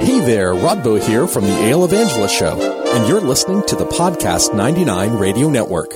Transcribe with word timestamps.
Hey 0.00 0.20
there, 0.20 0.52
Rodbo 0.54 1.02
here 1.02 1.26
from 1.26 1.44
the 1.44 1.64
Ale 1.64 1.84
Evangelist 1.84 2.34
Show, 2.34 2.60
and 2.94 3.08
you're 3.08 3.20
listening 3.20 3.62
to 3.66 3.76
the 3.76 3.86
Podcast 3.86 4.54
99 4.54 5.14
Radio 5.14 5.48
Network. 5.48 5.90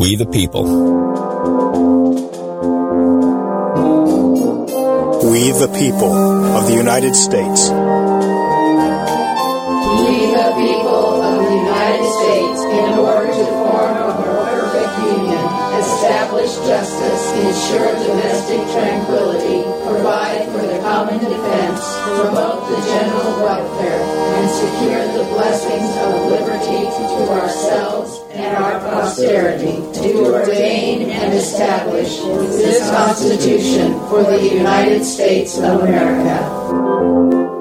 We 0.00 0.14
the 0.16 0.28
people. 0.32 0.64
We 5.30 5.50
the 5.50 5.72
people 5.78 6.12
of 6.56 6.66
the 6.66 6.74
United 6.74 7.14
States. 7.16 7.70
Ensure 17.46 17.92
domestic 18.06 18.60
tranquility, 18.74 19.62
provide 19.86 20.44
for 20.50 20.66
the 20.66 20.78
common 20.80 21.18
defense, 21.18 21.80
promote 22.18 22.66
the 22.68 22.78
general 22.90 23.42
welfare, 23.42 24.00
and 24.36 24.50
secure 24.50 25.02
the 25.16 25.24
blessings 25.30 25.90
of 26.04 26.30
liberty 26.30 26.82
to 26.90 27.30
ourselves 27.30 28.20
and 28.32 28.56
our 28.56 28.80
posterity, 28.80 29.76
to 29.94 30.32
ordain 30.32 31.10
and 31.10 31.32
establish 31.34 32.18
this 32.58 32.90
Constitution 32.90 33.92
for 34.08 34.22
the 34.24 34.42
United 34.42 35.04
States 35.04 35.58
of 35.58 35.80
America. 35.80 37.55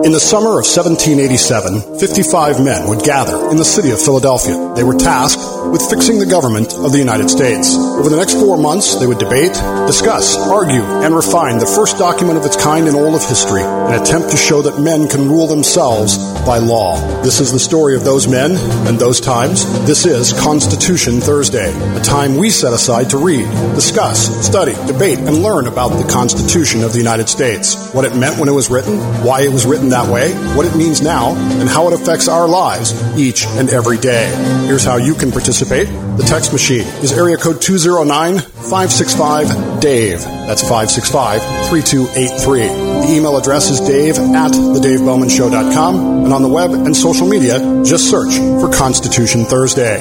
In 0.00 0.12
the 0.12 0.18
summer 0.18 0.56
of 0.56 0.64
1787, 0.64 2.00
55 2.00 2.64
men 2.64 2.88
would 2.88 3.04
gather 3.04 3.50
in 3.50 3.58
the 3.58 3.68
city 3.68 3.90
of 3.90 4.00
Philadelphia. 4.00 4.72
They 4.74 4.82
were 4.82 4.96
tasked 4.96 5.44
with 5.68 5.84
fixing 5.92 6.18
the 6.18 6.24
government 6.24 6.72
of 6.72 6.92
the 6.92 6.98
United 6.98 7.28
States. 7.28 7.76
Over 7.76 8.08
the 8.08 8.16
next 8.16 8.40
four 8.40 8.56
months, 8.56 8.96
they 8.96 9.06
would 9.06 9.18
debate, 9.18 9.52
discuss, 9.84 10.40
argue, 10.40 10.80
and 11.04 11.14
refine 11.14 11.58
the 11.58 11.68
first 11.68 11.98
document 11.98 12.38
of 12.38 12.46
its 12.46 12.56
kind 12.56 12.88
in 12.88 12.94
all 12.94 13.14
of 13.14 13.20
history, 13.20 13.60
an 13.60 14.00
attempt 14.00 14.30
to 14.30 14.38
show 14.38 14.62
that 14.62 14.80
men 14.80 15.06
can 15.06 15.28
rule 15.28 15.46
themselves 15.46 16.16
by 16.48 16.56
law. 16.56 16.96
This 17.20 17.38
is 17.38 17.52
the 17.52 17.60
story 17.60 17.94
of 17.94 18.02
those 18.02 18.26
men 18.26 18.56
and 18.88 18.98
those 18.98 19.20
times. 19.20 19.68
This 19.84 20.06
is 20.06 20.32
Constitution 20.32 21.20
Thursday, 21.20 21.76
a 21.94 22.00
time 22.00 22.38
we 22.38 22.48
set 22.48 22.72
aside 22.72 23.10
to 23.10 23.18
read, 23.18 23.44
discuss, 23.76 24.32
study, 24.44 24.72
debate, 24.90 25.18
and 25.18 25.42
learn 25.42 25.66
about 25.66 25.90
the 25.90 26.08
Constitution 26.10 26.82
of 26.82 26.92
the 26.92 26.98
United 26.98 27.28
States, 27.28 27.92
what 27.92 28.06
it 28.06 28.16
meant 28.16 28.40
when 28.40 28.48
it 28.48 28.56
was 28.56 28.70
written, 28.70 28.98
why 29.22 29.42
it 29.42 29.52
was 29.52 29.66
written 29.66 29.89
that 29.90 30.10
way, 30.10 30.32
what 30.56 30.66
it 30.66 30.74
means 30.76 31.00
now, 31.02 31.34
and 31.60 31.68
how 31.68 31.88
it 31.88 31.92
affects 31.92 32.28
our 32.28 32.48
lives 32.48 32.92
each 33.18 33.46
and 33.46 33.68
every 33.70 33.98
day. 33.98 34.30
Here's 34.66 34.84
how 34.84 34.96
you 34.96 35.14
can 35.14 35.30
participate. 35.30 35.88
The 36.16 36.24
text 36.26 36.52
machine 36.52 36.86
is 37.02 37.12
area 37.12 37.36
code 37.36 37.62
209 37.62 38.38
565 38.38 39.80
Dave. 39.80 40.20
That's 40.20 40.62
565 40.62 41.40
3283. 41.68 42.60
The 42.60 43.16
email 43.16 43.36
address 43.36 43.70
is 43.70 43.80
dave 43.80 44.18
at 44.18 44.52
thedavebowmanshow.com. 44.52 46.24
And 46.24 46.32
on 46.32 46.42
the 46.42 46.48
web 46.48 46.72
and 46.72 46.96
social 46.96 47.26
media, 47.26 47.58
just 47.84 48.10
search 48.10 48.36
for 48.60 48.70
Constitution 48.70 49.44
Thursday. 49.44 50.00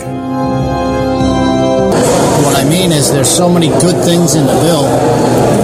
What 2.43 2.55
I 2.55 2.67
mean 2.69 2.91
is, 2.91 3.11
there's 3.11 3.29
so 3.29 3.49
many 3.49 3.67
good 3.67 4.03
things 4.03 4.35
in 4.35 4.45
the 4.45 4.53
bill 4.53 5.58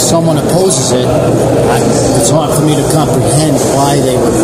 if 0.00 0.08
someone 0.08 0.38
opposes 0.40 0.92
it, 0.96 1.04
I, 1.04 1.76
it's 2.16 2.32
hard 2.32 2.56
for 2.56 2.64
me 2.64 2.72
to 2.72 2.86
comprehend 2.88 3.60
why 3.76 4.00
they 4.00 4.16
would 4.16 4.36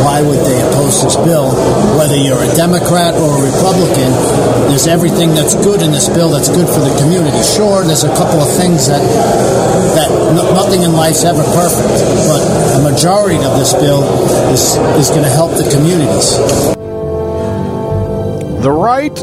why 0.00 0.24
would 0.24 0.40
they 0.48 0.56
oppose 0.64 1.04
this 1.04 1.16
bill. 1.20 1.52
Whether 2.00 2.16
you're 2.16 2.40
a 2.40 2.52
Democrat 2.56 3.12
or 3.12 3.28
a 3.36 3.40
Republican, 3.44 4.10
there's 4.72 4.88
everything 4.88 5.36
that's 5.36 5.54
good 5.60 5.82
in 5.82 5.92
this 5.92 6.08
bill 6.08 6.30
that's 6.30 6.48
good 6.48 6.66
for 6.66 6.80
the 6.80 6.94
community. 7.04 7.36
Sure, 7.44 7.84
there's 7.84 8.04
a 8.04 8.14
couple 8.16 8.40
of 8.40 8.48
things 8.56 8.88
that 8.88 9.04
that 9.92 10.08
no, 10.32 10.42
nothing 10.56 10.82
in 10.82 10.92
life's 10.96 11.24
ever 11.24 11.44
perfect, 11.52 12.00
but 12.24 12.40
a 12.80 12.82
majority 12.82 13.36
of 13.44 13.60
this 13.60 13.76
bill 13.76 14.08
is 14.56 14.76
is 14.96 15.12
going 15.12 15.24
to 15.28 15.34
help 15.36 15.52
the 15.52 15.68
communities. 15.68 16.40
The 18.64 18.72
right 18.72 19.18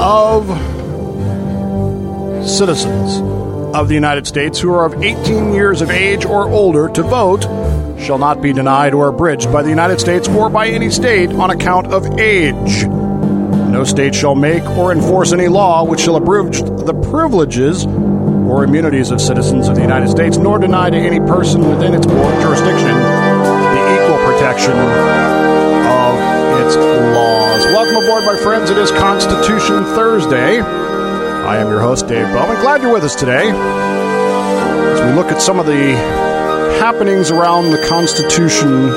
of 0.00 0.48
citizens 2.48 3.37
of 3.74 3.88
the 3.88 3.94
United 3.94 4.26
States 4.26 4.58
who 4.58 4.72
are 4.72 4.84
of 4.84 5.02
18 5.02 5.52
years 5.52 5.80
of 5.82 5.90
age 5.90 6.24
or 6.24 6.48
older 6.48 6.88
to 6.88 7.02
vote 7.02 7.42
shall 8.00 8.18
not 8.18 8.40
be 8.40 8.52
denied 8.52 8.94
or 8.94 9.08
abridged 9.08 9.52
by 9.52 9.62
the 9.62 9.68
United 9.68 10.00
States 10.00 10.28
or 10.28 10.48
by 10.48 10.68
any 10.68 10.90
state 10.90 11.30
on 11.30 11.50
account 11.50 11.88
of 11.88 12.18
age. 12.18 12.84
No 12.86 13.84
state 13.84 14.14
shall 14.14 14.34
make 14.34 14.62
or 14.70 14.92
enforce 14.92 15.32
any 15.32 15.48
law 15.48 15.84
which 15.84 16.00
shall 16.00 16.16
abridge 16.16 16.60
the 16.62 16.94
privileges 17.10 17.84
or 17.84 18.64
immunities 18.64 19.10
of 19.10 19.20
citizens 19.20 19.68
of 19.68 19.74
the 19.74 19.82
United 19.82 20.08
States, 20.08 20.38
nor 20.38 20.58
deny 20.58 20.88
to 20.88 20.96
any 20.96 21.20
person 21.20 21.68
within 21.68 21.92
its 21.94 22.06
jurisdiction 22.06 22.88
the 22.88 23.82
equal 23.94 24.18
protection 24.24 24.72
of 24.72 26.18
its 26.64 26.76
laws. 26.76 27.66
Welcome 27.66 28.02
aboard, 28.02 28.24
my 28.24 28.36
friends. 28.42 28.70
It 28.70 28.78
is 28.78 28.90
Constitution 28.92 29.84
Thursday. 29.94 30.87
I 31.48 31.56
am 31.56 31.68
your 31.68 31.80
host, 31.80 32.06
Dave 32.06 32.26
Bowman. 32.26 32.60
Glad 32.60 32.82
you're 32.82 32.92
with 32.92 33.04
us 33.04 33.14
today 33.14 33.48
as 33.48 35.00
we 35.00 35.12
look 35.16 35.32
at 35.32 35.40
some 35.40 35.58
of 35.58 35.64
the 35.64 35.96
happenings 36.78 37.30
around 37.30 37.70
the 37.70 37.82
Constitution 37.88 38.90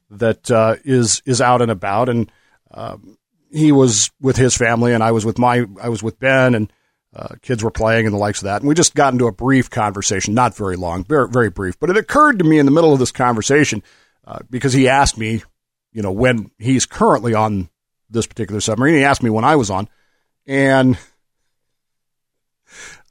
that 0.09 0.49
uh, 0.51 0.75
is 0.83 1.21
is 1.25 1.41
out 1.41 1.61
and 1.61 1.71
about. 1.71 2.09
And 2.09 2.31
um, 2.71 3.17
he 3.51 3.71
was 3.71 4.11
with 4.21 4.37
his 4.37 4.55
family, 4.55 4.93
and 4.93 5.03
I 5.03 5.11
was 5.11 5.25
with 5.25 5.37
my 5.37 5.65
I 5.81 5.89
was 5.89 6.03
with 6.03 6.19
Ben, 6.19 6.55
and 6.55 6.71
uh, 7.15 7.35
kids 7.41 7.63
were 7.63 7.71
playing 7.71 8.05
and 8.05 8.13
the 8.13 8.19
likes 8.19 8.39
of 8.39 8.45
that. 8.45 8.61
And 8.61 8.69
we 8.69 8.75
just 8.75 8.95
got 8.95 9.13
into 9.13 9.27
a 9.27 9.31
brief 9.31 9.69
conversation, 9.69 10.33
not 10.33 10.55
very 10.55 10.75
long, 10.75 11.03
very 11.03 11.29
very 11.29 11.49
brief. 11.49 11.79
But 11.79 11.89
it 11.89 11.97
occurred 11.97 12.39
to 12.39 12.45
me 12.45 12.59
in 12.59 12.65
the 12.65 12.71
middle 12.71 12.93
of 12.93 12.99
this 12.99 13.11
conversation 13.11 13.83
uh, 14.25 14.39
because 14.49 14.73
he 14.73 14.87
asked 14.87 15.17
me, 15.17 15.43
you 15.91 16.01
know, 16.01 16.11
when 16.11 16.51
he's 16.59 16.85
currently 16.85 17.33
on 17.33 17.69
this 18.09 18.27
particular 18.27 18.61
submarine. 18.61 18.95
He 18.95 19.03
asked 19.03 19.23
me 19.23 19.29
when 19.29 19.45
I 19.45 19.55
was 19.55 19.69
on, 19.69 19.89
and 20.45 20.97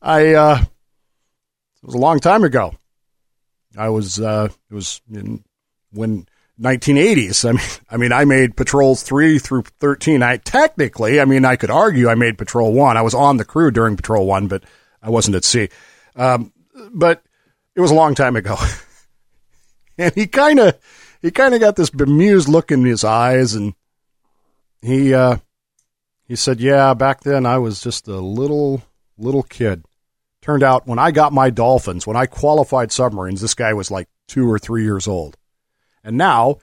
I 0.00 0.34
uh, 0.34 0.62
it 0.62 1.86
was 1.86 1.94
a 1.94 1.98
long 1.98 2.20
time 2.20 2.44
ago. 2.44 2.74
I 3.76 3.88
was 3.88 4.20
uh, 4.20 4.48
it 4.70 4.74
was 4.74 5.00
in 5.12 5.44
when 5.92 6.26
1980s. 6.60 7.48
I 7.48 7.52
mean, 7.52 7.80
I 7.90 7.96
mean, 7.96 8.12
I 8.12 8.24
made 8.24 8.56
patrols 8.56 9.02
three 9.02 9.38
through 9.38 9.64
13. 9.80 10.22
I 10.22 10.36
technically, 10.36 11.20
I 11.20 11.24
mean, 11.24 11.44
I 11.44 11.56
could 11.56 11.70
argue 11.70 12.08
I 12.08 12.14
made 12.14 12.38
patrol 12.38 12.72
one. 12.72 12.96
I 12.96 13.02
was 13.02 13.14
on 13.14 13.36
the 13.36 13.44
crew 13.44 13.70
during 13.70 13.96
patrol 13.96 14.26
one, 14.26 14.46
but 14.46 14.64
I 15.02 15.10
wasn't 15.10 15.36
at 15.36 15.44
sea. 15.44 15.68
Um, 16.16 16.52
but 16.92 17.22
it 17.74 17.80
was 17.80 17.90
a 17.90 17.94
long 17.94 18.14
time 18.14 18.36
ago, 18.36 18.56
and 19.98 20.14
he 20.14 20.26
kind 20.26 20.60
of 20.60 20.78
he 21.20 21.30
kind 21.30 21.54
of 21.54 21.60
got 21.60 21.76
this 21.76 21.90
bemused 21.90 22.48
look 22.48 22.70
in 22.70 22.84
his 22.84 23.04
eyes, 23.04 23.54
and 23.54 23.74
he 24.84 25.14
uh, 25.14 25.38
he 26.26 26.36
said, 26.36 26.60
"Yeah, 26.60 26.94
back 26.94 27.20
then 27.20 27.46
I 27.46 27.58
was 27.58 27.80
just 27.80 28.06
a 28.06 28.18
little 28.18 28.82
little 29.16 29.42
kid." 29.42 29.84
Turned 30.42 30.62
out 30.62 30.86
when 30.86 30.98
I 30.98 31.10
got 31.10 31.32
my 31.32 31.48
dolphins, 31.48 32.06
when 32.06 32.18
I 32.18 32.26
qualified 32.26 32.92
submarines, 32.92 33.40
this 33.40 33.54
guy 33.54 33.72
was 33.72 33.90
like 33.90 34.08
two 34.28 34.50
or 34.50 34.58
three 34.58 34.84
years 34.84 35.08
old, 35.08 35.38
and 36.02 36.18
now 36.18 36.58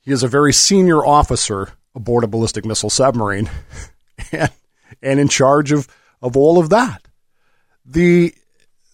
he 0.00 0.12
is 0.12 0.22
a 0.22 0.28
very 0.28 0.52
senior 0.52 1.04
officer 1.04 1.70
aboard 1.94 2.24
a 2.24 2.26
ballistic 2.26 2.66
missile 2.66 2.90
submarine, 2.90 3.48
and 4.32 4.50
and 5.02 5.18
in 5.18 5.28
charge 5.28 5.72
of 5.72 5.88
of 6.20 6.36
all 6.36 6.58
of 6.58 6.68
that. 6.70 7.08
The 7.86 8.34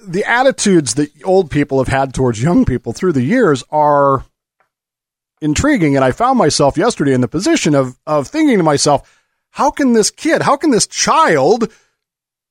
the 0.06 0.24
attitudes 0.24 0.94
that 0.94 1.10
old 1.24 1.50
people 1.50 1.78
have 1.78 1.88
had 1.88 2.14
towards 2.14 2.40
young 2.40 2.64
people 2.64 2.92
through 2.92 3.12
the 3.12 3.22
years 3.22 3.64
are 3.70 4.24
intriguing. 5.44 5.94
And 5.94 6.04
I 6.04 6.10
found 6.10 6.38
myself 6.38 6.76
yesterday 6.76 7.12
in 7.12 7.20
the 7.20 7.28
position 7.28 7.74
of, 7.74 7.98
of 8.06 8.26
thinking 8.26 8.56
to 8.56 8.64
myself, 8.64 9.20
how 9.50 9.70
can 9.70 9.92
this 9.92 10.10
kid, 10.10 10.42
how 10.42 10.56
can 10.56 10.70
this 10.70 10.86
child 10.86 11.70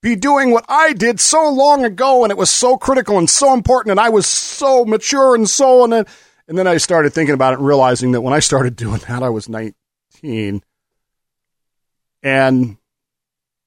be 0.01 0.16
doing 0.16 0.51
what 0.51 0.66
I 0.69 0.94
did 0.94 1.19
so 1.19 1.50
long 1.50 1.84
ago 1.84 2.24
and 2.24 2.31
it 2.31 2.38
was 2.38 2.50
so 2.50 2.78
critical 2.78 3.18
and 3.18 3.30
so 3.30 3.54
important 3.54 3.92
and 3.92 4.00
I 4.00 4.10
was 4.10 4.28
so 4.28 4.86
mature 4.86 5.34
and 5.34 5.50
so. 5.50 5.84
And, 5.84 5.94
and 6.48 6.57
then 6.57 6.68
I 6.68 6.78
started 6.78 7.13
thinking 7.13 7.34
about 7.34 7.54
it 7.54 7.60
and 7.60 7.68
realizing 7.68 8.12
that 8.12 8.22
when 8.22 8.34
I 8.34 8.40
started 8.40 8.75
doing 8.75 9.01
that, 9.07 9.24
I 9.24 9.30
was 9.30 9.50
19. 9.50 10.62
And 12.22 12.78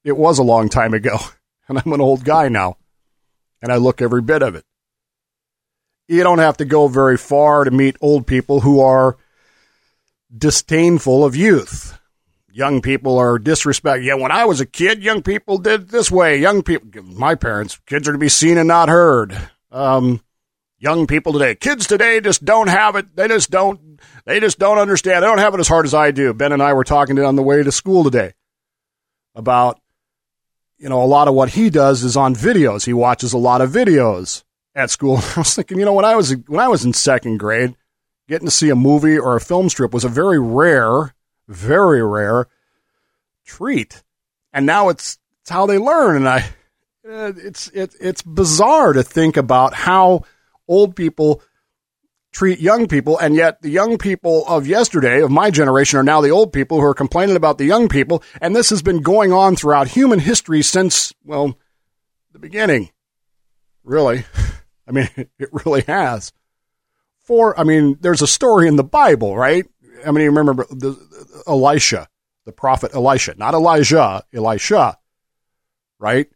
it 0.05 0.17
was 0.17 0.39
a 0.39 0.45
long 0.45 0.69
time 0.69 0.95
ago, 0.95 1.19
and 1.69 1.79
I'm 1.79 1.93
an 1.93 2.01
old 2.01 2.25
guy 2.25 2.49
now, 2.49 2.77
and 3.61 3.73
I 3.73 3.77
look 3.77 4.01
every 4.01 4.23
bit 4.23 4.41
of 4.43 4.55
it. 4.55 4.65
You 6.09 6.23
don't 6.23 6.39
have 6.39 6.59
to 6.59 6.65
go 6.65 6.87
very 6.89 7.17
far 7.17 7.65
to 7.65 7.71
meet 7.71 7.97
old 8.01 8.27
people 8.27 8.61
who 8.61 8.81
are 8.81 9.17
disdainful 10.37 11.25
of 11.25 11.35
youth. 11.35 11.99
Young 12.53 12.81
people 12.81 13.19
are 13.19 13.39
disrespect. 13.39 14.03
Yeah, 14.03 14.15
when 14.15 14.31
I 14.31 14.45
was 14.45 14.61
a 14.61 14.67
kid, 14.67 15.03
young 15.03 15.23
people 15.23 15.59
did 15.59 15.89
this 15.89 16.11
way. 16.11 16.39
Young 16.39 16.63
people, 16.63 17.03
my 17.03 17.35
parents, 17.35 17.79
kids 17.87 18.09
are 18.09 18.13
to 18.13 18.19
be 18.19 18.29
seen 18.29 18.57
and 18.57 18.69
not 18.69 18.89
heard. 18.89 19.37
Um, 19.71 20.23
young 20.79 21.07
people 21.07 21.33
today, 21.33 21.55
kids 21.55 21.87
today 21.87 22.21
just 22.21 22.45
don't 22.45 22.69
have 22.69 22.97
it. 22.97 23.15
They 23.15 23.29
just 23.29 23.51
don't. 23.51 24.01
They 24.25 24.41
just 24.41 24.59
don't 24.59 24.79
understand. 24.79 25.23
They 25.23 25.27
don't 25.27 25.39
have 25.39 25.55
it 25.55 25.61
as 25.61 25.69
hard 25.69 25.87
as 25.87 25.93
I 25.93 26.13
do. 26.13 26.33
Ben 26.33 26.53
and 26.53 26.63
I 26.63 26.73
were 26.73 26.85
talking 26.85 27.19
on 27.19 27.37
the 27.37 27.43
way 27.43 27.63
to 27.63 27.73
school 27.73 28.05
today 28.05 28.33
about, 29.35 29.81
you 30.79 30.89
know, 30.89 31.03
a 31.03 31.05
lot 31.05 31.29
of 31.29 31.35
what 31.35 31.51
he 31.51 31.69
does 31.69 32.05
is 32.05 32.17
on 32.17 32.35
videos. 32.35 32.87
He 32.87 32.93
watches 32.93 33.33
a 33.33 33.39
lot 33.39 33.61
of 33.61 33.71
videos 33.71 34.45
at 34.77 34.91
school. 34.91 35.17
I 35.37 35.41
was 35.41 35.57
thinking, 35.57 35.79
you 35.79 35.85
know, 35.85 35.95
when 35.95 36.05
I 36.05 36.15
was 36.15 36.37
when 36.47 36.61
I 36.61 36.69
was 36.69 36.85
in 36.85 36.93
second 36.93 37.39
grade, 37.39 37.75
getting 38.29 38.47
to 38.47 38.53
see 38.53 38.71
a 38.71 38.77
movie 38.77 39.19
or 39.19 39.35
a 39.35 39.41
film 39.41 39.69
strip 39.69 39.93
was 39.93 40.05
a 40.05 40.09
very 40.09 40.39
rare, 40.39 41.15
very 41.49 42.03
rare 42.03 42.47
treat. 43.45 44.05
And 44.53 44.67
now 44.67 44.91
it's 44.91 45.19
it's 45.41 45.51
how 45.51 45.67
they 45.67 45.79
learn. 45.79 46.17
And 46.17 46.29
I, 46.29 46.39
uh, 47.09 47.33
it's 47.37 47.69
it, 47.69 47.95
it's 48.01 48.23
bizarre 48.23 48.93
to 48.93 49.03
think 49.03 49.37
about 49.37 49.75
how 49.75 50.25
old 50.69 50.95
people 50.95 51.43
treat 52.33 52.61
young 52.61 52.87
people, 52.87 53.17
and 53.17 53.35
yet 53.35 53.63
the 53.63 53.71
young 53.71 53.97
people 53.97 54.45
of 54.47 54.67
yesterday, 54.67 55.23
of 55.23 55.31
my 55.31 55.51
generation, 55.51 55.99
are 55.99 56.03
now 56.03 56.21
the 56.21 56.29
old 56.29 56.53
people 56.53 56.79
who 56.79 56.85
are 56.85 56.93
complaining 56.93 57.35
about 57.35 57.57
the 57.57 57.65
young 57.65 57.89
people. 57.89 58.23
And 58.43 58.55
this 58.55 58.69
has 58.69 58.83
been 58.83 59.01
going 59.01 59.33
on 59.33 59.57
throughout 59.57 59.89
human 59.89 60.19
history 60.19 60.63
since 60.63 61.15
well 61.25 61.57
the 62.33 62.39
beginning. 62.39 62.91
Really, 63.85 64.25
I 64.87 64.93
mean, 64.93 65.09
it 65.17 65.49
really 65.53 65.83
has 65.83 66.33
for, 67.27 67.59
I 67.59 67.65
mean, 67.65 67.99
there's 68.01 68.23
a 68.23 68.27
story 68.27 68.69
in 68.69 68.77
the 68.77 68.85
Bible, 68.85 69.37
right? 69.37 69.67
I 70.07 70.11
mean, 70.13 70.25
you 70.25 70.31
remember 70.31 70.65
the, 70.71 70.97
Elisha, 71.47 72.09
the 72.45 72.53
prophet 72.53 72.95
Elisha, 72.95 73.35
not 73.37 73.55
Elijah, 73.55 74.25
Elisha, 74.33 74.97
right? 75.99 76.29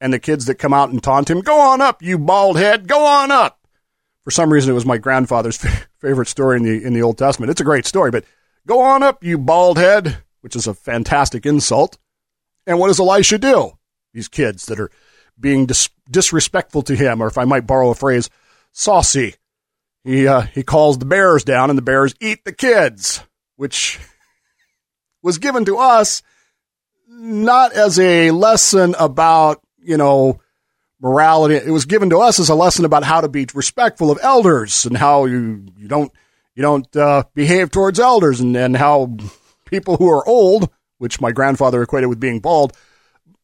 And 0.00 0.12
the 0.12 0.20
kids 0.20 0.46
that 0.46 0.54
come 0.54 0.72
out 0.72 0.90
and 0.90 1.02
taunt 1.02 1.28
him, 1.28 1.40
go 1.40 1.58
on 1.60 1.80
up, 1.80 2.02
you 2.02 2.18
bald 2.18 2.56
head, 2.56 2.86
go 2.86 3.04
on 3.04 3.32
up. 3.32 3.58
For 4.22 4.30
some 4.30 4.52
reason, 4.52 4.70
it 4.70 4.74
was 4.74 4.86
my 4.86 4.98
grandfather's 4.98 5.56
favorite 5.98 6.28
story 6.28 6.58
in 6.58 6.62
the 6.62 6.84
in 6.84 6.92
the 6.92 7.02
Old 7.02 7.18
Testament. 7.18 7.50
It's 7.50 7.60
a 7.60 7.64
great 7.64 7.86
story, 7.86 8.10
but 8.10 8.24
go 8.66 8.80
on 8.80 9.02
up, 9.02 9.24
you 9.24 9.38
bald 9.38 9.78
head, 9.78 10.18
which 10.42 10.54
is 10.54 10.66
a 10.66 10.74
fantastic 10.74 11.46
insult. 11.46 11.98
And 12.66 12.78
what 12.78 12.88
does 12.88 13.00
Elisha 13.00 13.38
do? 13.38 13.72
These 14.12 14.28
kids 14.28 14.66
that 14.66 14.78
are 14.78 14.90
being 15.38 15.66
dis- 15.66 15.90
disrespectful 16.10 16.82
to 16.82 16.94
him, 16.96 17.22
or 17.22 17.26
if 17.26 17.38
I 17.38 17.44
might 17.44 17.66
borrow 17.66 17.90
a 17.90 17.94
phrase, 17.94 18.30
saucy 18.72 19.34
he 20.08 20.26
uh, 20.26 20.40
he 20.40 20.62
calls 20.62 20.96
the 20.96 21.04
bears 21.04 21.44
down, 21.44 21.68
and 21.68 21.76
the 21.76 21.82
bears 21.82 22.14
eat 22.20 22.44
the 22.44 22.52
kids, 22.52 23.22
which 23.56 23.98
was 25.22 25.36
given 25.36 25.66
to 25.66 25.76
us 25.76 26.22
not 27.08 27.72
as 27.72 27.98
a 27.98 28.30
lesson 28.30 28.94
about 28.98 29.60
you 29.82 29.98
know 29.98 30.40
morality. 31.00 31.56
It 31.56 31.70
was 31.70 31.84
given 31.84 32.08
to 32.10 32.20
us 32.20 32.40
as 32.40 32.48
a 32.48 32.54
lesson 32.54 32.86
about 32.86 33.04
how 33.04 33.20
to 33.20 33.28
be 33.28 33.46
respectful 33.52 34.10
of 34.10 34.18
elders 34.22 34.86
and 34.86 34.96
how 34.96 35.26
you 35.26 35.66
you 35.76 35.88
don't 35.88 36.10
you 36.54 36.62
don't 36.62 36.96
uh, 36.96 37.24
behave 37.34 37.70
towards 37.70 38.00
elders, 38.00 38.40
and 38.40 38.56
and 38.56 38.76
how 38.76 39.14
people 39.66 39.98
who 39.98 40.08
are 40.10 40.26
old, 40.26 40.70
which 40.96 41.20
my 41.20 41.32
grandfather 41.32 41.82
equated 41.82 42.08
with 42.08 42.18
being 42.18 42.40
bald, 42.40 42.72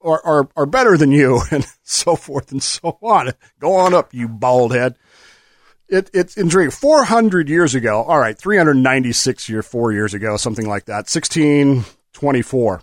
are, 0.05 0.25
are, 0.25 0.49
are 0.57 0.67
better 0.67 0.97
than 0.97 1.11
you, 1.11 1.41
and 1.51 1.67
so 1.83 2.15
forth 2.17 2.53
and 2.53 2.63
so 2.63 2.99
on. 3.03 3.33
Go 3.59 3.75
on 3.75 3.95
up, 3.95 4.15
you 4.15 4.29
bald 4.29 4.75
head 4.75 4.97
it, 5.89 6.11
it's 6.13 6.37
intriguing. 6.37 6.71
400 6.71 7.49
years 7.49 7.75
ago, 7.75 8.03
all 8.03 8.19
right, 8.19 8.37
396 8.37 9.49
year, 9.49 9.63
four 9.63 9.93
years 9.93 10.13
ago, 10.15 10.37
something 10.37 10.67
like 10.67 10.87
that, 10.87 11.09
1624. 11.09 12.83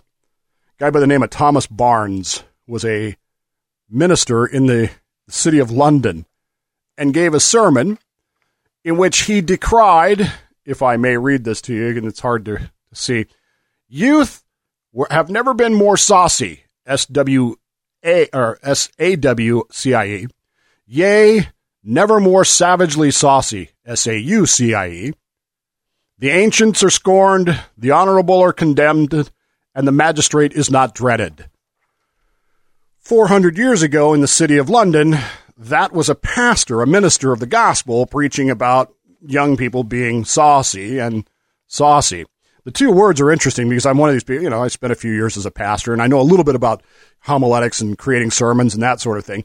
guy 0.78 0.90
by 0.90 1.00
the 1.00 1.06
name 1.06 1.22
of 1.22 1.30
Thomas 1.30 1.66
Barnes 1.66 2.42
was 2.66 2.84
a 2.84 3.16
minister 3.90 4.46
in 4.46 4.66
the 4.66 4.90
city 5.28 5.58
of 5.58 5.70
London 5.70 6.26
and 6.96 7.14
gave 7.14 7.34
a 7.34 7.40
sermon 7.40 7.98
in 8.84 8.96
which 8.96 9.22
he 9.22 9.40
decried, 9.40 10.32
if 10.64 10.82
I 10.82 10.96
may 10.96 11.16
read 11.16 11.44
this 11.44 11.60
to 11.62 11.74
you, 11.74 11.88
and 11.88 12.06
it's 12.06 12.20
hard 12.20 12.44
to, 12.46 12.56
to 12.58 12.70
see, 12.92 13.26
youth 13.88 14.44
have 15.10 15.30
never 15.30 15.54
been 15.54 15.74
more 15.74 15.96
saucy, 15.96 16.61
S 16.86 17.06
W 17.06 17.56
A 18.04 18.28
or 18.32 18.58
S 18.62 18.90
A 18.98 19.16
W 19.16 19.64
C 19.70 19.94
I 19.94 20.06
E. 20.06 20.26
Yea, 20.86 21.48
never 21.82 22.20
more 22.20 22.44
savagely 22.44 23.10
saucy, 23.10 23.70
S 23.84 24.06
A 24.06 24.18
U 24.18 24.46
C 24.46 24.74
I 24.74 24.88
E. 24.88 25.12
The 26.18 26.30
ancients 26.30 26.82
are 26.84 26.90
scorned, 26.90 27.60
the 27.76 27.90
honorable 27.90 28.40
are 28.40 28.52
condemned, 28.52 29.30
and 29.74 29.88
the 29.88 29.92
magistrate 29.92 30.52
is 30.52 30.70
not 30.70 30.94
dreaded. 30.94 31.48
400 32.98 33.58
years 33.58 33.82
ago 33.82 34.14
in 34.14 34.20
the 34.20 34.28
city 34.28 34.56
of 34.56 34.70
London, 34.70 35.16
that 35.56 35.92
was 35.92 36.08
a 36.08 36.14
pastor, 36.14 36.80
a 36.80 36.86
minister 36.86 37.32
of 37.32 37.40
the 37.40 37.46
gospel, 37.46 38.06
preaching 38.06 38.50
about 38.50 38.94
young 39.26 39.56
people 39.56 39.82
being 39.82 40.24
saucy 40.24 40.98
and 40.98 41.28
saucy. 41.66 42.24
The 42.64 42.70
two 42.70 42.92
words 42.92 43.20
are 43.20 43.30
interesting 43.30 43.68
because 43.68 43.86
I'm 43.86 43.98
one 43.98 44.08
of 44.08 44.14
these 44.14 44.24
people, 44.24 44.44
you 44.44 44.50
know, 44.50 44.62
I 44.62 44.68
spent 44.68 44.92
a 44.92 44.96
few 44.96 45.12
years 45.12 45.36
as 45.36 45.46
a 45.46 45.50
pastor 45.50 45.92
and 45.92 46.00
I 46.00 46.06
know 46.06 46.20
a 46.20 46.22
little 46.22 46.44
bit 46.44 46.54
about 46.54 46.82
homiletics 47.20 47.80
and 47.80 47.98
creating 47.98 48.30
sermons 48.30 48.74
and 48.74 48.82
that 48.82 49.00
sort 49.00 49.18
of 49.18 49.24
thing. 49.24 49.44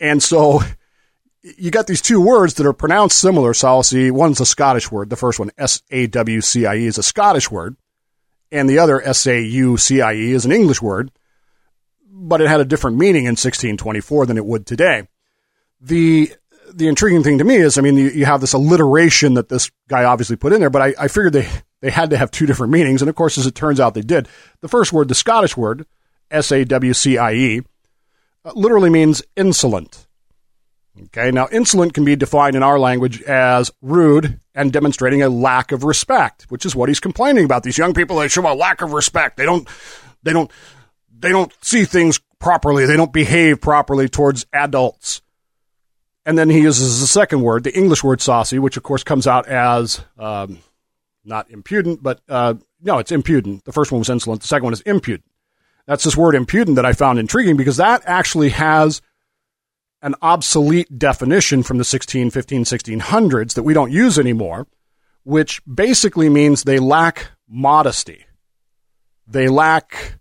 And 0.00 0.22
so 0.22 0.60
you 1.42 1.70
got 1.70 1.86
these 1.86 2.02
two 2.02 2.20
words 2.20 2.54
that 2.54 2.66
are 2.66 2.74
pronounced 2.74 3.18
similar, 3.18 3.54
Saucy. 3.54 4.10
One's 4.10 4.40
a 4.40 4.46
Scottish 4.46 4.90
word. 4.90 5.08
The 5.08 5.16
first 5.16 5.38
one, 5.38 5.50
S 5.56 5.82
A 5.90 6.06
W 6.08 6.40
C 6.40 6.66
I 6.66 6.76
E, 6.76 6.86
is 6.86 6.98
a 6.98 7.02
Scottish 7.02 7.50
word. 7.50 7.76
And 8.50 8.68
the 8.68 8.78
other, 8.78 9.00
S 9.02 9.26
A 9.26 9.40
U 9.40 9.76
C 9.76 10.00
I 10.00 10.14
E, 10.14 10.32
is 10.32 10.44
an 10.44 10.52
English 10.52 10.82
word. 10.82 11.10
But 12.10 12.40
it 12.40 12.48
had 12.48 12.60
a 12.60 12.64
different 12.64 12.96
meaning 12.96 13.24
in 13.24 13.32
1624 13.32 14.26
than 14.26 14.36
it 14.36 14.44
would 14.44 14.66
today. 14.66 15.06
The 15.80 16.32
the 16.72 16.88
intriguing 16.88 17.22
thing 17.22 17.38
to 17.38 17.44
me 17.44 17.56
is, 17.56 17.78
I 17.78 17.80
mean, 17.80 17.96
you, 17.96 18.10
you 18.10 18.24
have 18.26 18.42
this 18.42 18.52
alliteration 18.52 19.34
that 19.34 19.48
this 19.48 19.70
guy 19.88 20.04
obviously 20.04 20.36
put 20.36 20.52
in 20.52 20.60
there, 20.60 20.68
but 20.68 20.82
I, 20.82 20.94
I 20.98 21.08
figured 21.08 21.32
they, 21.32 21.48
they 21.80 21.90
had 21.90 22.10
to 22.10 22.16
have 22.16 22.30
two 22.30 22.46
different 22.46 22.72
meanings. 22.72 23.02
And 23.02 23.08
of 23.08 23.14
course, 23.14 23.38
as 23.38 23.46
it 23.46 23.54
turns 23.54 23.80
out, 23.80 23.94
they 23.94 24.02
did. 24.02 24.28
The 24.60 24.68
first 24.68 24.92
word, 24.92 25.08
the 25.08 25.14
Scottish 25.14 25.56
word, 25.56 25.86
S 26.30 26.52
A 26.52 26.64
W 26.64 26.92
C 26.92 27.18
I 27.18 27.32
E, 27.32 27.62
uh, 28.44 28.52
literally 28.54 28.90
means 28.90 29.22
insolent 29.36 30.06
Okay, 31.04 31.30
now 31.30 31.48
insolent 31.52 31.94
can 31.94 32.04
be 32.04 32.16
defined 32.16 32.56
in 32.56 32.62
our 32.62 32.78
language 32.78 33.22
as 33.22 33.70
rude 33.80 34.40
and 34.54 34.72
demonstrating 34.72 35.22
a 35.22 35.28
lack 35.28 35.70
of 35.70 35.84
respect, 35.84 36.46
which 36.48 36.66
is 36.66 36.74
what 36.74 36.88
he's 36.88 37.00
complaining 37.00 37.44
about. 37.44 37.62
These 37.62 37.78
young 37.78 37.94
people, 37.94 38.16
they 38.16 38.28
show 38.28 38.50
a 38.50 38.54
lack 38.54 38.82
of 38.82 38.92
respect. 38.92 39.36
They 39.36 39.44
don't, 39.44 39.68
they 40.22 40.32
don't, 40.32 40.50
they 41.16 41.30
don't 41.30 41.52
see 41.62 41.84
things 41.84 42.20
properly. 42.38 42.86
They 42.86 42.96
don't 42.96 43.12
behave 43.12 43.60
properly 43.60 44.08
towards 44.08 44.46
adults. 44.52 45.22
And 46.26 46.36
then 46.36 46.50
he 46.50 46.60
uses 46.60 47.00
the 47.00 47.06
second 47.06 47.42
word, 47.42 47.64
the 47.64 47.76
English 47.76 48.02
word 48.02 48.20
saucy, 48.20 48.58
which 48.58 48.76
of 48.76 48.82
course 48.82 49.04
comes 49.04 49.26
out 49.26 49.46
as 49.46 50.00
um, 50.18 50.58
not 51.28 51.50
impudent, 51.50 52.02
but 52.02 52.20
uh, 52.28 52.54
no, 52.80 52.98
it's 52.98 53.12
impudent. 53.12 53.64
The 53.64 53.72
first 53.72 53.92
one 53.92 53.98
was 53.98 54.10
insolent. 54.10 54.42
The 54.42 54.48
second 54.48 54.64
one 54.64 54.72
is 54.72 54.80
impudent. 54.82 55.30
That's 55.86 56.04
this 56.04 56.16
word 56.16 56.34
impudent 56.34 56.76
that 56.76 56.86
I 56.86 56.92
found 56.92 57.18
intriguing 57.18 57.56
because 57.56 57.76
that 57.78 58.02
actually 58.04 58.50
has 58.50 59.00
an 60.02 60.14
obsolete 60.22 60.98
definition 60.98 61.62
from 61.62 61.78
the 61.78 61.84
16, 61.84 62.30
15, 62.30 62.64
1600s 62.64 63.54
that 63.54 63.62
we 63.62 63.74
don't 63.74 63.90
use 63.90 64.18
anymore, 64.18 64.66
which 65.24 65.60
basically 65.64 66.28
means 66.28 66.62
they 66.62 66.78
lack 66.78 67.32
modesty. 67.48 68.26
They 69.26 69.48
lack 69.48 70.18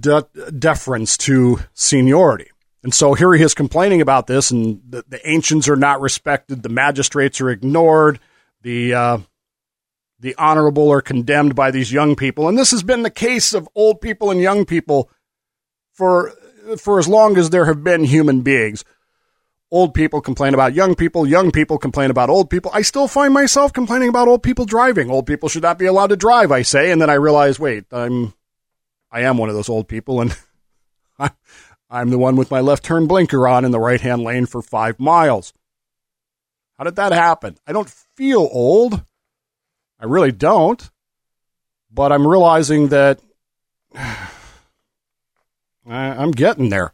de- 0.00 0.26
deference 0.58 1.16
to 1.18 1.60
seniority. 1.74 2.50
And 2.82 2.94
so 2.94 3.14
here 3.14 3.32
he 3.34 3.42
is 3.42 3.54
complaining 3.54 4.00
about 4.00 4.26
this, 4.26 4.50
and 4.50 4.80
the, 4.88 5.04
the 5.08 5.28
ancients 5.28 5.68
are 5.68 5.76
not 5.76 6.00
respected, 6.00 6.62
the 6.62 6.68
magistrates 6.68 7.40
are 7.40 7.50
ignored, 7.50 8.20
the 8.62 8.94
uh, 8.94 9.18
the 10.20 10.34
honorable 10.36 10.90
are 10.90 11.00
condemned 11.00 11.54
by 11.54 11.70
these 11.70 11.92
young 11.92 12.16
people, 12.16 12.48
and 12.48 12.58
this 12.58 12.70
has 12.70 12.82
been 12.82 13.02
the 13.02 13.10
case 13.10 13.54
of 13.54 13.68
old 13.74 14.00
people 14.00 14.30
and 14.30 14.40
young 14.40 14.64
people 14.64 15.10
for 15.92 16.32
for 16.76 16.98
as 16.98 17.08
long 17.08 17.36
as 17.36 17.50
there 17.50 17.64
have 17.64 17.82
been 17.82 18.04
human 18.04 18.42
beings. 18.42 18.84
Old 19.70 19.92
people 19.92 20.20
complain 20.20 20.54
about 20.54 20.74
young 20.74 20.94
people, 20.94 21.26
young 21.26 21.50
people 21.50 21.76
complain 21.76 22.10
about 22.10 22.30
old 22.30 22.48
people. 22.48 22.70
I 22.72 22.82
still 22.82 23.06
find 23.06 23.34
myself 23.34 23.72
complaining 23.72 24.08
about 24.08 24.28
old 24.28 24.42
people 24.42 24.64
driving. 24.64 25.10
Old 25.10 25.26
people 25.26 25.48
should 25.48 25.62
not 25.62 25.78
be 25.78 25.86
allowed 25.86 26.06
to 26.06 26.16
drive, 26.16 26.50
I 26.50 26.62
say, 26.62 26.90
and 26.90 27.02
then 27.02 27.10
I 27.10 27.14
realize, 27.14 27.60
wait, 27.60 27.84
I'm 27.92 28.32
I 29.10 29.22
am 29.22 29.38
one 29.38 29.48
of 29.48 29.54
those 29.54 29.68
old 29.68 29.88
people 29.88 30.20
and 30.20 30.36
I'm 31.90 32.10
the 32.10 32.18
one 32.18 32.36
with 32.36 32.50
my 32.50 32.60
left 32.60 32.84
turn 32.84 33.06
blinker 33.06 33.48
on 33.48 33.64
in 33.64 33.70
the 33.70 33.80
right-hand 33.80 34.22
lane 34.22 34.46
for 34.46 34.60
5 34.60 35.00
miles. 35.00 35.54
How 36.76 36.84
did 36.84 36.96
that 36.96 37.12
happen? 37.12 37.56
I 37.66 37.72
don't 37.72 37.88
feel 37.88 38.48
old. 38.52 39.04
I 40.00 40.04
really 40.06 40.32
don't. 40.32 40.90
But 41.90 42.12
I'm 42.12 42.26
realizing 42.26 42.88
that 42.88 43.20
I'm 45.86 46.32
getting 46.32 46.68
there. 46.68 46.92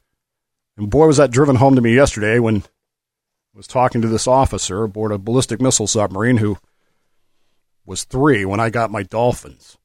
And 0.76 0.90
boy, 0.90 1.06
was 1.06 1.16
that 1.16 1.30
driven 1.30 1.56
home 1.56 1.76
to 1.76 1.80
me 1.82 1.94
yesterday 1.94 2.38
when 2.38 2.58
I 2.58 3.56
was 3.56 3.66
talking 3.66 4.02
to 4.02 4.08
this 4.08 4.26
officer 4.26 4.84
aboard 4.84 5.12
a 5.12 5.18
ballistic 5.18 5.60
missile 5.60 5.86
submarine 5.86 6.38
who 6.38 6.58
was 7.86 8.04
three 8.04 8.44
when 8.44 8.60
I 8.60 8.70
got 8.70 8.90
my 8.90 9.02
Dolphins. 9.02 9.78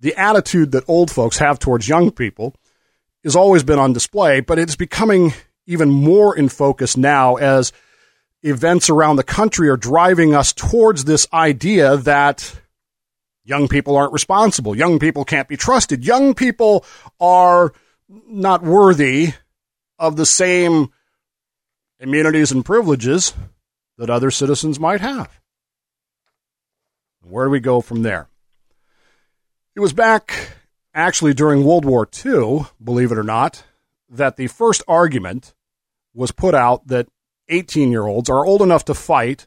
The 0.00 0.14
attitude 0.16 0.72
that 0.72 0.88
old 0.88 1.10
folks 1.10 1.38
have 1.38 1.58
towards 1.58 1.88
young 1.88 2.10
people 2.10 2.54
has 3.24 3.36
always 3.36 3.62
been 3.62 3.78
on 3.78 3.92
display, 3.92 4.40
but 4.40 4.58
it's 4.58 4.76
becoming 4.76 5.32
even 5.66 5.90
more 5.90 6.36
in 6.36 6.48
focus 6.48 6.96
now 6.96 7.36
as 7.36 7.72
events 8.42 8.88
around 8.88 9.16
the 9.16 9.22
country 9.22 9.68
are 9.68 9.76
driving 9.76 10.34
us 10.34 10.52
towards 10.52 11.04
this 11.04 11.26
idea 11.32 11.96
that 11.98 12.60
young 13.44 13.68
people 13.68 13.96
aren't 13.96 14.12
responsible. 14.12 14.76
Young 14.76 14.98
people 14.98 15.24
can't 15.24 15.48
be 15.48 15.56
trusted. 15.56 16.04
Young 16.04 16.34
people 16.34 16.84
are 17.20 17.72
not 18.08 18.62
worthy 18.62 19.34
of 19.98 20.16
the 20.16 20.26
same 20.26 20.90
immunities 21.98 22.50
and 22.50 22.64
privileges 22.64 23.34
that 23.98 24.10
other 24.10 24.30
citizens 24.30 24.80
might 24.80 25.00
have. 25.00 25.40
Where 27.22 27.44
do 27.44 27.50
we 27.50 27.60
go 27.60 27.80
from 27.80 28.02
there? 28.02 28.28
It 29.76 29.80
was 29.80 29.92
back 29.92 30.56
actually 30.94 31.34
during 31.34 31.64
World 31.64 31.84
War 31.84 32.08
II, 32.24 32.66
believe 32.82 33.12
it 33.12 33.18
or 33.18 33.22
not, 33.22 33.62
that 34.08 34.36
the 34.36 34.48
first 34.48 34.82
argument 34.88 35.54
was 36.14 36.32
put 36.32 36.54
out 36.54 36.86
that 36.88 37.08
18 37.50 37.90
year 37.90 38.06
olds 38.06 38.30
are 38.30 38.46
old 38.46 38.62
enough 38.62 38.84
to 38.86 38.94
fight, 38.94 39.46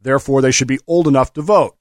therefore 0.00 0.42
they 0.42 0.50
should 0.50 0.68
be 0.68 0.80
old 0.86 1.06
enough 1.06 1.32
to 1.34 1.42
vote. 1.42 1.76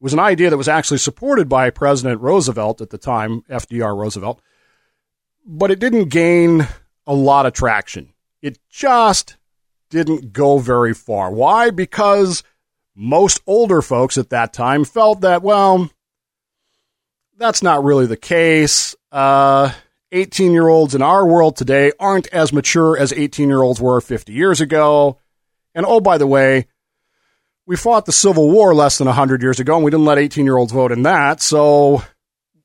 It 0.00 0.04
was 0.04 0.12
an 0.12 0.20
idea 0.20 0.50
that 0.50 0.56
was 0.56 0.68
actually 0.68 0.98
supported 0.98 1.48
by 1.48 1.70
President 1.70 2.20
Roosevelt 2.20 2.80
at 2.80 2.90
the 2.90 2.98
time, 2.98 3.42
FDR 3.50 3.96
Roosevelt, 3.96 4.40
but 5.44 5.70
it 5.70 5.80
didn't 5.80 6.08
gain 6.08 6.66
a 7.06 7.14
lot 7.14 7.46
of 7.46 7.52
traction. 7.52 8.12
It 8.42 8.58
just 8.68 9.36
didn't 9.90 10.32
go 10.32 10.58
very 10.58 10.94
far. 10.94 11.30
Why? 11.30 11.70
Because 11.70 12.42
most 12.94 13.40
older 13.46 13.82
folks 13.82 14.18
at 14.18 14.30
that 14.30 14.52
time 14.52 14.84
felt 14.84 15.22
that, 15.22 15.42
well, 15.42 15.90
that's 17.36 17.62
not 17.62 17.84
really 17.84 18.06
the 18.06 18.16
case. 18.16 18.94
Uh, 19.10 19.72
18 20.12 20.52
year 20.52 20.68
olds 20.68 20.94
in 20.94 21.02
our 21.02 21.26
world 21.26 21.56
today 21.56 21.92
aren't 21.98 22.28
as 22.28 22.52
mature 22.52 22.98
as 22.98 23.12
18 23.12 23.48
year 23.48 23.62
olds 23.62 23.80
were 23.80 24.00
50 24.00 24.32
years 24.32 24.60
ago. 24.60 25.18
And 25.74 25.84
oh, 25.86 26.00
by 26.00 26.18
the 26.18 26.26
way, 26.26 26.66
we 27.66 27.76
fought 27.76 28.06
the 28.06 28.12
Civil 28.12 28.50
War 28.50 28.74
less 28.74 28.98
than 28.98 29.06
100 29.06 29.42
years 29.42 29.60
ago 29.60 29.76
and 29.76 29.84
we 29.84 29.90
didn't 29.90 30.06
let 30.06 30.18
18 30.18 30.44
year 30.44 30.56
olds 30.56 30.72
vote 30.72 30.92
in 30.92 31.02
that. 31.02 31.42
So 31.42 32.02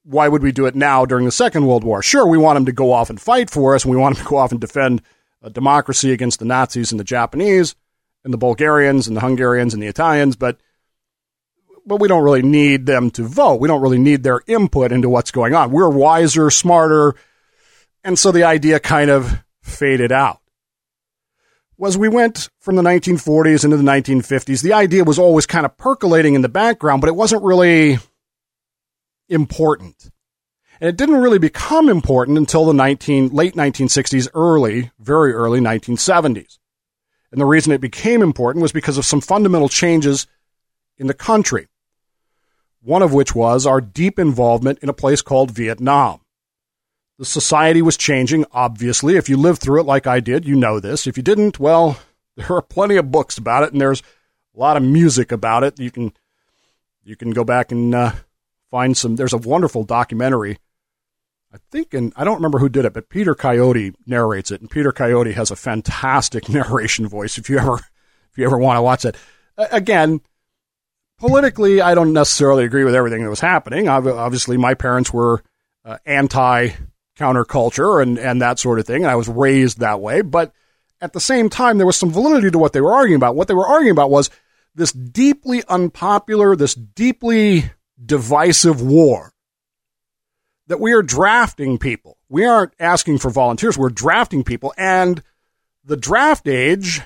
why 0.03 0.27
would 0.27 0.43
we 0.43 0.51
do 0.51 0.65
it 0.65 0.75
now 0.75 1.05
during 1.05 1.25
the 1.25 1.31
Second 1.31 1.65
World 1.65 1.83
War? 1.83 2.01
Sure, 2.01 2.27
we 2.27 2.37
want 2.37 2.55
them 2.55 2.65
to 2.65 2.71
go 2.71 2.91
off 2.91 3.09
and 3.09 3.19
fight 3.19 3.49
for 3.49 3.75
us 3.75 3.83
and 3.83 3.91
we 3.91 3.97
want 3.97 4.15
them 4.15 4.23
to 4.23 4.29
go 4.29 4.37
off 4.37 4.51
and 4.51 4.61
defend 4.61 5.01
a 5.41 5.49
democracy 5.49 6.11
against 6.11 6.39
the 6.39 6.45
Nazis 6.45 6.91
and 6.91 6.99
the 6.99 7.05
Japanese 7.05 7.75
and 8.23 8.33
the 8.33 8.37
Bulgarians 8.37 9.07
and 9.07 9.17
the 9.17 9.21
Hungarians 9.21 9.73
and 9.73 9.83
the 9.83 9.87
Italians, 9.87 10.35
but 10.35 10.57
but 11.85 11.99
we 11.99 12.07
don't 12.07 12.23
really 12.23 12.41
need 12.41 12.85
them 12.85 13.11
to 13.11 13.23
vote. 13.23 13.59
We 13.59 13.67
don't 13.67 13.81
really 13.81 13.97
need 13.97 14.23
their 14.23 14.39
input 14.47 14.93
into 14.93 15.09
what's 15.09 15.31
going 15.31 15.53
on. 15.53 15.69
We're 15.69 15.89
wiser, 15.89 16.49
smarter, 16.49 17.15
and 18.03 18.17
so 18.17 18.31
the 18.31 18.43
idea 18.43 18.79
kind 18.79 19.09
of 19.09 19.43
faded 19.61 20.11
out. 20.11 20.39
As 21.83 21.97
we 21.97 22.07
went 22.07 22.49
from 22.59 22.75
the 22.75 22.81
1940s 22.81 23.65
into 23.65 23.75
the 23.75 23.83
1950s, 23.83 24.61
the 24.61 24.73
idea 24.73 25.03
was 25.03 25.19
always 25.19 25.45
kind 25.45 25.65
of 25.65 25.75
percolating 25.75 26.33
in 26.33 26.41
the 26.41 26.49
background, 26.49 27.01
but 27.01 27.09
it 27.09 27.15
wasn't 27.15 27.43
really 27.43 27.97
important. 29.27 30.11
And 30.79 30.89
it 30.89 30.97
didn't 30.97 31.21
really 31.21 31.39
become 31.39 31.89
important 31.89 32.37
until 32.37 32.65
the 32.65 32.73
19, 32.73 33.29
late 33.29 33.55
1960s, 33.55 34.29
early, 34.33 34.91
very 34.99 35.33
early 35.33 35.59
1970s. 35.59 36.57
And 37.31 37.41
the 37.41 37.45
reason 37.45 37.73
it 37.73 37.81
became 37.81 38.21
important 38.21 38.61
was 38.61 38.71
because 38.71 38.97
of 38.97 39.05
some 39.05 39.21
fundamental 39.21 39.69
changes 39.69 40.27
in 40.97 41.07
the 41.07 41.13
country. 41.13 41.67
One 42.81 43.01
of 43.01 43.13
which 43.13 43.33
was 43.33 43.65
our 43.65 43.81
deep 43.81 44.19
involvement 44.19 44.79
in 44.79 44.89
a 44.89 44.93
place 44.93 45.21
called 45.21 45.51
Vietnam. 45.51 46.22
The 47.19 47.25
society 47.25 47.81
was 47.81 47.95
changing, 47.95 48.45
obviously. 48.51 49.15
If 49.15 49.29
you 49.29 49.37
lived 49.37 49.61
through 49.61 49.81
it 49.81 49.85
like 49.85 50.07
I 50.07 50.19
did, 50.19 50.45
you 50.45 50.55
know 50.55 50.79
this. 50.79 51.05
If 51.05 51.15
you 51.15 51.23
didn't, 51.23 51.59
well, 51.59 51.99
there 52.37 52.51
are 52.51 52.61
plenty 52.61 52.97
of 52.97 53.11
books 53.11 53.37
about 53.37 53.63
it, 53.63 53.71
and 53.71 53.81
there's 53.81 54.01
a 54.55 54.59
lot 54.59 54.77
of 54.77 54.83
music 54.83 55.31
about 55.31 55.63
it. 55.63 55.79
You 55.79 55.91
can 55.91 56.13
you 57.03 57.15
can 57.15 57.31
go 57.31 57.43
back 57.43 57.71
and 57.71 57.93
uh, 57.93 58.13
find 58.71 58.95
some. 58.95 59.15
There's 59.15 59.33
a 59.33 59.37
wonderful 59.37 59.83
documentary 59.83 60.57
I 61.53 61.59
think, 61.69 61.93
and 61.93 62.11
I 62.15 62.23
don't 62.23 62.37
remember 62.37 62.57
who 62.57 62.67
did 62.67 62.83
it, 62.83 62.93
but 62.93 63.09
Peter 63.09 63.35
Coyote 63.35 63.93
narrates 64.07 64.49
it, 64.49 64.61
and 64.61 64.71
Peter 64.71 64.91
Coyote 64.91 65.33
has 65.33 65.51
a 65.51 65.55
fantastic 65.55 66.49
narration 66.49 67.07
voice. 67.07 67.37
If 67.37 67.47
you 67.47 67.59
ever, 67.59 67.75
if 67.75 68.37
you 68.37 68.45
ever 68.45 68.57
want 68.57 68.77
to 68.77 68.81
watch 68.81 69.05
it, 69.05 69.15
again, 69.57 70.21
politically, 71.19 71.79
I 71.79 71.93
don't 71.93 72.11
necessarily 72.11 72.65
agree 72.65 72.83
with 72.83 72.95
everything 72.95 73.23
that 73.23 73.29
was 73.29 73.39
happening. 73.39 73.87
Obviously, 73.87 74.57
my 74.57 74.73
parents 74.73 75.13
were 75.13 75.43
uh, 75.85 75.99
anti 76.07 76.69
counterculture 77.17 78.01
and 78.01 78.17
and 78.17 78.41
that 78.41 78.59
sort 78.59 78.79
of 78.79 78.85
thing, 78.85 79.03
and 79.03 79.11
I 79.11 79.15
was 79.15 79.27
raised 79.27 79.79
that 79.79 80.01
way. 80.01 80.21
But 80.21 80.53
at 81.01 81.13
the 81.13 81.19
same 81.19 81.49
time, 81.49 81.77
there 81.77 81.87
was 81.87 81.97
some 81.97 82.11
validity 82.11 82.51
to 82.51 82.57
what 82.57 82.73
they 82.73 82.81
were 82.81 82.93
arguing 82.93 83.17
about. 83.17 83.35
What 83.35 83.47
they 83.47 83.53
were 83.53 83.67
arguing 83.67 83.91
about 83.91 84.09
was 84.09 84.29
this 84.75 84.91
deeply 84.91 85.63
unpopular, 85.67 86.55
this 86.55 86.73
deeply 86.73 87.71
divisive 88.03 88.81
war 88.81 89.33
that 90.67 90.79
we 90.79 90.93
are 90.93 91.03
drafting 91.03 91.77
people. 91.77 92.17
We 92.29 92.45
aren't 92.45 92.73
asking 92.79 93.19
for 93.19 93.29
volunteers. 93.29 93.77
We're 93.77 93.89
drafting 93.89 94.43
people. 94.43 94.73
And 94.77 95.21
the 95.83 95.97
draft 95.97 96.47
age 96.47 97.01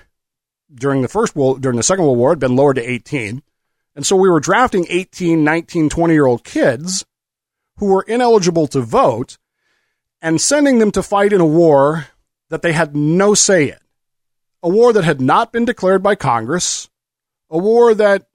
during 0.74 1.02
the 1.02 1.08
first 1.08 1.36
world, 1.36 1.62
during 1.62 1.78
the 1.78 1.84
second 1.84 2.06
world 2.06 2.18
war 2.18 2.32
had 2.32 2.40
been 2.40 2.56
lowered 2.56 2.76
to 2.76 2.90
18. 2.90 3.42
And 3.96 4.06
so 4.06 4.16
we 4.16 4.30
were 4.30 4.40
drafting 4.40 4.86
18, 4.90 5.44
19, 5.44 5.90
20 5.90 6.14
year 6.14 6.28
old 6.28 6.44
kids 6.44 7.06
who 7.78 7.88
were 7.88 8.04
ineligible 8.04 8.68
to 8.68 8.82
vote 8.82 9.38
and 10.22 10.42
sending 10.42 10.80
them 10.80 10.92
to 10.92 11.04
fight 11.04 11.34
in 11.34 11.42
a 11.42 11.46
war 11.46 12.08
that 12.50 12.62
they 12.62 12.74
had 12.74 12.96
no 12.96 13.34
say 13.34 13.70
in. 13.70 13.78
A 14.64 14.70
war 14.70 14.92
that 14.94 15.04
had 15.04 15.22
not 15.22 15.52
been 15.52 15.66
declared 15.66 16.02
by 16.02 16.16
Congress. 16.16 16.90
A 17.50 17.58
war 17.58 17.94
that 17.94 18.28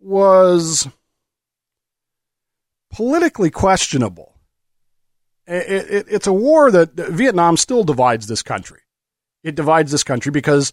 was 0.00 0.88
politically 2.90 3.50
questionable 3.50 4.32
it, 5.46 5.90
it, 5.90 6.06
it's 6.08 6.26
a 6.26 6.32
war 6.32 6.70
that 6.70 6.92
Vietnam 6.92 7.56
still 7.56 7.84
divides 7.84 8.26
this 8.26 8.42
country. 8.42 8.80
It 9.42 9.54
divides 9.54 9.90
this 9.90 10.04
country 10.04 10.30
because 10.30 10.72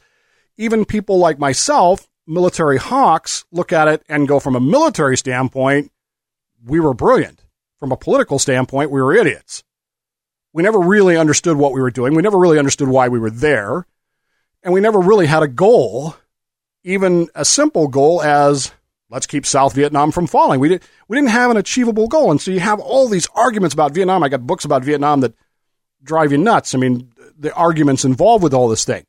even 0.57 0.85
people 0.85 1.17
like 1.17 1.39
myself, 1.39 2.07
military 2.27 2.77
hawks, 2.77 3.45
look 3.51 3.73
at 3.73 3.87
it 3.87 4.03
and 4.07 4.27
go 4.27 4.39
from 4.39 4.55
a 4.55 4.59
military 4.59 5.17
standpoint, 5.17 5.91
we 6.63 6.79
were 6.79 6.93
brilliant. 6.93 7.45
From 7.79 7.91
a 7.91 7.97
political 7.97 8.39
standpoint, 8.39 8.91
we 8.91 9.01
were 9.01 9.15
idiots. 9.15 9.63
We 10.53 10.63
never 10.63 10.79
really 10.79 11.17
understood 11.17 11.57
what 11.57 11.73
we 11.73 11.81
were 11.81 11.91
doing. 11.91 12.15
We 12.15 12.21
never 12.21 12.37
really 12.37 12.59
understood 12.59 12.87
why 12.87 13.07
we 13.07 13.19
were 13.19 13.29
there. 13.29 13.85
And 14.63 14.73
we 14.73 14.81
never 14.81 14.99
really 14.99 15.27
had 15.27 15.43
a 15.43 15.47
goal, 15.47 16.15
even 16.83 17.29
a 17.35 17.45
simple 17.45 17.87
goal 17.87 18.21
as 18.21 18.71
let's 19.09 19.27
keep 19.27 19.45
South 19.45 19.73
Vietnam 19.73 20.11
from 20.11 20.27
falling. 20.27 20.59
We, 20.59 20.69
did, 20.69 20.83
we 21.07 21.17
didn't 21.17 21.29
have 21.29 21.51
an 21.51 21.57
achievable 21.57 22.07
goal. 22.07 22.31
And 22.31 22.41
so 22.41 22.51
you 22.51 22.59
have 22.59 22.79
all 22.79 23.07
these 23.07 23.27
arguments 23.35 23.73
about 23.73 23.93
Vietnam. 23.93 24.23
I 24.23 24.29
got 24.29 24.45
books 24.45 24.65
about 24.65 24.83
Vietnam 24.83 25.21
that 25.21 25.33
drive 26.03 26.31
you 26.31 26.37
nuts. 26.37 26.75
I 26.75 26.77
mean, 26.77 27.11
the 27.37 27.53
arguments 27.53 28.05
involved 28.05 28.43
with 28.43 28.53
all 28.53 28.67
this 28.67 28.85
thing. 28.85 29.05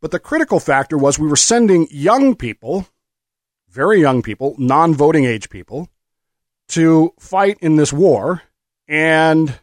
But 0.00 0.10
the 0.10 0.18
critical 0.18 0.60
factor 0.60 0.98
was 0.98 1.18
we 1.18 1.28
were 1.28 1.36
sending 1.36 1.86
young 1.90 2.34
people, 2.34 2.86
very 3.68 4.00
young 4.00 4.22
people, 4.22 4.54
non 4.58 4.94
voting 4.94 5.24
age 5.24 5.48
people, 5.48 5.88
to 6.68 7.14
fight 7.18 7.58
in 7.60 7.76
this 7.76 7.92
war 7.92 8.42
and 8.88 9.58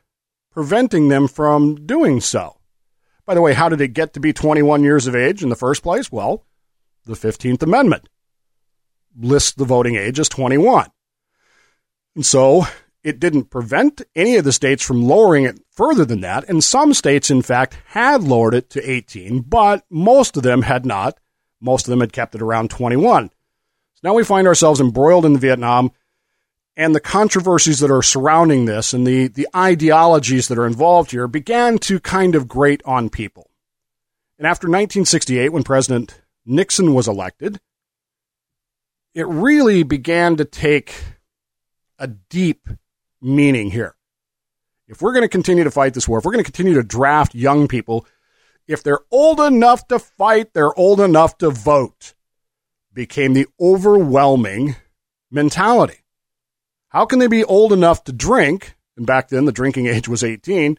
preventing 0.60 1.08
them 1.08 1.26
from 1.26 1.86
doing 1.86 2.20
so. 2.20 2.58
By 3.26 3.34
the 3.34 3.40
way, 3.40 3.54
how 3.54 3.70
did 3.70 3.80
it 3.80 3.94
get 3.94 4.12
to 4.12 4.20
be 4.20 4.34
21 4.34 4.84
years 4.84 5.08
of 5.08 5.16
age 5.16 5.42
in 5.42 5.48
the 5.48 5.56
first 5.56 5.82
place? 5.82 6.12
Well, 6.12 6.44
the 7.06 7.14
15th 7.14 7.64
Amendment 7.64 8.10
lists 9.18 9.54
the 9.54 9.64
voting 9.64 9.96
age 9.96 10.20
as 10.20 10.28
21. 10.28 10.88
And 12.14 12.26
so 12.26 12.66
it 13.06 13.22
didn't 13.22 13.46
prevent 13.46 14.02
any 14.18 14.36
of 14.36 14.44
the 14.44 14.52
states 14.52 14.84
from 14.84 15.02
lowering 15.02 15.46
it 15.46 15.62
further 15.72 16.04
than 16.04 16.20
that. 16.20 16.50
And 16.50 16.62
some 16.62 16.94
states, 16.94 17.32
in 17.32 17.42
fact, 17.42 17.78
had 17.86 18.22
lowered 18.22 18.54
it 18.54 18.70
to 18.72 18.92
18, 18.92 19.40
but 19.44 19.86
most 19.90 20.36
of 20.36 20.44
them 20.44 20.64
had 20.64 20.86
not. 20.86 21.22
Most 21.62 21.88
of 21.88 21.92
them 21.92 22.02
had 22.02 22.12
kept 22.12 22.36
it 22.36 22.42
around 22.42 22.70
21. 22.70 23.30
So 23.30 24.00
now 24.04 24.14
we 24.14 24.26
find 24.26 24.46
ourselves 24.46 24.82
embroiled 24.82 25.26
in 25.26 25.32
the 25.32 25.40
Vietnam 25.40 25.94
and 26.80 26.96
the 26.96 27.02
controversies 27.02 27.80
that 27.80 27.92
are 27.92 28.02
surrounding 28.02 28.64
this 28.64 28.94
and 28.94 29.06
the, 29.06 29.28
the 29.28 29.50
ideologies 29.54 30.48
that 30.48 30.58
are 30.58 30.66
involved 30.66 31.12
here 31.12 31.28
began 31.28 31.78
to 31.78 32.00
kind 32.00 32.36
of 32.36 32.48
grate 32.48 32.82
on 32.86 33.10
people. 33.10 33.52
And 34.38 34.48
after 34.48 34.68
1968, 34.68 35.50
when 35.50 35.64
President 35.64 36.22
Nixon 36.46 36.94
was 36.94 37.10
elected, 37.10 37.60
it 39.14 39.28
really 39.28 39.84
began 39.84 40.38
to 40.38 40.46
take 40.46 40.96
a 42.00 42.08
deep 42.08 42.70
meaning 43.22 43.72
here. 43.72 43.96
if 44.88 45.02
we're 45.02 45.12
going 45.12 45.26
to 45.26 45.28
continue 45.28 45.66
to 45.66 45.72
fight 45.72 45.94
this 45.94 46.08
war, 46.08 46.20
if 46.20 46.26
we're 46.26 46.32
going 46.32 46.46
to 46.46 46.50
continue 46.50 46.76
to 46.76 46.88
draft 46.88 47.36
young 47.36 47.68
people, 47.68 48.08
if 48.68 48.84
they're 48.84 49.02
old 49.12 49.42
enough 49.42 49.86
to 49.90 50.00
fight, 50.00 50.54
they're 50.54 50.80
old 50.80 51.02
enough 51.02 51.38
to 51.40 51.50
vote, 51.50 52.14
became 52.94 53.34
the 53.34 53.48
overwhelming 53.60 54.78
mentality. 55.30 56.06
How 56.90 57.06
can 57.06 57.20
they 57.20 57.28
be 57.28 57.44
old 57.44 57.72
enough 57.72 58.04
to 58.06 58.14
drink? 58.14 58.76
And 58.98 59.06
back 59.06 59.30
then, 59.30 59.46
the 59.46 59.52
drinking 59.52 59.88
age 59.88 60.08
was 60.08 60.24
18, 60.24 60.78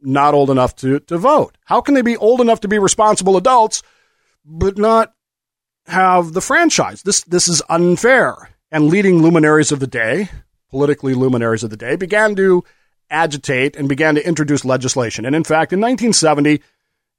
not 0.00 0.34
old 0.34 0.50
enough 0.50 0.74
to, 0.76 1.00
to 1.00 1.18
vote. 1.18 1.58
How 1.64 1.80
can 1.80 1.94
they 1.94 2.02
be 2.02 2.16
old 2.16 2.40
enough 2.40 2.60
to 2.60 2.68
be 2.68 2.78
responsible 2.78 3.36
adults, 3.36 3.82
but 4.44 4.78
not 4.78 5.12
have 5.86 6.32
the 6.32 6.40
franchise? 6.40 7.02
This, 7.02 7.22
this 7.24 7.48
is 7.48 7.62
unfair. 7.68 8.50
And 8.70 8.88
leading 8.88 9.22
luminaries 9.22 9.72
of 9.72 9.80
the 9.80 9.86
day, 9.86 10.30
politically 10.70 11.14
luminaries 11.14 11.62
of 11.62 11.70
the 11.70 11.76
day, 11.76 11.96
began 11.96 12.34
to 12.36 12.64
agitate 13.10 13.76
and 13.76 13.88
began 13.88 14.14
to 14.14 14.26
introduce 14.26 14.64
legislation. 14.64 15.24
And 15.24 15.36
in 15.36 15.44
fact, 15.44 15.72
in 15.72 15.80
1970, 15.80 16.60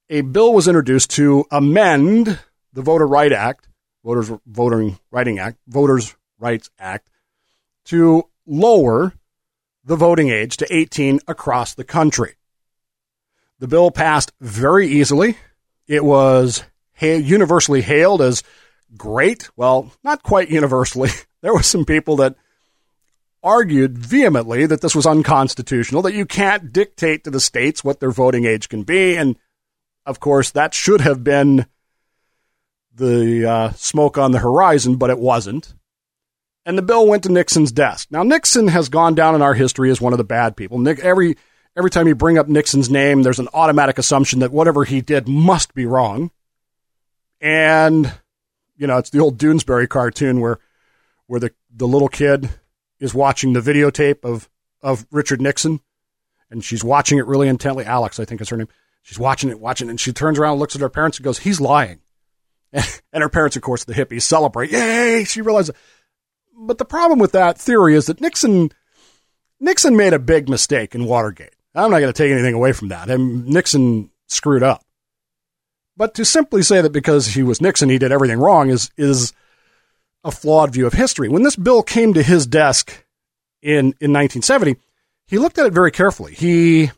a 0.10 0.22
bill 0.22 0.54
was 0.54 0.68
introduced 0.68 1.12
to 1.12 1.46
amend 1.52 2.40
the 2.74 2.82
Voter 2.82 3.08
Right 3.08 3.32
Act, 3.32 3.68
Voters 4.04 4.32
Voting 4.46 5.00
Writing 5.12 5.40
Act, 5.40 5.58
Voters 5.68 6.16
Rights 6.40 6.70
Act, 6.78 7.10
to 7.86 8.24
lower 8.46 9.14
the 9.84 9.96
voting 9.96 10.30
age 10.30 10.58
to 10.58 10.76
18 10.76 11.20
across 11.28 11.74
the 11.74 11.84
country. 11.84 12.36
The 13.60 13.68
bill 13.68 13.92
passed 13.92 14.32
very 14.42 14.88
easily. 14.88 15.38
It 15.88 16.04
was 16.04 16.64
universally 17.00 17.82
hailed 17.82 18.22
as 18.22 18.44
great. 18.98 19.50
Well, 19.56 19.92
not 20.04 20.24
quite 20.24 20.50
universally. 20.50 21.10
There 21.42 21.54
were 21.54 21.62
some 21.62 21.86
people 21.86 22.16
that 22.16 22.38
argued 23.44 24.00
vehemently 24.00 24.66
that 24.66 24.82
this 24.82 24.96
was 24.96 25.06
unconstitutional, 25.06 26.02
that 26.02 26.16
you 26.16 26.26
can't 26.26 26.74
dictate 26.74 27.24
to 27.24 27.30
the 27.30 27.40
states 27.40 27.84
what 27.84 28.00
their 28.00 28.10
voting 28.10 28.46
age 28.46 28.68
can 28.68 28.82
be. 28.82 29.16
And 29.16 29.38
of 30.08 30.20
course, 30.20 30.50
that 30.52 30.74
should 30.74 31.02
have 31.02 31.24
been 31.24 31.68
the 32.96 33.46
uh, 33.46 33.72
smoke 33.74 34.18
on 34.18 34.32
the 34.32 34.40
horizon, 34.40 34.96
but 34.96 35.12
it 35.12 35.20
wasn't. 35.20 35.76
And 36.66 36.78
the 36.78 36.82
bill 36.82 37.08
went 37.08 37.24
to 37.24 37.32
Nixon's 37.32 37.72
desk. 37.72 38.08
Now, 38.10 38.24
Nixon 38.24 38.68
has 38.70 38.90
gone 38.90 39.14
down 39.14 39.36
in 39.36 39.42
our 39.42 39.54
history 39.54 39.92
as 39.92 40.02
one 40.02 40.14
of 40.14 40.18
the 40.18 40.24
bad 40.24 40.56
people. 40.56 40.80
Nick, 40.80 41.00
every 41.00 41.38
every 41.78 41.92
time 41.92 42.08
you 42.08 42.16
bring 42.16 42.38
up 42.38 42.48
Nixon's 42.48 42.90
name, 42.90 43.22
there's 43.24 43.40
an 43.40 43.50
automatic 43.54 44.00
assumption 44.00 44.40
that 44.40 44.52
whatever 44.52 44.84
he 44.84 45.02
did 45.02 45.28
must 45.28 45.76
be 45.76 45.86
wrong. 45.86 46.32
And 47.40 48.12
you 48.78 48.88
know, 48.88 48.98
it's 48.98 49.10
the 49.10 49.20
old 49.20 49.38
Doonesbury 49.38 49.88
cartoon 49.88 50.40
where 50.40 50.60
where 51.28 51.40
the, 51.40 51.52
the 51.76 51.88
little 51.88 52.08
kid 52.08 52.50
is 53.00 53.14
watching 53.14 53.54
the 53.54 53.60
videotape 53.60 54.24
of, 54.24 54.50
of 54.82 55.06
Richard 55.12 55.42
Nixon, 55.42 55.80
and 56.52 56.64
she's 56.64 56.84
watching 56.84 57.18
it 57.18 57.26
really 57.26 57.48
intently. 57.48 57.84
Alex, 57.86 58.20
I 58.20 58.26
think 58.26 58.42
is 58.42 58.50
her 58.50 58.58
name. 58.58 58.68
She's 59.02 59.20
watching 59.20 59.50
it, 59.50 59.60
watching 59.60 59.88
it, 59.88 59.92
and 59.92 60.00
she 60.00 60.14
turns 60.14 60.40
around, 60.40 60.60
looks 60.60 60.76
at 60.76 60.82
her 60.82 60.90
parents, 60.90 61.18
and 61.18 61.24
goes, 61.26 61.40
"He's 61.40 61.62
lying." 61.62 62.00
And 63.14 63.22
her 63.22 63.30
parents, 63.30 63.56
of 63.56 63.62
course, 63.62 63.86
the 63.86 63.94
hippies 63.94 64.24
celebrate. 64.24 64.72
Yay! 64.72 65.24
She 65.24 65.42
realizes. 65.42 65.74
But 66.58 66.78
the 66.78 66.86
problem 66.86 67.20
with 67.20 67.34
that 67.34 67.58
theory 67.58 67.96
is 67.96 68.06
that 68.06 68.22
Nixon 68.22 68.72
Nixon 69.60 69.96
made 69.96 70.14
a 70.14 70.20
big 70.20 70.50
mistake 70.50 70.96
in 70.96 71.06
Watergate. 71.06 71.56
I'm 71.74 71.92
not 71.92 72.00
going 72.00 72.12
to 72.12 72.18
take 72.18 72.32
anything 72.32 72.54
away 72.54 72.72
from 72.72 72.90
that. 72.90 73.10
And 73.10 73.48
Nixon 73.48 74.10
screwed 74.28 74.64
up. 74.64 74.84
But 75.98 76.14
to 76.16 76.26
simply 76.26 76.62
say 76.62 76.82
that 76.82 76.92
because 76.92 77.28
he 77.28 77.44
was 77.44 77.62
Nixon, 77.62 77.90
he 77.90 77.98
did 77.98 78.12
everything 78.12 78.40
wrong 78.40 78.70
is 78.70 78.90
is 78.98 79.34
a 80.24 80.32
flawed 80.32 80.74
view 80.74 80.88
of 80.88 80.94
history. 80.94 81.30
When 81.30 81.44
this 81.44 81.56
bill 81.56 81.84
came 81.84 82.14
to 82.14 82.24
his 82.24 82.48
desk 82.48 83.06
in, 83.62 83.94
in 84.02 84.12
1970, 84.12 84.76
he 85.28 85.38
looked 85.38 85.58
at 85.58 85.68
it 85.68 85.74
very 85.74 85.92
carefully. 85.92 86.34
He 86.34 86.92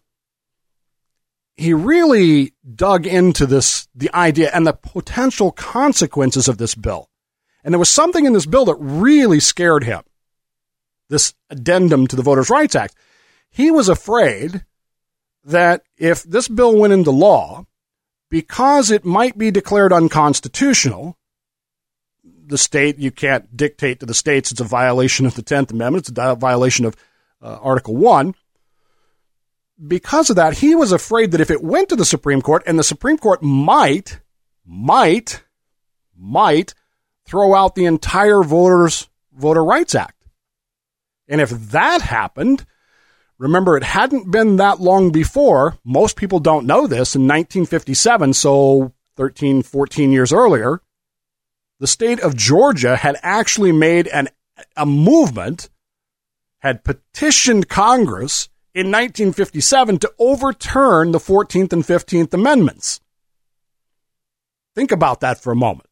he 1.55 1.73
really 1.73 2.53
dug 2.75 3.05
into 3.05 3.45
this 3.45 3.87
the 3.93 4.13
idea 4.13 4.51
and 4.53 4.65
the 4.65 4.73
potential 4.73 5.51
consequences 5.51 6.47
of 6.47 6.57
this 6.57 6.75
bill. 6.75 7.06
And 7.67 7.73
there 7.73 7.79
was 7.79 7.89
something 7.89 8.23
in 8.23 8.31
this 8.31 8.45
bill 8.45 8.63
that 8.63 8.75
really 8.75 9.41
scared 9.41 9.83
him. 9.83 10.01
This 11.09 11.33
addendum 11.49 12.07
to 12.07 12.15
the 12.15 12.21
Voters' 12.21 12.49
Rights 12.49 12.77
Act. 12.77 12.95
He 13.49 13.71
was 13.71 13.89
afraid 13.89 14.63
that 15.43 15.83
if 15.97 16.23
this 16.23 16.47
bill 16.47 16.77
went 16.77 16.93
into 16.93 17.11
law, 17.11 17.65
because 18.29 18.89
it 18.89 19.03
might 19.03 19.37
be 19.37 19.51
declared 19.51 19.91
unconstitutional, 19.91 21.17
the 22.23 22.57
state. 22.57 22.99
You 22.99 23.11
can't 23.11 23.57
dictate 23.57 23.99
to 23.99 24.05
the 24.05 24.13
states. 24.13 24.49
It's 24.49 24.61
a 24.61 24.63
violation 24.63 25.25
of 25.25 25.35
the 25.35 25.43
10th 25.43 25.71
Amendment. 25.71 26.07
It's 26.07 26.17
a 26.17 26.35
violation 26.35 26.85
of 26.85 26.95
uh, 27.41 27.59
Article 27.61 27.97
1. 27.97 28.33
Because 29.85 30.29
of 30.29 30.37
that, 30.37 30.59
he 30.59 30.73
was 30.73 30.93
afraid 30.93 31.31
that 31.31 31.41
if 31.41 31.51
it 31.51 31.61
went 31.61 31.89
to 31.89 31.97
the 31.97 32.05
Supreme 32.05 32.41
Court, 32.41 32.63
and 32.65 32.79
the 32.79 32.83
Supreme 32.83 33.17
Court 33.17 33.43
might, 33.43 34.21
might, 34.65 35.43
might 36.15 36.73
throw 37.27 37.53
out 37.53 37.75
the 37.75 37.85
entire 37.85 38.41
Voters 38.41 39.09
Voter 39.33 39.63
Rights 39.63 39.95
Act. 39.95 40.25
And 41.27 41.41
if 41.41 41.49
that 41.49 42.01
happened, 42.01 42.65
remember 43.37 43.77
it 43.77 43.83
hadn't 43.83 44.31
been 44.31 44.55
that 44.55 44.79
long 44.79 45.11
before. 45.11 45.77
Most 45.83 46.15
people 46.15 46.39
don't 46.39 46.65
know 46.65 46.87
this 46.87 47.15
in 47.15 47.23
1957, 47.23 48.33
so 48.33 48.93
13, 49.17 49.61
14 49.61 50.11
years 50.11 50.31
earlier 50.31 50.81
the 51.79 51.87
state 51.87 52.19
of 52.19 52.35
Georgia 52.35 52.95
had 52.95 53.17
actually 53.21 53.71
made 53.71 54.07
an, 54.07 54.29
a 54.75 54.85
movement, 54.85 55.69
had 56.59 56.83
petitioned 56.83 57.69
Congress 57.69 58.49
in 58.73 58.87
1957 58.87 59.99
to 59.99 60.13
overturn 60.17 61.11
the 61.11 61.19
14th 61.19 61.73
and 61.73 61.83
15th 61.83 62.33
Amendments. 62.33 62.99
Think 64.75 64.91
about 64.91 65.21
that 65.21 65.41
for 65.41 65.51
a 65.51 65.55
moment. 65.55 65.86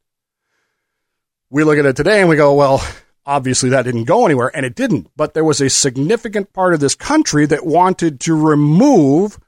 We 1.49 1.63
look 1.63 1.77
at 1.77 1.85
it 1.85 1.95
today 1.95 2.21
and 2.21 2.29
we 2.29 2.35
go, 2.35 2.53
well, 2.53 2.85
obviously 3.25 3.69
that 3.69 3.83
didn't 3.83 4.05
go 4.05 4.25
anywhere, 4.25 4.51
and 4.55 4.65
it 4.65 4.75
didn't. 4.75 5.09
But 5.15 5.33
there 5.33 5.43
was 5.43 5.61
a 5.61 5.69
significant 5.69 6.53
part 6.53 6.73
of 6.73 6.79
this 6.79 6.95
country 6.95 7.45
that 7.47 7.65
wanted 7.65 8.19
to 8.21 8.35
remove 8.35 9.39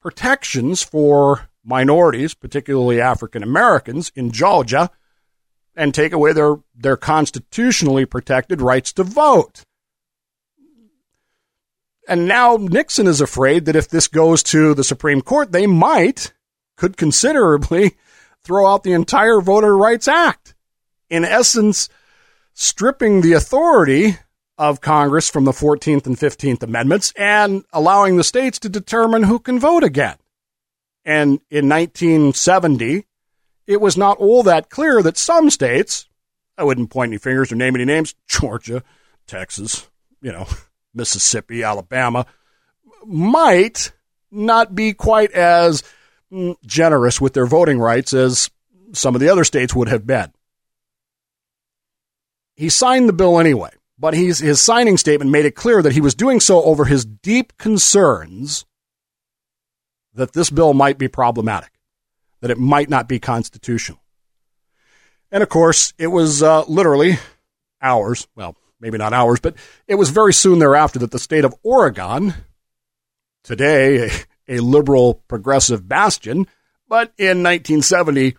protections 0.00 0.82
for 0.82 1.48
minorities, 1.64 2.34
particularly 2.34 3.00
African 3.00 3.42
Americans 3.42 4.10
in 4.14 4.32
Georgia, 4.32 4.90
and 5.76 5.94
take 5.94 6.12
away 6.12 6.32
their, 6.32 6.56
their 6.74 6.96
constitutionally 6.96 8.04
protected 8.04 8.60
rights 8.60 8.92
to 8.94 9.04
vote. 9.04 9.64
And 12.08 12.26
now 12.26 12.56
Nixon 12.56 13.06
is 13.06 13.20
afraid 13.20 13.64
that 13.66 13.76
if 13.76 13.88
this 13.88 14.08
goes 14.08 14.42
to 14.44 14.74
the 14.74 14.84
Supreme 14.84 15.22
Court, 15.22 15.52
they 15.52 15.66
might, 15.66 16.32
could 16.76 16.96
considerably 16.96 17.96
throw 18.44 18.66
out 18.66 18.82
the 18.82 18.92
entire 18.92 19.40
Voter 19.40 19.76
Rights 19.76 20.08
Act. 20.08 20.54
In 21.12 21.26
essence, 21.26 21.90
stripping 22.54 23.20
the 23.20 23.34
authority 23.34 24.16
of 24.56 24.80
Congress 24.80 25.28
from 25.28 25.44
the 25.44 25.52
14th 25.52 26.06
and 26.06 26.16
15th 26.16 26.62
Amendments 26.62 27.12
and 27.18 27.64
allowing 27.70 28.16
the 28.16 28.24
states 28.24 28.58
to 28.60 28.70
determine 28.70 29.24
who 29.24 29.38
can 29.38 29.60
vote 29.60 29.84
again. 29.84 30.16
And 31.04 31.40
in 31.50 31.68
1970, 31.68 33.06
it 33.66 33.78
was 33.78 33.94
not 33.94 34.16
all 34.16 34.42
that 34.44 34.70
clear 34.70 35.02
that 35.02 35.18
some 35.18 35.50
states, 35.50 36.08
I 36.56 36.64
wouldn't 36.64 36.88
point 36.88 37.10
any 37.10 37.18
fingers 37.18 37.52
or 37.52 37.56
name 37.56 37.74
any 37.74 37.84
names, 37.84 38.14
Georgia, 38.26 38.82
Texas, 39.26 39.86
you 40.22 40.32
know, 40.32 40.46
Mississippi, 40.94 41.62
Alabama, 41.62 42.24
might 43.04 43.92
not 44.30 44.74
be 44.74 44.94
quite 44.94 45.32
as 45.32 45.82
mm, 46.32 46.56
generous 46.64 47.20
with 47.20 47.34
their 47.34 47.44
voting 47.44 47.78
rights 47.78 48.14
as 48.14 48.48
some 48.94 49.14
of 49.14 49.20
the 49.20 49.28
other 49.28 49.44
states 49.44 49.74
would 49.74 49.88
have 49.88 50.06
been. 50.06 50.32
He 52.62 52.68
signed 52.68 53.08
the 53.08 53.12
bill 53.12 53.40
anyway, 53.40 53.70
but 53.98 54.14
his 54.14 54.62
signing 54.62 54.96
statement 54.96 55.32
made 55.32 55.46
it 55.46 55.56
clear 55.56 55.82
that 55.82 55.94
he 55.94 56.00
was 56.00 56.14
doing 56.14 56.38
so 56.38 56.62
over 56.62 56.84
his 56.84 57.04
deep 57.04 57.58
concerns 57.58 58.64
that 60.14 60.32
this 60.32 60.48
bill 60.48 60.72
might 60.72 60.96
be 60.96 61.08
problematic 61.08 61.72
that 62.40 62.52
it 62.52 62.58
might 62.58 62.88
not 62.88 63.08
be 63.08 63.18
constitutional. 63.18 63.98
And 65.32 65.42
of 65.42 65.48
course, 65.48 65.92
it 65.98 66.06
was 66.06 66.40
uh, 66.40 66.62
literally 66.68 67.18
hours, 67.80 68.28
well, 68.36 68.54
maybe 68.78 68.96
not 68.96 69.12
hours, 69.12 69.40
but 69.40 69.56
it 69.88 69.96
was 69.96 70.10
very 70.10 70.32
soon 70.32 70.60
thereafter 70.60 71.00
that 71.00 71.10
the 71.10 71.18
state 71.18 71.44
of 71.44 71.56
Oregon, 71.64 72.32
today 73.42 74.08
a, 74.48 74.58
a 74.58 74.60
liberal 74.60 75.14
progressive 75.26 75.88
bastion, 75.88 76.46
but 76.86 77.12
in 77.18 77.42
1970, 77.42 78.36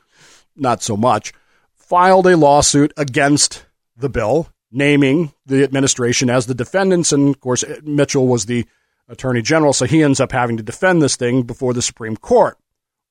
not 0.55 0.81
so 0.81 0.95
much, 0.95 1.33
filed 1.73 2.25
a 2.25 2.38
lawsuit 2.38 2.93
against 2.95 3.65
the 3.95 4.10
bill, 4.10 4.49
naming 4.71 5.34
the 5.45 5.63
administration 5.63 6.29
as 6.29 6.45
the 6.45 6.56
defendants. 6.56 7.12
And 7.12 7.29
of 7.29 7.39
course, 7.39 7.63
Mitchell 7.84 8.27
was 8.27 8.45
the 8.45 8.65
attorney 9.08 9.41
general, 9.41 9.73
so 9.73 9.86
he 9.86 10.03
ends 10.03 10.19
up 10.19 10.32
having 10.32 10.58
to 10.58 10.63
defend 10.63 11.01
this 11.01 11.15
thing 11.15 11.43
before 11.43 11.73
the 11.73 11.82
Supreme 11.82 12.17
Court. 12.17 12.58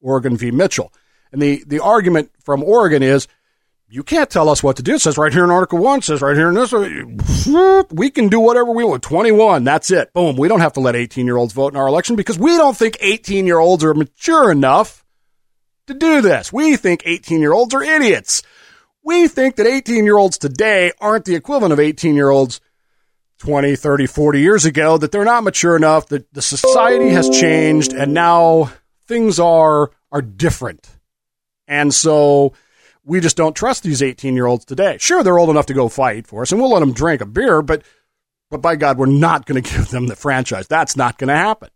Oregon 0.01 0.37
v. 0.37 0.51
Mitchell. 0.51 0.93
And 1.31 1.41
the, 1.41 1.65
the 1.67 1.81
argument 1.81 2.31
from 2.41 2.63
Oregon 2.63 3.03
is 3.03 3.29
you 3.89 4.03
can't 4.03 4.31
tell 4.31 4.49
us 4.49 4.63
what 4.63 4.77
to 4.77 4.83
do. 4.83 4.95
It 4.95 5.01
says 5.01 5.19
right 5.19 5.33
here 5.33 5.45
in 5.45 5.51
Article 5.51 5.79
1, 5.79 5.99
it 5.99 6.05
says 6.05 6.23
right 6.23 6.37
here 6.37 6.49
in 6.49 6.55
this, 6.55 6.73
we 7.93 8.11
can 8.11 8.29
do 8.29 8.41
whatever 8.41 8.73
we 8.73 8.85
want. 8.85 9.03
21, 9.03 9.65
that's 9.65 9.91
it. 9.91 10.13
Boom. 10.13 10.37
We 10.37 10.49
don't 10.49 10.61
have 10.61 10.73
to 10.75 10.81
let 10.81 10.97
18 10.97 11.27
year 11.27 11.37
olds 11.37 11.53
vote 11.53 11.75
in 11.75 11.79
our 11.79 11.87
election 11.87 12.17
because 12.17 12.39
we 12.39 12.57
don't 12.57 12.77
think 12.77 12.97
18 13.01 13.47
year 13.47 13.59
olds 13.59 13.85
are 13.85 13.95
mature 13.95 14.51
enough 14.51 15.05
to 15.87 15.95
do 15.95 16.21
this. 16.21 16.53
We 16.53 16.77
think 16.77 17.03
18 17.05 17.41
year 17.41 17.53
olds 17.53 17.75
are 17.75 17.83
idiots. 17.83 18.43
We 19.05 19.29
think 19.29 19.57
that 19.57 19.67
18 19.67 20.05
year 20.05 20.17
olds 20.17 20.39
today 20.39 20.93
aren't 21.01 21.25
the 21.25 21.35
equivalent 21.35 21.73
of 21.73 21.81
18 21.81 22.15
year 22.15 22.31
olds 22.31 22.61
20, 23.39 23.75
30, 23.75 24.07
40 24.07 24.41
years 24.41 24.65
ago, 24.65 24.97
that 24.99 25.11
they're 25.11 25.25
not 25.25 25.43
mature 25.43 25.75
enough, 25.75 26.07
that 26.09 26.33
the 26.33 26.43
society 26.43 27.09
has 27.09 27.29
changed, 27.29 27.93
and 27.93 28.15
now 28.15 28.71
things 29.07 29.41
are, 29.41 29.91
are 30.13 30.23
different. 30.23 30.89
And 31.67 31.93
so, 31.93 32.53
we 33.05 33.21
just 33.21 33.37
don't 33.37 33.57
trust 33.57 33.83
these 33.83 34.03
18 34.03 34.37
year 34.37 34.47
olds 34.47 34.65
today. 34.65 34.97
Sure, 35.01 35.23
they're 35.23 35.39
old 35.39 35.51
enough 35.51 35.67
to 35.67 35.75
go 35.75 35.89
fight 35.89 36.27
for 36.27 36.43
us, 36.43 36.53
and 36.53 36.61
we'll 36.61 36.71
let 36.71 36.81
them 36.81 36.93
drink 36.93 37.21
a 37.21 37.27
beer, 37.27 37.63
but, 37.63 37.83
but 38.51 38.63
by 38.63 38.77
God, 38.77 38.99
we're 38.99 39.07
not 39.07 39.47
going 39.47 39.61
to 39.63 39.71
give 39.71 39.89
them 39.89 40.07
the 40.07 40.17
franchise. 40.17 40.69
That's 40.69 40.97
not 40.97 41.19
going 41.19 41.29
to 41.29 41.37
happen. 41.37 41.71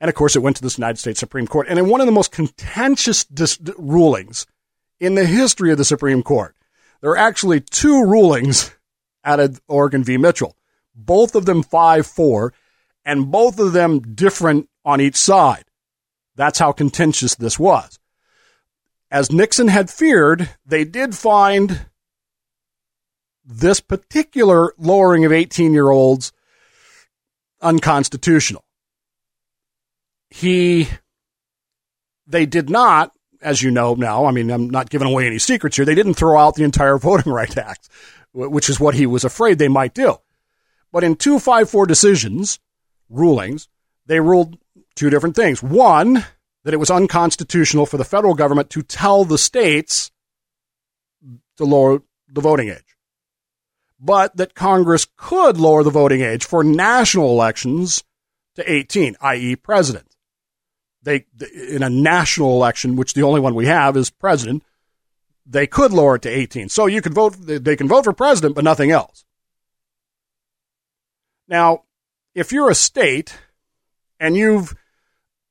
And 0.00 0.08
of 0.08 0.14
course, 0.14 0.36
it 0.36 0.40
went 0.40 0.56
to 0.56 0.62
the 0.62 0.74
United 0.76 0.98
States 0.98 1.20
Supreme 1.20 1.46
Court. 1.46 1.66
And 1.68 1.78
in 1.78 1.88
one 1.88 2.00
of 2.00 2.06
the 2.06 2.12
most 2.12 2.30
contentious 2.30 3.24
dis- 3.24 3.58
rulings 3.78 4.44
in 5.04 5.14
the 5.14 5.26
history 5.26 5.70
of 5.70 5.78
the 5.78 5.84
Supreme 5.84 6.22
Court, 6.22 6.54
there 7.00 7.10
are 7.10 7.16
actually 7.16 7.60
two 7.60 8.04
rulings 8.04 8.74
out 9.24 9.40
of 9.40 9.60
Oregon 9.68 10.04
v. 10.04 10.16
Mitchell, 10.16 10.56
both 10.94 11.34
of 11.34 11.46
them 11.46 11.62
5 11.62 12.06
4, 12.06 12.52
and 13.04 13.30
both 13.30 13.58
of 13.58 13.72
them 13.72 14.00
different 14.14 14.68
on 14.84 15.00
each 15.00 15.16
side. 15.16 15.64
That's 16.36 16.58
how 16.58 16.72
contentious 16.72 17.34
this 17.34 17.58
was 17.58 17.98
as 19.14 19.30
Nixon 19.30 19.68
had 19.68 19.90
feared, 19.90 20.50
they 20.66 20.84
did 20.84 21.14
find 21.14 21.86
this 23.44 23.78
particular 23.78 24.74
lowering 24.76 25.24
of 25.24 25.30
18 25.30 25.72
year 25.72 25.88
olds 25.88 26.32
unconstitutional. 27.62 28.64
He, 30.30 30.88
they 32.26 32.44
did 32.44 32.68
not, 32.68 33.12
as 33.44 33.62
you 33.62 33.70
know 33.70 33.94
now, 33.94 34.24
I 34.24 34.32
mean, 34.32 34.50
I'm 34.50 34.70
not 34.70 34.90
giving 34.90 35.06
away 35.06 35.26
any 35.26 35.38
secrets 35.38 35.76
here, 35.76 35.84
they 35.84 35.94
didn't 35.94 36.14
throw 36.14 36.38
out 36.38 36.56
the 36.56 36.64
entire 36.64 36.98
Voting 36.98 37.32
Rights 37.32 37.56
Act, 37.56 37.88
which 38.32 38.68
is 38.68 38.80
what 38.80 38.94
he 38.94 39.06
was 39.06 39.24
afraid 39.24 39.58
they 39.58 39.68
might 39.68 39.94
do. 39.94 40.16
But 40.90 41.04
in 41.04 41.16
254 41.16 41.86
decisions, 41.86 42.58
rulings, 43.08 43.68
they 44.06 44.20
ruled 44.20 44.58
two 44.94 45.10
different 45.10 45.36
things. 45.36 45.62
One, 45.62 46.24
that 46.64 46.74
it 46.74 46.78
was 46.78 46.90
unconstitutional 46.90 47.86
for 47.86 47.98
the 47.98 48.04
federal 48.04 48.34
government 48.34 48.70
to 48.70 48.82
tell 48.82 49.24
the 49.24 49.38
states 49.38 50.10
to 51.56 51.64
lower 51.64 52.02
the 52.28 52.40
voting 52.40 52.70
age, 52.70 52.96
but 54.00 54.36
that 54.36 54.54
Congress 54.54 55.06
could 55.16 55.58
lower 55.58 55.82
the 55.82 55.90
voting 55.90 56.22
age 56.22 56.44
for 56.44 56.64
national 56.64 57.30
elections 57.30 58.02
to 58.56 58.70
18, 58.70 59.16
i.e., 59.20 59.56
president. 59.56 60.13
They, 61.04 61.26
in 61.70 61.82
a 61.82 61.90
national 61.90 62.52
election, 62.52 62.96
which 62.96 63.14
the 63.14 63.22
only 63.22 63.40
one 63.40 63.54
we 63.54 63.66
have 63.66 63.96
is 63.96 64.10
president, 64.10 64.64
they 65.46 65.66
could 65.66 65.92
lower 65.92 66.16
it 66.16 66.22
to 66.22 66.30
18. 66.30 66.70
So 66.70 66.86
you 66.86 67.02
can 67.02 67.12
vote, 67.12 67.36
they 67.38 67.76
can 67.76 67.88
vote 67.88 68.04
for 68.04 68.12
president, 68.12 68.54
but 68.54 68.64
nothing 68.64 68.90
else. 68.90 69.24
Now, 71.46 71.84
if 72.34 72.52
you're 72.52 72.70
a 72.70 72.74
state 72.74 73.36
and 74.18 74.36
you've 74.36 74.74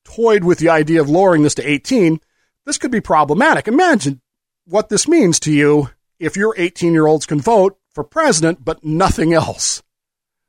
toyed 0.04 0.44
with 0.44 0.58
the 0.58 0.70
idea 0.70 1.00
of 1.00 1.10
lowering 1.10 1.44
this 1.44 1.56
to 1.56 1.68
18, 1.68 2.20
this 2.66 2.78
could 2.78 2.92
be 2.92 3.02
problematic. 3.02 3.68
Imagine 3.68 4.22
what 4.66 4.90
this 4.90 5.08
means 5.08 5.40
to 5.42 5.52
you 5.52 5.90
if 6.20 6.36
your 6.36 6.56
18 6.58 6.94
year 6.94 7.08
olds 7.08 7.26
can 7.26 7.40
vote 7.40 7.78
for 7.94 8.04
president, 8.04 8.66
but 8.66 8.84
nothing 8.84 9.34
else. 9.34 9.84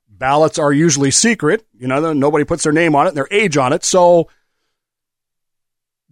Ballots 0.09 0.59
are 0.59 0.73
usually 0.73 1.11
secret. 1.11 1.67
You 1.79 1.89
know, 1.89 2.13
nobody 2.13 2.45
puts 2.45 2.63
their 2.63 2.73
name 2.73 2.95
on 2.95 3.07
it, 3.07 3.11
and 3.11 3.17
their 3.17 3.29
age 3.31 3.57
on 3.57 3.73
it. 3.73 3.85
So, 3.85 4.29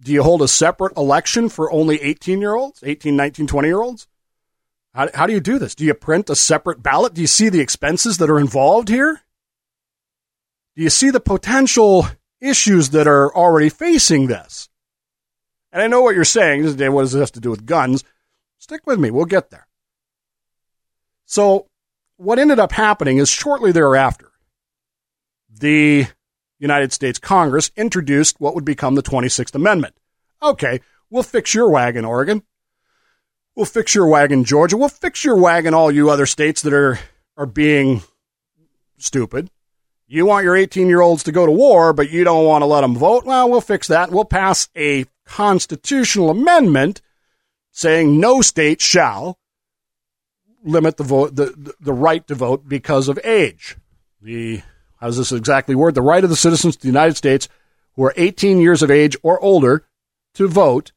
do 0.03 0.11
you 0.11 0.23
hold 0.23 0.41
a 0.41 0.47
separate 0.47 0.95
election 0.97 1.49
for 1.49 1.71
only 1.71 2.01
18 2.01 2.41
year 2.41 2.55
olds, 2.55 2.81
18, 2.83 3.15
19, 3.15 3.47
20 3.47 3.67
year 3.67 3.81
olds? 3.81 4.07
How, 4.93 5.09
how 5.13 5.25
do 5.25 5.33
you 5.33 5.39
do 5.39 5.57
this? 5.57 5.75
Do 5.75 5.85
you 5.85 5.93
print 5.93 6.29
a 6.29 6.35
separate 6.35 6.83
ballot? 6.83 7.13
Do 7.13 7.21
you 7.21 7.27
see 7.27 7.49
the 7.49 7.61
expenses 7.61 8.17
that 8.19 8.29
are 8.29 8.39
involved 8.39 8.89
here? 8.89 9.21
Do 10.75 10.83
you 10.83 10.89
see 10.89 11.09
the 11.09 11.19
potential 11.19 12.07
issues 12.43 12.89
that 12.89 13.07
are 13.07 13.33
already 13.33 13.69
facing 13.69 14.27
this. 14.27 14.69
And 15.71 15.81
I 15.81 15.87
know 15.87 16.01
what 16.01 16.13
you're 16.13 16.25
saying. 16.25 16.63
What 16.65 17.01
does 17.01 17.13
this 17.13 17.19
have 17.19 17.31
to 17.31 17.39
do 17.39 17.49
with 17.49 17.65
guns? 17.65 18.03
Stick 18.59 18.85
with 18.85 18.99
me. 18.99 19.09
We'll 19.09 19.25
get 19.25 19.49
there. 19.49 19.67
So, 21.25 21.67
what 22.17 22.37
ended 22.37 22.59
up 22.59 22.73
happening 22.73 23.17
is 23.17 23.29
shortly 23.29 23.71
thereafter, 23.71 24.31
the 25.49 26.07
United 26.63 26.93
States 26.93 27.19
Congress 27.19 27.71
introduced 27.75 28.39
what 28.39 28.55
would 28.55 28.65
become 28.65 28.95
the 28.95 29.03
26th 29.03 29.53
Amendment. 29.53 29.95
Okay, 30.41 30.79
we'll 31.09 31.21
fix 31.21 31.53
your 31.53 31.69
wagon, 31.69 32.05
Oregon. 32.05 32.41
We'll 33.55 33.65
fix 33.67 33.93
your 33.93 34.07
wagon, 34.07 34.45
Georgia. 34.45 34.77
We'll 34.77 34.89
fix 34.89 35.23
your 35.23 35.37
wagon, 35.37 35.73
all 35.73 35.91
you 35.91 36.09
other 36.09 36.25
states 36.25 36.63
that 36.63 36.73
are, 36.73 36.99
are 37.37 37.45
being 37.45 38.01
stupid. 38.97 39.51
You 40.07 40.25
want 40.25 40.45
your 40.45 40.55
18 40.55 40.87
year 40.87 41.01
olds 41.01 41.23
to 41.23 41.31
go 41.31 41.45
to 41.45 41.51
war, 41.51 41.93
but 41.93 42.09
you 42.09 42.23
don't 42.23 42.45
want 42.45 42.61
to 42.61 42.65
let 42.65 42.81
them 42.81 42.95
vote? 42.95 43.25
Well, 43.25 43.49
we'll 43.49 43.61
fix 43.61 43.87
that. 43.89 44.11
We'll 44.11 44.25
pass 44.25 44.69
a 44.75 45.05
constitutional 45.25 46.29
amendment 46.29 47.01
saying 47.71 48.19
no 48.19 48.41
state 48.41 48.81
shall 48.81 49.37
limit 50.63 50.97
the 50.97 51.03
vote, 51.03 51.35
the, 51.35 51.75
the 51.79 51.93
right 51.93 52.25
to 52.27 52.35
vote 52.35 52.67
because 52.67 53.09
of 53.09 53.19
age. 53.23 53.75
The, 54.21 54.61
how 55.03 55.07
does 55.07 55.17
this 55.17 55.33
exactly 55.33 55.75
word? 55.75 55.95
The 55.95 56.01
right 56.01 56.23
of 56.23 56.29
the 56.29 56.35
citizens 56.37 56.77
of 56.77 56.81
the 56.81 56.87
United 56.87 57.17
States 57.17 57.49
who 57.97 58.05
are 58.05 58.13
18 58.15 58.61
years 58.61 58.81
of 58.81 58.89
age 58.89 59.17
or 59.21 59.37
older 59.41 59.85
to 60.35 60.47
vote 60.47 60.93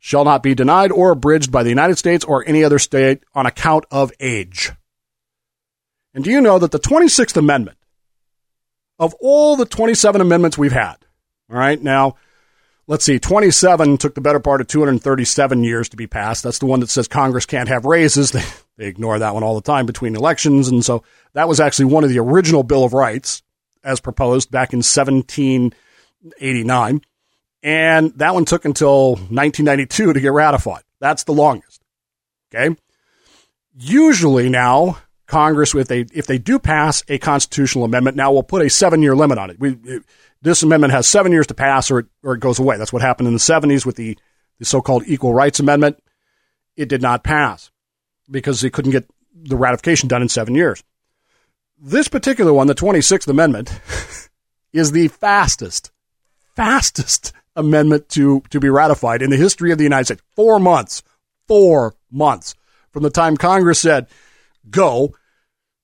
shall 0.00 0.24
not 0.24 0.42
be 0.42 0.52
denied 0.52 0.90
or 0.90 1.12
abridged 1.12 1.52
by 1.52 1.62
the 1.62 1.68
United 1.68 1.96
States 1.96 2.24
or 2.24 2.42
any 2.44 2.64
other 2.64 2.80
state 2.80 3.22
on 3.36 3.46
account 3.46 3.84
of 3.88 4.10
age. 4.18 4.72
And 6.12 6.24
do 6.24 6.30
you 6.32 6.40
know 6.40 6.58
that 6.58 6.72
the 6.72 6.80
26th 6.80 7.36
Amendment 7.36 7.78
of 8.98 9.14
all 9.20 9.54
the 9.54 9.64
27 9.64 10.20
amendments 10.20 10.58
we've 10.58 10.72
had. 10.72 10.96
All 11.48 11.56
right, 11.56 11.80
now 11.80 12.16
let's 12.88 13.04
see, 13.04 13.20
27 13.20 13.98
took 13.98 14.16
the 14.16 14.20
better 14.20 14.40
part 14.40 14.60
of 14.60 14.66
237 14.66 15.62
years 15.62 15.88
to 15.90 15.96
be 15.96 16.08
passed. 16.08 16.42
That's 16.42 16.58
the 16.58 16.66
one 16.66 16.80
that 16.80 16.90
says 16.90 17.06
Congress 17.06 17.46
can't 17.46 17.68
have 17.68 17.84
raises. 17.84 18.32
They, 18.78 18.84
they 18.84 18.88
ignore 18.88 19.18
that 19.18 19.32
one 19.32 19.42
all 19.42 19.54
the 19.54 19.62
time 19.62 19.86
between 19.86 20.16
elections. 20.16 20.68
And 20.68 20.84
so 20.84 21.02
that 21.36 21.46
was 21.48 21.60
actually 21.60 21.86
one 21.86 22.02
of 22.02 22.08
the 22.08 22.18
original 22.18 22.62
Bill 22.62 22.82
of 22.82 22.94
Rights 22.94 23.42
as 23.84 24.00
proposed 24.00 24.50
back 24.50 24.72
in 24.72 24.78
1789. 24.78 27.02
And 27.62 28.18
that 28.18 28.32
one 28.32 28.46
took 28.46 28.64
until 28.64 29.10
1992 29.10 30.14
to 30.14 30.20
get 30.20 30.32
ratified. 30.32 30.82
That's 30.98 31.24
the 31.24 31.34
longest. 31.34 31.82
Okay. 32.48 32.74
Usually 33.78 34.48
now, 34.48 34.96
Congress, 35.26 35.74
if 35.74 35.88
they 35.88 36.06
if 36.14 36.26
they 36.26 36.38
do 36.38 36.58
pass 36.58 37.04
a 37.06 37.18
constitutional 37.18 37.84
amendment, 37.84 38.16
now 38.16 38.32
we'll 38.32 38.42
put 38.42 38.62
a 38.62 38.70
seven 38.70 39.02
year 39.02 39.14
limit 39.14 39.36
on 39.36 39.50
it. 39.50 39.60
We, 39.60 39.76
this 40.40 40.62
amendment 40.62 40.94
has 40.94 41.06
seven 41.06 41.32
years 41.32 41.48
to 41.48 41.54
pass, 41.54 41.90
or 41.90 41.98
it, 41.98 42.06
or 42.22 42.36
it 42.36 42.40
goes 42.40 42.58
away. 42.58 42.78
That's 42.78 42.94
what 42.94 43.02
happened 43.02 43.28
in 43.28 43.34
the 43.34 43.40
'70s 43.40 43.84
with 43.84 43.96
the 43.96 44.16
the 44.58 44.64
so 44.64 44.80
called 44.80 45.02
Equal 45.06 45.34
Rights 45.34 45.60
Amendment. 45.60 46.02
It 46.76 46.88
did 46.88 47.02
not 47.02 47.24
pass 47.24 47.70
because 48.30 48.62
they 48.62 48.70
couldn't 48.70 48.92
get 48.92 49.06
the 49.34 49.56
ratification 49.56 50.08
done 50.08 50.22
in 50.22 50.30
seven 50.30 50.54
years. 50.54 50.82
This 51.78 52.08
particular 52.08 52.52
one, 52.52 52.66
the 52.66 52.74
26th 52.74 53.28
Amendment, 53.28 53.70
is 54.72 54.92
the 54.92 55.08
fastest, 55.08 55.90
fastest 56.54 57.32
amendment 57.54 58.08
to, 58.10 58.42
to 58.50 58.60
be 58.60 58.68
ratified 58.68 59.22
in 59.22 59.30
the 59.30 59.36
history 59.36 59.72
of 59.72 59.78
the 59.78 59.84
United 59.84 60.06
States. 60.06 60.22
Four 60.34 60.58
months. 60.58 61.02
Four 61.46 61.94
months 62.10 62.54
from 62.90 63.02
the 63.02 63.10
time 63.10 63.36
Congress 63.36 63.78
said, 63.78 64.06
go 64.70 65.14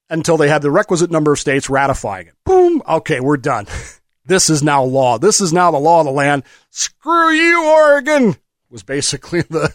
until 0.09 0.39
they 0.39 0.49
had 0.49 0.63
the 0.63 0.71
requisite 0.71 1.11
number 1.11 1.33
of 1.33 1.39
states 1.39 1.69
ratifying 1.69 2.27
it. 2.29 2.35
Boom. 2.45 2.83
Okay, 2.89 3.21
we're 3.21 3.37
done. 3.37 3.67
This 4.25 4.51
is 4.51 4.63
now 4.63 4.85
law. 4.85 5.19
This 5.19 5.41
is 5.41 5.53
now 5.53 5.73
the 5.73 5.79
law 5.79 5.99
of 5.99 6.07
the 6.07 6.13
land. 6.13 6.45
Screw 6.71 7.33
you, 7.33 7.65
Oregon, 7.65 8.37
was 8.71 8.85
basically 8.85 9.41
the, 9.51 9.75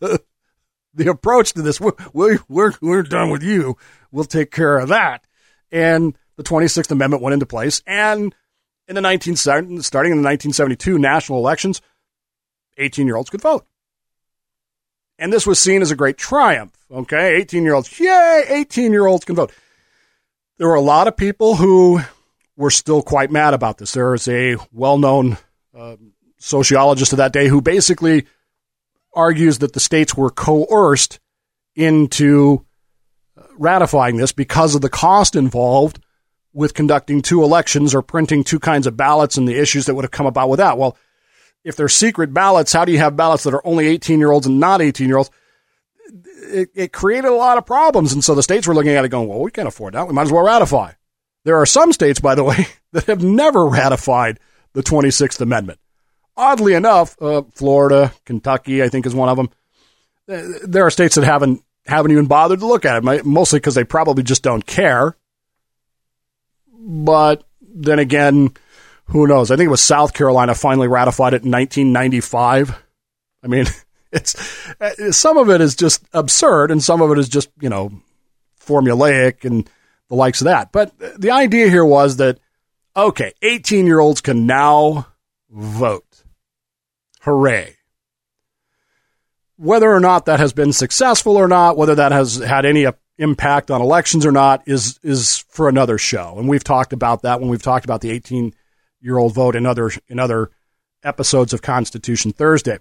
the, 0.00 0.22
the 0.94 1.10
approach 1.10 1.52
to 1.52 1.60
this. 1.60 1.78
We're, 1.78 2.38
we're, 2.48 2.72
we're 2.80 3.02
done 3.02 3.28
with 3.28 3.42
you. 3.42 3.76
We'll 4.10 4.24
take 4.24 4.50
care 4.50 4.78
of 4.78 4.88
that. 4.88 5.26
And 5.72 6.16
the 6.36 6.42
26th 6.44 6.90
Amendment 6.90 7.22
went 7.22 7.34
into 7.34 7.46
place. 7.46 7.82
And 7.86 8.34
in 8.86 8.94
the 8.94 9.00
19, 9.00 9.36
starting 9.36 9.70
in 9.70 9.78
the 9.78 10.28
1972 10.28 10.98
national 10.98 11.38
elections, 11.38 11.80
18 12.78 13.06
year 13.06 13.16
olds 13.16 13.30
could 13.30 13.40
vote. 13.40 13.66
And 15.18 15.32
this 15.32 15.46
was 15.46 15.58
seen 15.58 15.82
as 15.82 15.90
a 15.90 15.96
great 15.96 16.18
triumph. 16.18 16.76
Okay, 16.90 17.36
18 17.36 17.62
year 17.62 17.74
olds, 17.74 17.98
yay, 17.98 18.44
18 18.48 18.92
year 18.92 19.06
olds 19.06 19.24
can 19.24 19.36
vote. 19.36 19.52
There 20.58 20.68
were 20.68 20.74
a 20.74 20.80
lot 20.80 21.08
of 21.08 21.16
people 21.16 21.56
who 21.56 22.00
were 22.56 22.70
still 22.70 23.02
quite 23.02 23.30
mad 23.30 23.54
about 23.54 23.78
this. 23.78 23.92
There 23.92 24.14
is 24.14 24.28
a 24.28 24.56
well 24.72 24.98
known 24.98 25.38
uh, 25.76 25.96
sociologist 26.38 27.12
of 27.12 27.18
that 27.18 27.32
day 27.32 27.48
who 27.48 27.62
basically 27.62 28.26
argues 29.14 29.58
that 29.58 29.72
the 29.72 29.80
states 29.80 30.14
were 30.16 30.30
coerced 30.30 31.20
into 31.74 32.66
ratifying 33.62 34.16
this 34.16 34.32
because 34.32 34.74
of 34.74 34.80
the 34.80 34.90
cost 34.90 35.36
involved 35.36 36.00
with 36.52 36.74
conducting 36.74 37.22
two 37.22 37.42
elections 37.42 37.94
or 37.94 38.02
printing 38.02 38.44
two 38.44 38.58
kinds 38.58 38.86
of 38.86 38.96
ballots 38.96 39.36
and 39.36 39.48
the 39.48 39.58
issues 39.58 39.86
that 39.86 39.94
would 39.94 40.04
have 40.04 40.10
come 40.10 40.26
about 40.26 40.48
with 40.48 40.58
that. 40.58 40.76
Well, 40.76 40.96
if 41.64 41.76
they're 41.76 41.88
secret 41.88 42.34
ballots, 42.34 42.72
how 42.72 42.84
do 42.84 42.92
you 42.92 42.98
have 42.98 43.16
ballots 43.16 43.44
that 43.44 43.54
are 43.54 43.66
only 43.66 43.86
18 43.86 44.18
year 44.18 44.32
olds 44.32 44.46
and 44.46 44.60
not 44.60 44.82
18 44.82 45.08
year 45.08 45.18
olds? 45.18 45.30
It, 46.44 46.70
it, 46.74 46.92
created 46.92 47.28
a 47.28 47.34
lot 47.34 47.56
of 47.56 47.64
problems. 47.64 48.12
And 48.12 48.22
so 48.22 48.34
the 48.34 48.42
states 48.42 48.66
were 48.66 48.74
looking 48.74 48.92
at 48.92 49.04
it 49.04 49.08
going, 49.08 49.28
well, 49.28 49.40
we 49.40 49.50
can't 49.50 49.68
afford 49.68 49.94
that. 49.94 50.06
We 50.06 50.12
might 50.12 50.22
as 50.22 50.32
well 50.32 50.44
ratify. 50.44 50.92
There 51.44 51.56
are 51.56 51.66
some 51.66 51.92
states, 51.92 52.20
by 52.20 52.34
the 52.34 52.44
way, 52.44 52.66
that 52.92 53.04
have 53.06 53.22
never 53.22 53.66
ratified 53.66 54.38
the 54.74 54.82
26th 54.82 55.40
Amendment. 55.40 55.78
Oddly 56.36 56.74
enough, 56.74 57.20
uh, 57.22 57.42
Florida, 57.52 58.12
Kentucky, 58.24 58.82
I 58.82 58.88
think 58.88 59.06
is 59.06 59.14
one 59.14 59.28
of 59.28 59.36
them. 59.36 59.50
There 60.26 60.86
are 60.86 60.90
states 60.90 61.14
that 61.14 61.24
haven't 61.24 61.62
haven't 61.86 62.12
even 62.12 62.26
bothered 62.26 62.60
to 62.60 62.66
look 62.66 62.84
at 62.84 63.04
it, 63.04 63.24
mostly 63.24 63.58
because 63.58 63.74
they 63.74 63.84
probably 63.84 64.22
just 64.22 64.42
don't 64.42 64.64
care. 64.64 65.16
But 66.72 67.44
then 67.60 67.98
again, 67.98 68.50
who 69.06 69.26
knows? 69.26 69.50
I 69.50 69.56
think 69.56 69.66
it 69.66 69.70
was 69.70 69.80
South 69.80 70.14
Carolina 70.14 70.54
finally 70.54 70.88
ratified 70.88 71.34
it 71.34 71.44
in 71.44 71.50
1995. 71.50 72.82
I 73.42 73.46
mean, 73.46 73.66
it's 74.12 74.70
uh, 74.80 75.12
some 75.12 75.36
of 75.36 75.50
it 75.50 75.60
is 75.60 75.76
just 75.76 76.04
absurd, 76.12 76.70
and 76.70 76.82
some 76.82 77.02
of 77.02 77.10
it 77.10 77.18
is 77.18 77.28
just 77.28 77.50
you 77.60 77.68
know 77.68 77.90
formulaic 78.60 79.44
and 79.44 79.68
the 80.08 80.14
likes 80.14 80.40
of 80.40 80.46
that. 80.46 80.72
But 80.72 80.92
the 81.18 81.30
idea 81.30 81.68
here 81.68 81.84
was 81.84 82.16
that 82.16 82.38
okay, 82.96 83.32
18 83.42 83.86
year 83.86 84.00
olds 84.00 84.20
can 84.20 84.46
now 84.46 85.08
vote. 85.50 86.24
Hooray! 87.22 87.76
Whether 89.62 89.92
or 89.92 90.00
not 90.00 90.26
that 90.26 90.40
has 90.40 90.52
been 90.52 90.72
successful 90.72 91.36
or 91.36 91.46
not, 91.46 91.76
whether 91.76 91.94
that 91.94 92.10
has 92.10 92.36
had 92.36 92.64
any 92.64 92.84
uh, 92.84 92.92
impact 93.16 93.70
on 93.70 93.80
elections 93.80 94.26
or 94.26 94.32
not, 94.32 94.62
is 94.66 94.98
is 95.04 95.44
for 95.50 95.68
another 95.68 95.98
show. 95.98 96.34
And 96.36 96.48
we've 96.48 96.64
talked 96.64 96.92
about 96.92 97.22
that 97.22 97.40
when 97.40 97.48
we've 97.48 97.62
talked 97.62 97.84
about 97.84 98.00
the 98.00 98.10
18 98.10 98.52
year 99.00 99.18
old 99.18 99.34
vote 99.34 99.54
in 99.54 99.64
other 99.64 99.92
in 100.08 100.18
other 100.18 100.50
episodes 101.04 101.52
of 101.52 101.62
Constitution 101.62 102.32
Thursday. 102.32 102.78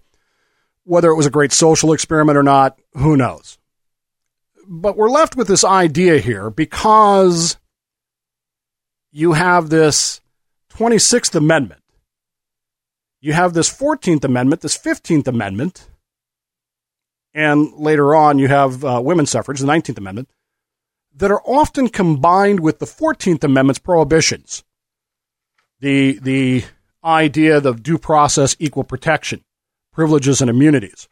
Whether 0.84 1.10
it 1.10 1.16
was 1.16 1.28
a 1.28 1.32
great 1.32 1.52
social 1.52 1.94
experiment 1.94 2.38
or 2.38 2.44
not, 2.44 2.80
who 2.94 3.16
knows? 3.16 3.60
But 4.68 4.98
we're 4.98 5.12
left 5.12 5.36
with 5.36 5.48
this 5.48 5.64
idea 5.64 6.18
here 6.18 6.50
because 6.50 7.58
you 9.12 9.34
have 9.34 9.70
this 9.70 10.22
26th 10.74 11.36
Amendment. 11.36 11.82
You 13.20 13.34
have 13.34 13.54
this 13.54 13.70
14th 13.70 14.24
Amendment, 14.24 14.62
this 14.62 14.78
15th 14.78 15.28
Amendment, 15.28 15.88
and 17.34 17.74
later 17.74 18.16
on 18.16 18.40
you 18.40 18.48
have 18.48 18.84
uh, 18.84 19.02
women's 19.04 19.30
suffrage, 19.30 19.60
the 19.60 19.68
19th 19.68 19.98
Amendment, 19.98 20.30
that 21.16 21.32
are 21.32 21.42
often 21.46 21.90
combined 21.90 22.60
with 22.60 22.80
the 22.80 22.86
14th 22.86 23.44
Amendment's 23.44 23.80
prohibitions. 23.80 24.64
The, 25.80 26.20
the 26.22 26.64
idea 27.04 27.58
of 27.58 27.84
due 27.84 27.98
process, 27.98 28.56
equal 28.60 28.84
protection, 28.84 29.44
privileges, 29.92 30.42
and 30.42 30.50
immunities. 30.50 31.08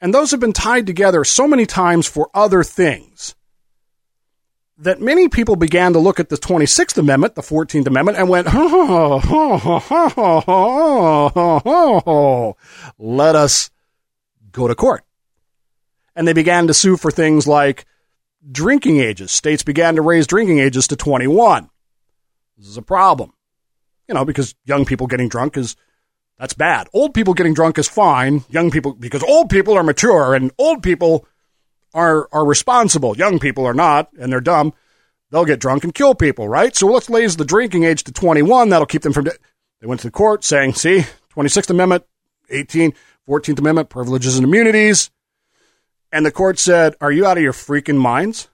And 0.00 0.12
those 0.12 0.30
have 0.32 0.40
been 0.40 0.52
tied 0.52 0.86
together 0.86 1.24
so 1.24 1.46
many 1.46 1.66
times 1.66 2.06
for 2.06 2.30
other 2.34 2.64
things 2.64 3.34
that 4.78 5.00
many 5.00 5.28
people 5.28 5.54
began 5.54 5.92
to 5.92 5.98
look 6.00 6.18
at 6.18 6.28
the 6.28 6.36
26th 6.36 6.98
Amendment, 6.98 7.36
the 7.36 7.42
14th 7.42 7.86
Amendment, 7.86 8.18
and 8.18 8.28
went, 8.28 8.46
let 12.98 13.36
us 13.36 13.70
go 14.50 14.66
to 14.66 14.74
court 14.74 15.04
and 16.14 16.26
they 16.26 16.32
began 16.32 16.66
to 16.66 16.74
sue 16.74 16.96
for 16.96 17.10
things 17.10 17.46
like 17.46 17.84
drinking 18.50 18.98
ages. 18.98 19.32
States 19.32 19.62
began 19.62 19.96
to 19.96 20.02
raise 20.02 20.26
drinking 20.26 20.58
ages 20.58 20.88
to 20.88 20.96
21. 20.96 21.70
This 22.58 22.68
is 22.68 22.76
a 22.76 22.82
problem, 22.82 23.32
you 24.08 24.14
know, 24.14 24.24
because 24.24 24.54
young 24.64 24.84
people 24.84 25.06
getting 25.06 25.28
drunk 25.28 25.56
is 25.56 25.76
that's 26.38 26.54
bad. 26.54 26.88
Old 26.92 27.14
people 27.14 27.34
getting 27.34 27.54
drunk 27.54 27.78
is 27.78 27.88
fine. 27.88 28.44
Young 28.50 28.70
people, 28.70 28.94
because 28.94 29.22
old 29.22 29.48
people 29.48 29.74
are 29.74 29.82
mature 29.82 30.34
and 30.34 30.50
old 30.58 30.82
people 30.82 31.26
are 31.94 32.28
are 32.32 32.44
responsible. 32.44 33.16
Young 33.16 33.38
people 33.38 33.66
are 33.66 33.74
not, 33.74 34.12
and 34.18 34.32
they're 34.32 34.40
dumb. 34.40 34.72
They'll 35.30 35.44
get 35.44 35.60
drunk 35.60 35.84
and 35.84 35.94
kill 35.94 36.14
people, 36.14 36.48
right? 36.48 36.74
So 36.76 36.86
let's 36.86 37.08
raise 37.08 37.36
the 37.36 37.44
drinking 37.44 37.84
age 37.84 38.04
to 38.04 38.12
21. 38.12 38.68
That'll 38.68 38.86
keep 38.86 39.02
them 39.02 39.12
from. 39.12 39.24
De- 39.24 39.38
they 39.80 39.86
went 39.86 40.00
to 40.02 40.06
the 40.08 40.12
court 40.12 40.44
saying, 40.44 40.74
see, 40.74 41.04
26th 41.34 41.70
Amendment, 41.70 42.04
18, 42.50 42.92
14th 43.28 43.58
Amendment, 43.58 43.88
privileges 43.88 44.36
and 44.36 44.44
immunities. 44.44 45.10
And 46.12 46.26
the 46.26 46.30
court 46.30 46.58
said, 46.58 46.94
Are 47.00 47.10
you 47.10 47.26
out 47.26 47.38
of 47.38 47.42
your 47.42 47.54
freaking 47.54 47.96
minds? 47.96 48.48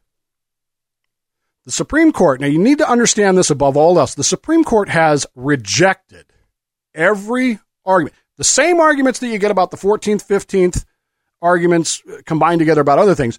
The 1.64 1.72
Supreme 1.72 2.12
Court, 2.12 2.40
now 2.40 2.46
you 2.46 2.58
need 2.58 2.78
to 2.78 2.88
understand 2.88 3.36
this 3.36 3.50
above 3.50 3.76
all 3.76 3.98
else. 3.98 4.14
The 4.14 4.24
Supreme 4.24 4.64
Court 4.64 4.88
has 4.88 5.26
rejected 5.34 6.24
every 6.94 7.58
argument. 7.84 8.16
The 8.38 8.44
same 8.44 8.80
arguments 8.80 9.18
that 9.18 9.28
you 9.28 9.38
get 9.38 9.50
about 9.50 9.70
the 9.70 9.76
14th, 9.76 10.26
15th 10.26 10.86
arguments 11.42 12.02
combined 12.24 12.60
together 12.60 12.80
about 12.80 12.98
other 12.98 13.14
things. 13.14 13.38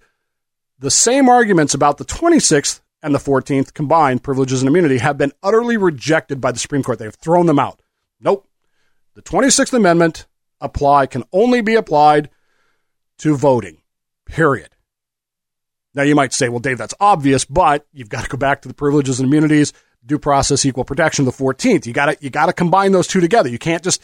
The 0.77 0.91
same 0.91 1.27
arguments 1.27 1.73
about 1.73 1.97
the 1.97 2.05
26th 2.05 2.81
and 3.01 3.15
the 3.15 3.19
14th 3.19 3.73
combined 3.73 4.21
privileges 4.21 4.61
and 4.61 4.69
immunity 4.69 4.99
have 4.99 5.17
been 5.17 5.31
utterly 5.41 5.77
rejected 5.77 6.39
by 6.39 6.51
the 6.51 6.59
Supreme 6.59 6.83
Court. 6.83 6.99
They 6.99 7.05
have 7.05 7.15
thrown 7.15 7.45
them 7.47 7.59
out. 7.59 7.81
Nope. 8.19 8.47
The 9.15 9.21
26th 9.21 9.73
Amendment 9.73 10.27
apply 10.61 11.07
can 11.07 11.23
only 11.31 11.61
be 11.61 11.75
applied 11.75 12.29
to 13.19 13.35
voting. 13.35 13.78
Period. 14.29 14.69
Now 15.93 16.03
you 16.03 16.15
might 16.15 16.33
say, 16.33 16.49
well, 16.49 16.59
Dave, 16.59 16.77
that's 16.77 16.93
obvious, 16.99 17.45
but 17.45 17.85
you've 17.91 18.09
got 18.09 18.23
to 18.23 18.29
go 18.29 18.37
back 18.37 18.61
to 18.61 18.67
the 18.67 18.73
privileges 18.73 19.19
and 19.19 19.27
immunities, 19.27 19.73
due 20.05 20.19
process, 20.19 20.65
equal 20.65 20.85
protection, 20.85 21.25
the 21.25 21.31
14th. 21.31 21.85
You 21.85 21.93
gotta, 21.93 22.17
you 22.21 22.29
gotta 22.29 22.53
combine 22.53 22.91
those 22.91 23.07
two 23.07 23.21
together. 23.21 23.49
You 23.49 23.59
can't 23.59 23.83
just, 23.83 24.01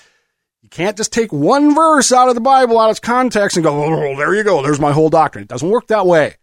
you 0.62 0.70
can't 0.70 0.98
just 0.98 1.14
take 1.14 1.32
one 1.32 1.76
verse 1.76 2.12
out 2.12 2.28
of 2.28 2.36
the 2.36 2.42
Bible 2.42 2.80
out 2.80 2.86
of 2.86 2.92
its 2.92 3.00
context 3.00 3.56
and 3.56 3.64
go, 3.64 3.84
oh, 3.84 3.94
oh, 3.94 4.18
there 4.18 4.34
you 4.34 4.44
go. 4.44 4.64
There's 4.64 4.80
my 4.80 4.92
whole 4.92 5.10
doctrine. 5.10 5.44
It 5.44 5.48
doesn't 5.48 5.70
work 5.70 5.88
that 5.88 6.08
way. 6.08 6.36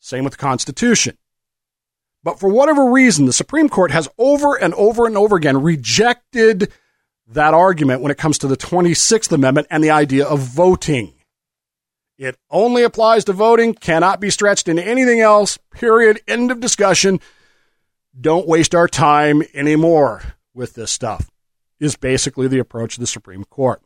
Same 0.00 0.24
with 0.24 0.34
the 0.34 0.38
Constitution. 0.38 1.16
But 2.22 2.38
for 2.38 2.48
whatever 2.48 2.90
reason, 2.90 3.24
the 3.24 3.32
Supreme 3.32 3.68
Court 3.68 3.90
has 3.90 4.08
over 4.18 4.54
and 4.56 4.74
over 4.74 5.06
and 5.06 5.16
over 5.16 5.36
again 5.36 5.62
rejected 5.62 6.70
that 7.28 7.54
argument 7.54 8.02
when 8.02 8.10
it 8.10 8.18
comes 8.18 8.38
to 8.38 8.48
the 8.48 8.56
26th 8.56 9.32
Amendment 9.32 9.66
and 9.70 9.82
the 9.82 9.90
idea 9.90 10.26
of 10.26 10.40
voting. 10.40 11.14
It 12.18 12.36
only 12.50 12.82
applies 12.82 13.24
to 13.26 13.32
voting, 13.32 13.74
cannot 13.74 14.20
be 14.20 14.30
stretched 14.30 14.66
into 14.66 14.84
anything 14.84 15.20
else. 15.20 15.56
Period. 15.70 16.20
End 16.26 16.50
of 16.50 16.58
discussion. 16.58 17.20
Don't 18.20 18.48
waste 18.48 18.74
our 18.74 18.88
time 18.88 19.44
anymore 19.54 20.22
with 20.52 20.74
this 20.74 20.90
stuff, 20.90 21.30
is 21.78 21.94
basically 21.94 22.48
the 22.48 22.58
approach 22.58 22.96
of 22.96 23.00
the 23.00 23.06
Supreme 23.06 23.44
Court. 23.44 23.80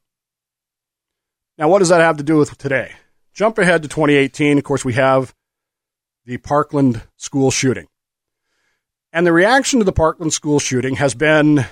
Now, 1.59 1.69
what 1.69 1.81
does 1.81 1.91
that 1.91 2.01
have 2.01 2.17
to 2.17 2.23
do 2.23 2.39
with 2.39 2.57
today? 2.57 2.93
Jump 3.35 3.59
ahead 3.59 3.83
to 3.83 3.89
2018. 3.89 4.57
Of 4.57 4.65
course, 4.65 4.85
we 4.85 4.95
have 4.95 5.35
the 6.25 6.39
Parkland 6.39 7.03
school 7.17 7.51
shooting. 7.51 7.89
And 9.13 9.27
the 9.27 9.33
reaction 9.33 9.79
to 9.81 9.85
the 9.85 9.93
Parkland 9.93 10.33
school 10.33 10.59
shooting 10.59 10.97
has 10.97 11.15
been 11.15 11.67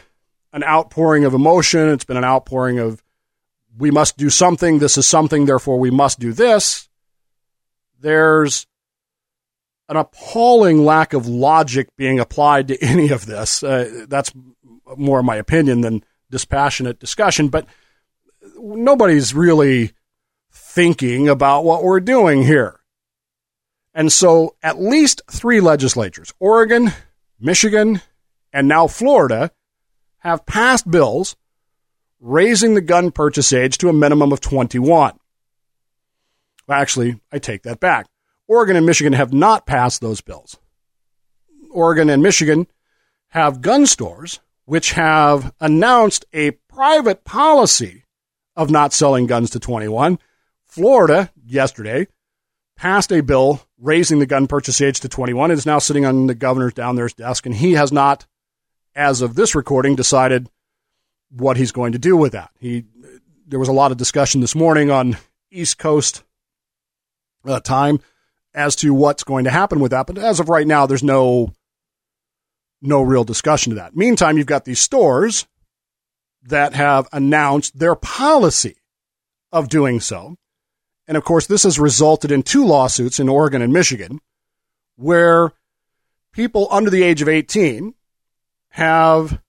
an 0.53 0.65
outpouring 0.65 1.25
of 1.25 1.33
emotion. 1.33 1.89
It's 1.89 2.05
been 2.05 2.19
an 2.19 2.25
outpouring 2.25 2.79
of 2.79 3.03
we 3.81 3.91
must 3.91 4.17
do 4.17 4.31
something, 4.31 4.79
this 4.79 4.99
is 4.99 5.07
something, 5.07 5.47
therefore 5.47 5.79
we 5.79 5.91
must 5.91 6.21
do 6.21 6.33
this. 6.33 6.89
There's 8.01 8.67
an 9.89 9.97
appalling 9.97 10.85
lack 10.85 11.13
of 11.13 11.27
logic 11.27 11.89
being 11.97 12.21
applied 12.21 12.69
to 12.69 12.79
any 12.83 13.11
of 13.11 13.27
this. 13.27 13.63
Uh, 13.63 14.05
that's 14.09 14.33
more 14.97 15.23
my 15.23 15.37
opinion 15.37 15.81
than 15.81 16.05
dispassionate 16.31 17.01
discussion, 17.01 17.49
but 17.49 17.67
nobody's 18.57 19.35
really 19.35 19.93
thinking 20.53 21.29
about 21.29 21.65
what 21.65 21.83
we're 21.83 22.01
doing 22.01 22.43
here. 22.43 22.81
And 23.95 24.13
so 24.13 24.55
at 24.63 24.81
least 24.81 25.23
three 25.31 25.61
legislatures, 25.61 26.33
Oregon, 26.39 26.93
Michigan, 27.41 28.01
and 28.53 28.69
now 28.69 28.87
Florida, 28.87 29.51
have 30.19 30.47
passed 30.47 30.89
bills 30.89 31.37
raising 32.21 32.75
the 32.75 32.81
gun 32.81 33.11
purchase 33.11 33.53
age 33.53 33.79
to 33.79 33.89
a 33.89 33.95
minimum 33.95 34.33
of 34.33 34.41
21. 34.41 35.19
Well, 36.67 36.81
actually, 36.81 37.21
I 37.33 37.39
take 37.39 37.63
that 37.63 37.81
back. 37.81 38.07
Oregon 38.47 38.77
and 38.77 38.87
Michigan 38.87 39.13
have 39.15 39.33
not 39.33 39.67
passed 39.67 40.01
those 40.01 40.21
bills. 40.21 40.59
Oregon 41.71 42.11
and 42.11 42.23
Michigan 42.23 42.67
have 43.29 43.63
gun 43.63 43.87
stores 43.87 44.41
which 44.65 44.93
have 44.93 45.53
announced 45.61 46.25
a 46.33 46.53
private 46.69 47.25
policy 47.25 48.05
of 48.55 48.71
not 48.71 48.93
selling 48.93 49.27
guns 49.27 49.51
to 49.51 49.59
21. 49.59 50.19
Florida, 50.65 51.33
yesterday, 51.45 52.07
passed 52.77 53.13
a 53.13 53.21
bill 53.21 53.61
raising 53.79 54.21
the 54.21 54.27
gun 54.27 54.47
purchase 54.47 54.81
age 54.81 55.01
to 55.01 55.09
21. 55.09 55.51
It 55.51 55.55
is 55.55 55.67
now 55.67 55.81
sitting 55.81 56.07
on 56.07 56.29
the 56.29 56.35
governor's 56.35 56.75
down 56.75 56.95
there's 56.95 57.13
desk, 57.13 57.47
and 57.47 57.55
he 57.55 57.73
has 57.73 57.91
not, 57.91 58.27
as 58.95 59.23
of 59.23 59.35
this 59.35 59.55
recording, 59.55 59.97
decided 59.97 60.49
what 61.31 61.57
he's 61.57 61.73
going 61.73 61.93
to 61.93 61.99
do 61.99 62.17
with 62.17 62.33
that. 62.33 62.51
He 62.59 62.85
there 63.47 63.59
was 63.59 63.69
a 63.69 63.73
lot 63.73 63.91
of 63.91 63.99
discussion 63.99 64.41
this 64.41 64.55
morning 64.55 64.91
on 64.91 65.17
East 65.51 65.79
Coast 65.79 66.23
uh, 67.45 67.61
time 67.61 68.01
as 68.55 68.77
to 68.77 68.95
what's 68.95 69.25
going 69.25 69.45
to 69.45 69.51
happen 69.51 69.81
with 69.81 69.91
that. 69.91 70.07
But 70.07 70.19
as 70.19 70.41
of 70.41 70.49
right 70.49 70.67
now, 70.67 70.87
there's 70.87 71.03
no 71.03 71.53
no 72.83 73.03
real 73.03 73.25
discussion 73.25 73.71
to 73.71 73.77
that. 73.77 73.97
Meantime, 73.97 74.39
you've 74.39 74.47
got 74.47 74.65
these 74.65 74.81
stores 74.81 75.47
that 76.43 76.75
have 76.75 77.09
announced 77.13 77.79
their 77.79 77.95
policy 77.95 78.77
of 79.53 79.69
doing 79.69 80.01
so. 80.01 80.37
And 81.07 81.17
of 81.17 81.25
course, 81.25 81.47
this 81.47 81.65
has 81.65 81.79
resulted 81.79 82.31
in 82.31 82.43
two 82.43 82.65
lawsuits 82.65 83.21
in 83.21 83.29
Oregon 83.29 83.63
and 83.63 83.73
Michigan 83.73 84.21
where 84.97 85.53
people 86.33 86.69
under 86.71 86.91
the 86.91 87.03
age 87.03 87.21
of 87.21 87.29
18 87.29 87.95
have 88.71 89.41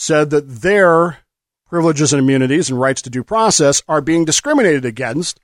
said 0.00 0.30
that 0.30 0.48
their 0.62 1.18
privileges 1.66 2.12
and 2.12 2.20
immunities 2.20 2.70
and 2.70 2.80
rights 2.80 3.02
to 3.02 3.10
due 3.10 3.24
process 3.24 3.82
are 3.88 4.00
being 4.00 4.24
discriminated 4.24 4.84
against 4.84 5.40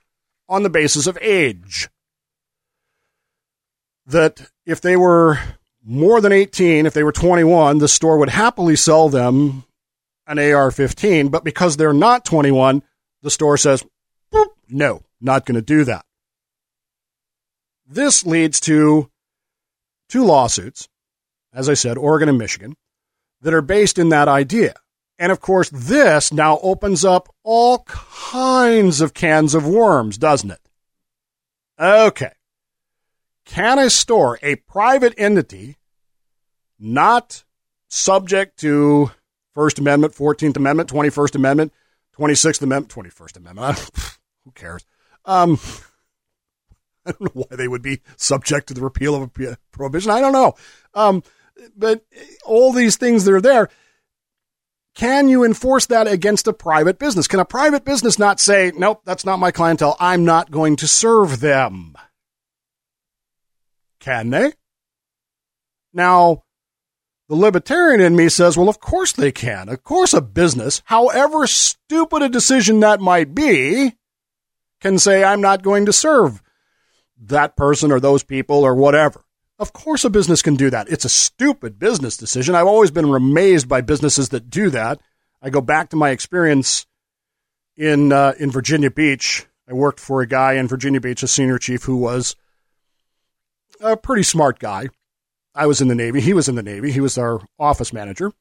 on 0.47 0.63
the 0.63 0.69
basis 0.69 1.07
of 1.07 1.17
age. 1.21 1.89
That 4.05 4.49
if 4.65 4.79
they 4.79 4.95
were 4.95 5.39
more 5.83 6.21
than 6.21 6.31
18, 6.31 6.85
if 6.85 6.93
they 6.93 7.03
were 7.03 7.11
21, 7.11 7.79
the 7.79 7.89
store 7.89 8.17
would 8.17 8.29
happily 8.29 8.77
sell 8.77 9.09
them 9.09 9.65
an 10.25 10.39
AR 10.39 10.71
15, 10.71 11.27
but 11.27 11.43
because 11.43 11.75
they're 11.75 11.91
not 11.91 12.23
21, 12.23 12.81
the 13.23 13.29
store 13.29 13.57
says, 13.57 13.83
no, 14.69 15.03
not 15.19 15.45
going 15.45 15.55
to 15.55 15.61
do 15.61 15.83
that. 15.83 16.05
This 17.85 18.25
leads 18.25 18.61
to 18.61 19.11
two 20.07 20.23
lawsuits, 20.23 20.87
as 21.53 21.67
I 21.67 21.73
said, 21.73 21.97
Oregon 21.97 22.29
and 22.29 22.37
Michigan, 22.37 22.77
that 23.41 23.53
are 23.53 23.61
based 23.61 23.97
in 23.97 24.09
that 24.09 24.27
idea. 24.27 24.75
And 25.17 25.31
of 25.31 25.39
course, 25.39 25.69
this 25.69 26.33
now 26.33 26.59
opens 26.61 27.05
up 27.05 27.33
all 27.43 27.79
kinds 27.87 29.01
of 29.01 29.13
cans 29.13 29.55
of 29.55 29.67
worms, 29.67 30.17
doesn't 30.17 30.51
it? 30.51 30.59
Okay. 31.79 32.31
Can 33.45 33.79
a 33.79 33.89
store, 33.89 34.39
a 34.41 34.55
private 34.55 35.13
entity, 35.17 35.77
not 36.79 37.43
subject 37.87 38.59
to 38.59 39.11
First 39.53 39.79
Amendment, 39.79 40.13
14th 40.13 40.57
Amendment, 40.57 40.89
21st 40.89 41.35
Amendment, 41.35 41.73
26th 42.17 42.61
Amendment, 42.61 42.93
21st 42.93 43.37
Amendment, 43.37 43.89
who 44.43 44.51
cares? 44.51 44.85
Um, 45.23 45.59
I 47.05 47.11
don't 47.11 47.21
know 47.21 47.45
why 47.47 47.55
they 47.55 47.67
would 47.67 47.83
be 47.83 48.01
subject 48.17 48.67
to 48.67 48.73
the 48.73 48.81
repeal 48.81 49.15
of 49.15 49.21
a 49.21 49.57
prohibition. 49.71 50.11
I 50.11 50.21
don't 50.21 50.33
know. 50.33 50.55
Um, 50.93 51.23
but 51.75 52.05
all 52.45 52.71
these 52.71 52.97
things 52.97 53.25
that 53.25 53.33
are 53.33 53.41
there, 53.41 53.69
can 54.95 55.27
you 55.27 55.43
enforce 55.43 55.87
that 55.87 56.07
against 56.07 56.47
a 56.47 56.53
private 56.53 56.97
business? 56.97 57.27
Can 57.27 57.41
a 57.41 57.45
private 57.45 57.83
business 57.83 58.17
not 58.17 58.39
say, 58.39 58.71
nope, 58.75 59.01
that's 59.05 59.25
not 59.25 59.39
my 59.39 59.51
clientele. 59.51 59.97
I'm 59.99 60.23
not 60.23 60.51
going 60.51 60.77
to 60.77 60.87
serve 60.87 61.41
them? 61.41 61.95
Can 63.99 64.29
they? 64.29 64.53
Now, 65.93 66.43
the 67.27 67.35
libertarian 67.35 67.99
in 67.99 68.15
me 68.15 68.29
says, 68.29 68.55
well, 68.55 68.69
of 68.69 68.79
course 68.79 69.11
they 69.11 69.31
can. 69.31 69.67
Of 69.67 69.83
course, 69.83 70.13
a 70.13 70.21
business, 70.21 70.81
however 70.85 71.47
stupid 71.47 72.21
a 72.21 72.29
decision 72.29 72.79
that 72.81 73.01
might 73.01 73.35
be, 73.35 73.95
can 74.79 74.99
say, 74.99 75.23
I'm 75.23 75.41
not 75.41 75.63
going 75.63 75.87
to 75.87 75.93
serve 75.93 76.41
that 77.23 77.57
person 77.57 77.91
or 77.91 77.99
those 77.99 78.23
people 78.23 78.63
or 78.63 78.75
whatever. 78.75 79.24
Of 79.57 79.71
course, 79.71 80.03
a 80.03 80.09
business 80.09 80.41
can 80.41 80.55
do 80.55 80.69
that. 80.69 80.89
It's 80.89 81.05
a 81.05 81.09
stupid 81.09 81.79
business 81.79 82.17
decision. 82.17 82.55
I've 82.55 82.67
always 82.67 82.91
been 82.91 83.05
amazed 83.05 83.69
by 83.69 83.81
businesses 83.81 84.29
that 84.29 84.49
do 84.49 84.69
that. 84.71 84.99
I 85.41 85.49
go 85.49 85.61
back 85.61 85.89
to 85.89 85.95
my 85.95 86.09
experience 86.09 86.85
in 87.77 88.11
uh, 88.11 88.33
in 88.37 88.51
Virginia 88.51 88.91
Beach. 88.91 89.45
I 89.67 89.73
worked 89.73 89.99
for 89.99 90.21
a 90.21 90.27
guy 90.27 90.53
in 90.53 90.67
Virginia 90.67 90.99
Beach, 90.99 91.23
a 91.23 91.27
senior 91.27 91.57
chief 91.57 91.83
who 91.83 91.95
was 91.95 92.35
a 93.79 93.95
pretty 93.95 94.23
smart 94.23 94.59
guy. 94.59 94.89
I 95.53 95.67
was 95.67 95.79
in 95.79 95.87
the 95.87 95.95
Navy. 95.95 96.19
He 96.19 96.33
was 96.33 96.49
in 96.49 96.55
the 96.55 96.63
Navy. 96.63 96.91
He 96.91 96.99
was 96.99 97.17
our 97.17 97.39
office 97.57 97.93
manager. 97.93 98.33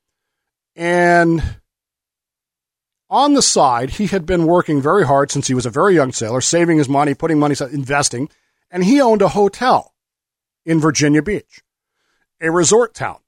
And 0.74 1.60
on 3.08 3.34
the 3.34 3.42
side, 3.42 3.90
he 3.90 4.08
had 4.08 4.26
been 4.26 4.46
working 4.46 4.82
very 4.82 5.06
hard 5.06 5.30
since 5.30 5.46
he 5.46 5.54
was 5.54 5.66
a 5.66 5.70
very 5.70 5.94
young 5.94 6.10
sailor, 6.10 6.40
saving 6.40 6.78
his 6.78 6.88
money, 6.88 7.14
putting 7.14 7.38
money, 7.38 7.54
investing, 7.72 8.28
and 8.70 8.82
he 8.82 9.00
owned 9.00 9.22
a 9.22 9.28
hotel 9.28 9.93
in 10.64 10.80
Virginia 10.80 11.22
Beach, 11.22 11.62
a 12.40 12.50
resort 12.50 12.94
town. 12.94 13.18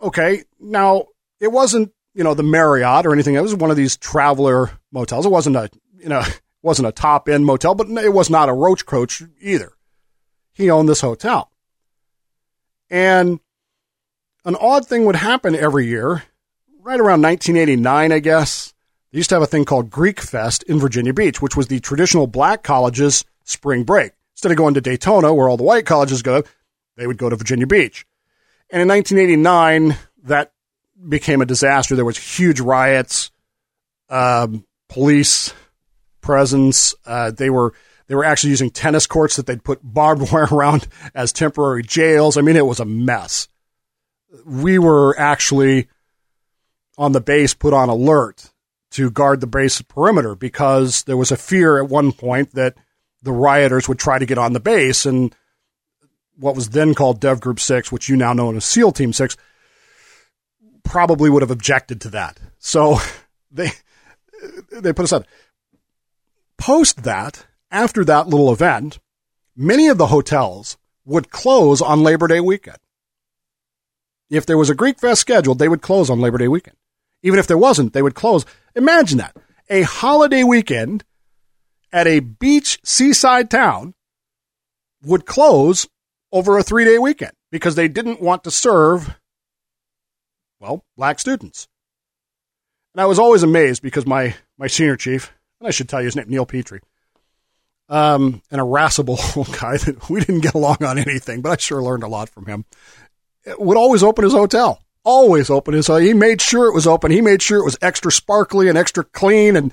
Okay, 0.00 0.44
now 0.60 1.06
it 1.40 1.48
wasn't, 1.48 1.92
you 2.14 2.24
know, 2.24 2.34
the 2.34 2.42
Marriott 2.42 3.06
or 3.06 3.12
anything. 3.12 3.34
It 3.34 3.42
was 3.42 3.54
one 3.54 3.70
of 3.70 3.76
these 3.76 3.96
traveler 3.96 4.70
motels. 4.92 5.26
It 5.26 5.30
wasn't 5.30 5.56
a, 5.56 5.70
you 5.98 6.08
know, 6.08 6.22
wasn't 6.62 6.88
a 6.88 6.92
top 6.92 7.28
end 7.28 7.46
motel, 7.46 7.74
but 7.74 7.88
it 7.88 8.12
was 8.12 8.30
not 8.30 8.48
a 8.48 8.52
roach 8.52 8.86
coach 8.86 9.22
either. 9.40 9.72
He 10.52 10.70
owned 10.70 10.88
this 10.88 11.00
hotel. 11.00 11.50
And 12.90 13.40
an 14.44 14.56
odd 14.56 14.86
thing 14.86 15.04
would 15.04 15.16
happen 15.16 15.54
every 15.54 15.86
year, 15.86 16.22
right 16.80 17.00
around 17.00 17.22
1989, 17.22 18.12
I 18.12 18.18
guess. 18.20 18.72
They 19.10 19.18
used 19.18 19.28
to 19.30 19.34
have 19.34 19.42
a 19.42 19.46
thing 19.46 19.64
called 19.64 19.90
Greek 19.90 20.20
Fest 20.20 20.62
in 20.64 20.78
Virginia 20.78 21.12
Beach, 21.12 21.42
which 21.42 21.56
was 21.56 21.66
the 21.66 21.80
traditional 21.80 22.26
black 22.26 22.62
college's 22.62 23.24
spring 23.44 23.84
break. 23.84 24.12
Instead 24.36 24.52
of 24.52 24.58
going 24.58 24.74
to 24.74 24.82
Daytona, 24.82 25.32
where 25.32 25.48
all 25.48 25.56
the 25.56 25.62
white 25.64 25.86
colleges 25.86 26.20
go, 26.20 26.42
they 26.96 27.06
would 27.06 27.16
go 27.16 27.30
to 27.30 27.36
Virginia 27.36 27.66
Beach. 27.66 28.06
And 28.68 28.82
in 28.82 28.88
1989, 28.88 29.96
that 30.24 30.52
became 31.08 31.40
a 31.40 31.46
disaster. 31.46 31.96
There 31.96 32.04
was 32.04 32.18
huge 32.18 32.60
riots, 32.60 33.30
um, 34.10 34.66
police 34.88 35.54
presence. 36.20 36.94
Uh, 37.06 37.30
they 37.30 37.48
were 37.48 37.72
they 38.08 38.14
were 38.14 38.24
actually 38.24 38.50
using 38.50 38.70
tennis 38.70 39.06
courts 39.06 39.36
that 39.36 39.46
they'd 39.46 39.64
put 39.64 39.80
barbed 39.82 40.30
wire 40.32 40.48
around 40.52 40.86
as 41.14 41.32
temporary 41.32 41.82
jails. 41.82 42.36
I 42.36 42.42
mean, 42.42 42.56
it 42.56 42.66
was 42.66 42.80
a 42.80 42.84
mess. 42.84 43.48
We 44.44 44.78
were 44.78 45.18
actually 45.18 45.88
on 46.98 47.12
the 47.12 47.20
base 47.20 47.54
put 47.54 47.72
on 47.72 47.88
alert 47.88 48.52
to 48.92 49.10
guard 49.10 49.40
the 49.40 49.46
base 49.46 49.80
perimeter 49.82 50.34
because 50.34 51.04
there 51.04 51.16
was 51.16 51.30
a 51.30 51.36
fear 51.36 51.78
at 51.78 51.88
one 51.88 52.12
point 52.12 52.52
that 52.52 52.76
the 53.22 53.32
rioters 53.32 53.88
would 53.88 53.98
try 53.98 54.18
to 54.18 54.26
get 54.26 54.38
on 54.38 54.52
the 54.52 54.60
base 54.60 55.06
and 55.06 55.34
what 56.38 56.54
was 56.54 56.70
then 56.70 56.94
called 56.94 57.20
Dev 57.20 57.40
Group 57.40 57.60
6, 57.60 57.90
which 57.90 58.08
you 58.08 58.16
now 58.16 58.32
know 58.32 58.54
as 58.54 58.64
SEAL 58.64 58.92
Team 58.92 59.12
6, 59.12 59.36
probably 60.84 61.30
would 61.30 61.42
have 61.42 61.50
objected 61.50 62.00
to 62.02 62.10
that. 62.10 62.38
So 62.58 62.98
they 63.50 63.72
they 64.70 64.92
put 64.92 65.04
us 65.04 65.12
aside. 65.12 65.26
Post 66.58 67.04
that, 67.04 67.46
after 67.70 68.04
that 68.04 68.28
little 68.28 68.52
event, 68.52 68.98
many 69.54 69.88
of 69.88 69.98
the 69.98 70.06
hotels 70.06 70.76
would 71.04 71.30
close 71.30 71.80
on 71.80 72.02
Labor 72.02 72.28
Day 72.28 72.40
weekend. 72.40 72.78
If 74.28 74.46
there 74.46 74.58
was 74.58 74.70
a 74.70 74.74
Greek 74.74 74.98
Fest 74.98 75.20
scheduled, 75.20 75.58
they 75.58 75.68
would 75.68 75.82
close 75.82 76.10
on 76.10 76.20
Labor 76.20 76.38
Day 76.38 76.48
weekend. 76.48 76.76
Even 77.22 77.38
if 77.38 77.46
there 77.46 77.58
wasn't, 77.58 77.92
they 77.92 78.02
would 78.02 78.14
close. 78.14 78.44
Imagine 78.74 79.18
that. 79.18 79.36
A 79.68 79.82
holiday 79.82 80.42
weekend 80.42 81.04
at 81.92 82.06
a 82.06 82.20
beach 82.20 82.78
seaside 82.84 83.50
town 83.50 83.94
would 85.02 85.26
close 85.26 85.88
over 86.32 86.58
a 86.58 86.62
three 86.62 86.84
day 86.84 86.98
weekend 86.98 87.32
because 87.50 87.74
they 87.74 87.88
didn't 87.88 88.20
want 88.20 88.44
to 88.44 88.50
serve, 88.50 89.16
well, 90.60 90.84
black 90.96 91.18
students. 91.18 91.68
And 92.94 93.00
I 93.00 93.06
was 93.06 93.18
always 93.18 93.42
amazed 93.42 93.82
because 93.82 94.06
my, 94.06 94.34
my 94.58 94.66
senior 94.66 94.96
chief, 94.96 95.32
and 95.60 95.68
I 95.68 95.70
should 95.70 95.88
tell 95.88 96.00
you 96.00 96.06
his 96.06 96.16
name, 96.16 96.28
Neil 96.28 96.46
Petrie, 96.46 96.80
um, 97.88 98.42
an 98.50 98.58
irascible 98.58 99.18
old 99.36 99.52
guy 99.52 99.76
that 99.76 100.08
we 100.08 100.20
didn't 100.20 100.40
get 100.40 100.54
along 100.54 100.82
on 100.82 100.98
anything, 100.98 101.40
but 101.40 101.52
I 101.52 101.56
sure 101.56 101.82
learned 101.82 102.02
a 102.02 102.08
lot 102.08 102.28
from 102.28 102.46
him, 102.46 102.64
would 103.58 103.76
always 103.76 104.02
open 104.02 104.24
his 104.24 104.32
hotel. 104.32 104.82
Always 105.04 105.50
open 105.50 105.74
his 105.74 105.86
hotel. 105.86 106.04
He 106.04 106.14
made 106.14 106.40
sure 106.40 106.66
it 106.66 106.74
was 106.74 106.86
open. 106.86 107.12
He 107.12 107.20
made 107.20 107.40
sure 107.40 107.60
it 107.60 107.64
was 107.64 107.78
extra 107.80 108.10
sparkly 108.10 108.68
and 108.68 108.76
extra 108.76 109.04
clean 109.04 109.54
and 109.54 109.72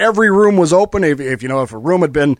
every 0.00 0.30
room 0.30 0.56
was 0.56 0.72
open. 0.72 1.04
If, 1.04 1.20
if 1.20 1.42
you 1.42 1.48
know, 1.48 1.62
if 1.62 1.72
a 1.72 1.78
room 1.78 2.00
had 2.00 2.12
been, 2.12 2.38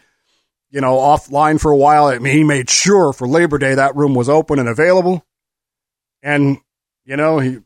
you 0.71 0.81
know, 0.81 0.97
offline 0.97 1.61
for 1.61 1.71
a 1.71 1.77
while, 1.77 2.07
I 2.07 2.19
mean, 2.19 2.35
he 2.35 2.45
made 2.45 2.71
sure 2.71 3.13
for 3.13 3.29
Labor 3.29 3.59
Day 3.59 3.75
that 3.75 3.95
room 3.95 4.15
was 4.15 4.29
open 4.29 4.59
and 4.59 4.69
available. 4.69 5.25
And, 6.23 6.59
you 7.05 7.17
know, 7.17 7.39
he, 7.39 7.59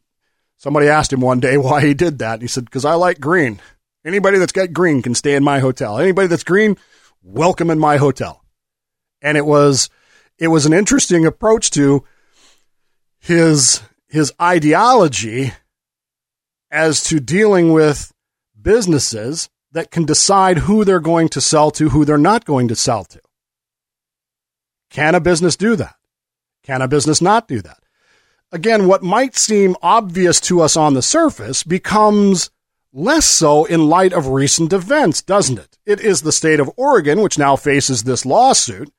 somebody 0.57 0.89
asked 0.89 1.13
him 1.13 1.21
one 1.21 1.41
day 1.41 1.57
why 1.59 1.81
he 1.81 1.95
did 1.95 2.19
that. 2.19 2.35
And 2.35 2.43
he 2.43 2.49
said, 2.49 2.65
because 2.65 2.85
I 2.85 2.95
like 2.95 3.21
green. 3.21 3.61
Anybody 4.05 4.39
that's 4.39 4.53
got 4.53 4.73
green 4.73 5.01
can 5.01 5.15
stay 5.15 5.35
in 5.35 5.45
my 5.45 5.61
hotel. 5.61 5.99
Anybody 5.99 6.29
that's 6.29 6.45
green, 6.45 6.77
welcome 7.23 7.71
in 7.71 7.79
my 7.79 7.97
hotel. 7.97 8.45
And 9.23 9.39
it 9.39 9.47
was, 9.47 9.89
it 10.39 10.49
was 10.49 10.67
an 10.67 10.75
interesting 10.75 11.25
approach 11.25 11.71
to 11.71 12.05
his, 13.19 13.81
his 14.09 14.31
ideology 14.43 15.53
as 16.71 17.03
to 17.05 17.21
dealing 17.21 17.73
with 17.73 18.13
businesses 18.61 19.49
that 19.75 19.91
can 19.91 20.05
decide 20.05 20.59
who 20.59 20.85
they're 20.85 21.01
going 21.01 21.29
to 21.29 21.41
sell 21.41 21.71
to, 21.73 21.91
who 21.91 22.05
they're 22.05 22.17
not 22.17 22.45
going 22.45 22.69
to 22.69 22.77
sell 22.77 23.05
to. 23.05 23.21
Can 24.89 25.15
a 25.15 25.21
business 25.21 25.57
do 25.57 25.77
that? 25.77 25.97
Can 26.63 26.81
a 26.81 26.89
business 26.89 27.21
not 27.21 27.47
do 27.47 27.61
that? 27.61 27.79
Again, 28.51 28.87
what 28.87 29.03
might 29.03 29.37
seem 29.37 29.77
obvious 29.83 30.41
to 30.43 30.61
us 30.63 30.77
on 30.77 30.95
the 30.95 31.03
surface 31.03 31.63
becomes 31.63 32.51
less 32.93 33.27
so 33.27 33.65
in 33.65 33.89
light 33.89 34.13
of 34.13 34.29
recent 34.29 34.73
events, 34.73 35.21
doesn't 35.21 35.59
it? 35.59 35.77
It 35.85 36.01
is 36.01 36.23
the 36.23 36.33
state 36.33 36.61
of 36.61 36.71
Oregon 36.77 37.21
which 37.21 37.39
now 37.39 37.57
faces 37.57 38.05
this 38.05 38.25
lawsuit 38.25 38.91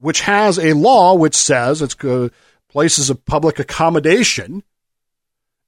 which 0.00 0.22
has 0.22 0.58
a 0.58 0.72
law 0.72 1.14
which 1.14 1.36
says 1.36 1.82
it's 1.82 1.96
uh, 2.04 2.28
places 2.68 3.10
of 3.10 3.24
public 3.24 3.58
accommodation, 3.58 4.62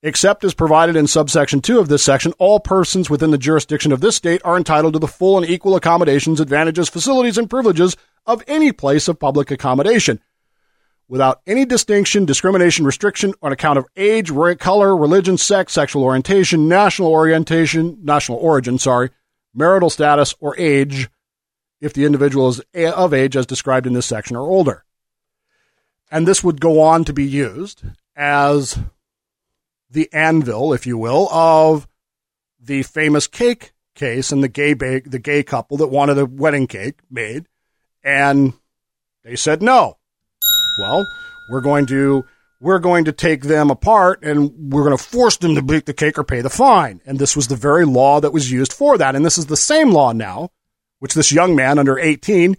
except 0.03 0.45
as 0.45 0.55
provided 0.55 0.97
in 0.97 1.07
subsection 1.07 1.61
2 1.61 1.79
of 1.79 1.89
this 1.89 2.03
section, 2.03 2.33
all 2.39 2.59
persons 2.59 3.09
within 3.09 3.31
the 3.31 3.39
jurisdiction 3.39 3.93
of 3.93 4.01
this 4.01 4.17
state 4.17 4.41
are 4.45 4.57
entitled 4.57 4.95
to 4.95 4.99
the 4.99 5.07
full 5.07 5.39
and 5.39 5.49
equal 5.49 5.77
accommodations, 5.77 6.41
advantages, 6.41 6.89
facilities, 6.89 7.39
and 7.39 7.49
privileges 7.49 7.97
of 8.27 8.43
any 8.47 8.73
place 8.73 9.09
of 9.09 9.19
public 9.19 9.51
accommodation 9.51 10.21
without 11.09 11.43
any 11.47 11.65
distinction, 11.65 12.25
discrimination, 12.25 12.87
restriction 12.87 13.35
on 13.43 13.53
account 13.53 13.79
of 13.79 13.85
age, 13.97 14.33
color, 14.59 14.97
religion, 14.97 15.37
sex, 15.37 15.73
sexual 15.73 16.03
orientation, 16.03 16.69
national 16.69 17.09
orientation, 17.09 17.99
national 18.03 18.39
origin, 18.39 18.79
sorry, 18.79 19.11
marital 19.55 19.91
status, 19.91 20.35
or 20.41 20.59
age, 20.59 21.11
if 21.81 21.93
the 21.93 22.07
individual 22.07 22.49
is 22.49 22.63
of 22.75 23.13
age 23.13 23.37
as 23.37 23.45
described 23.45 23.87
in 23.87 23.93
this 23.93 24.07
section 24.07 24.37
or 24.37 24.49
older. 24.49 24.85
And 26.11 26.27
this 26.27 26.43
would 26.43 26.61
go 26.61 26.81
on 26.81 27.05
to 27.05 27.13
be 27.13 27.25
used 27.25 27.83
as 28.17 28.79
the 29.93 30.09
anvil, 30.13 30.73
if 30.73 30.87
you 30.87 30.99
will, 30.99 31.29
of 31.31 31.87
the 32.61 32.83
famous 32.83 33.27
cake 33.27 33.73
case 33.95 34.33
and 34.33 34.43
the 34.43 34.49
gay 34.49 34.75
ba- 34.75 35.03
the 35.05 35.19
gay 35.19 35.43
couple 35.43 35.77
that 35.79 35.89
wanted 35.89 36.19
a 36.19 36.27
wedding 36.27 36.67
cake 36.67 36.99
made, 37.11 37.47
and 38.03 38.55
they 39.25 39.37
said 39.37 39.63
no. 39.63 39.99
Well, 40.79 41.07
we're 41.51 41.61
going 41.61 41.87
to 41.87 42.25
we're 42.61 42.79
going 42.79 43.05
to 43.07 43.13
take 43.13 43.43
them 43.43 43.71
apart 43.71 44.23
and 44.23 44.73
we're 44.73 44.85
going 44.85 44.97
to 44.97 45.03
force 45.03 45.37
them 45.37 45.57
to 45.57 45.63
bake 45.63 45.85
the 45.85 45.93
cake 45.93 46.17
or 46.17 46.25
pay 46.25 46.41
the 46.41 46.49
fine. 46.49 47.01
And 47.05 47.19
this 47.19 47.35
was 47.35 47.49
the 47.49 47.57
very 47.57 47.85
law 47.85 48.21
that 48.21 48.33
was 48.33 48.53
used 48.53 48.73
for 48.73 48.97
that. 48.99 49.17
And 49.17 49.25
this 49.25 49.37
is 49.37 49.47
the 49.47 49.57
same 49.57 49.91
law 49.91 50.13
now, 50.13 50.51
which 51.01 51.15
this 51.15 51.33
young 51.33 51.57
man 51.57 51.81
under 51.81 51.99
18 51.99 52.57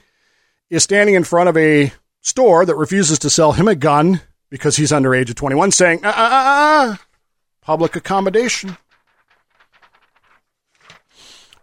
is 0.69 0.83
standing 0.83 1.15
in 1.15 1.23
front 1.23 1.47
of 1.47 1.55
a 1.55 1.93
store 2.19 2.65
that 2.65 2.75
refuses 2.75 3.17
to 3.19 3.29
sell 3.29 3.53
him 3.53 3.69
a 3.69 3.75
gun 3.75 4.19
because 4.49 4.75
he's 4.75 4.91
under 4.91 5.15
age 5.15 5.29
of 5.29 5.37
21 5.37 5.71
saying, 5.71 6.01
ah, 6.03 6.13
ah, 6.15 6.29
ah, 6.31 6.97
ah 6.97 7.07
public 7.63 7.95
accommodation. 7.95 8.77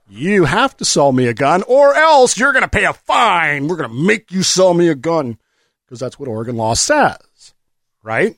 You 0.08 0.44
have 0.44 0.76
to 0.78 0.84
sell 0.84 1.12
me 1.12 1.26
a 1.28 1.34
gun 1.34 1.62
or 1.62 1.94
else 1.94 2.36
you're 2.36 2.52
going 2.52 2.64
to 2.64 2.68
pay 2.68 2.84
a 2.84 2.92
fine. 2.92 3.68
We're 3.68 3.76
going 3.76 3.90
to 3.90 3.94
make 3.94 4.32
you 4.32 4.42
sell 4.42 4.74
me 4.74 4.88
a 4.88 4.94
gun 4.94 5.38
because 5.84 6.00
that's 6.00 6.18
what 6.18 6.28
Oregon 6.28 6.56
law 6.56 6.74
says, 6.74 7.54
right? 8.02 8.36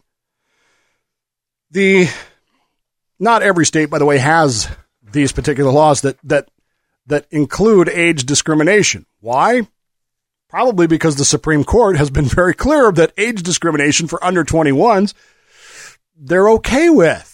The 1.70 2.08
not 3.18 3.42
every 3.42 3.64
state, 3.64 3.88
by 3.88 3.98
the 3.98 4.04
way, 4.04 4.18
has 4.18 4.68
these 5.02 5.32
particular 5.32 5.70
laws 5.70 6.02
that 6.02 6.18
that 6.24 6.48
that 7.06 7.26
include 7.30 7.88
age 7.88 8.24
discrimination. 8.26 9.06
Why? 9.20 9.66
Probably 10.48 10.86
because 10.86 11.16
the 11.16 11.24
Supreme 11.24 11.64
Court 11.64 11.96
has 11.96 12.10
been 12.10 12.26
very 12.26 12.52
clear 12.52 12.92
that 12.92 13.14
age 13.16 13.42
discrimination 13.42 14.08
for 14.08 14.22
under 14.22 14.44
21s 14.44 15.14
they're 16.22 16.50
okay 16.50 16.88
with. 16.88 17.31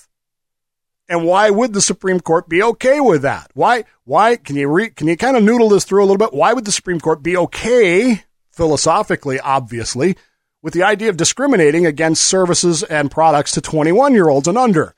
And 1.09 1.25
why 1.25 1.49
would 1.49 1.73
the 1.73 1.81
Supreme 1.81 2.21
Court 2.21 2.49
be 2.49 2.63
okay 2.63 3.01
with 3.01 3.23
that? 3.23 3.51
Why 3.55 3.85
why 4.05 4.37
can 4.37 4.57
you 4.57 4.69
re, 4.69 4.91
can 4.91 5.09
you 5.09 5.17
kind 5.17 5.37
of 5.37 5.43
noodle 5.43 5.71
this 5.71 5.85
through 5.85 6.03
a 6.03 6.07
little 6.07 6.19
bit? 6.19 6.35
Why 6.35 6.53
would 6.53 6.65
the 6.65 6.73
Supreme 6.73 7.01
Court 7.01 7.23
be 7.23 7.37
okay 7.37 8.25
philosophically, 8.59 9.39
obviously, 9.39 10.17
with 10.63 10.75
the 10.75 10.83
idea 10.83 11.09
of 11.09 11.17
discriminating 11.17 11.87
against 11.87 12.27
services 12.27 12.83
and 12.83 13.11
products 13.11 13.53
to 13.53 13.61
21 13.61 14.13
year 14.13 14.29
olds 14.29 14.49
and 14.49 14.59
under. 14.59 14.95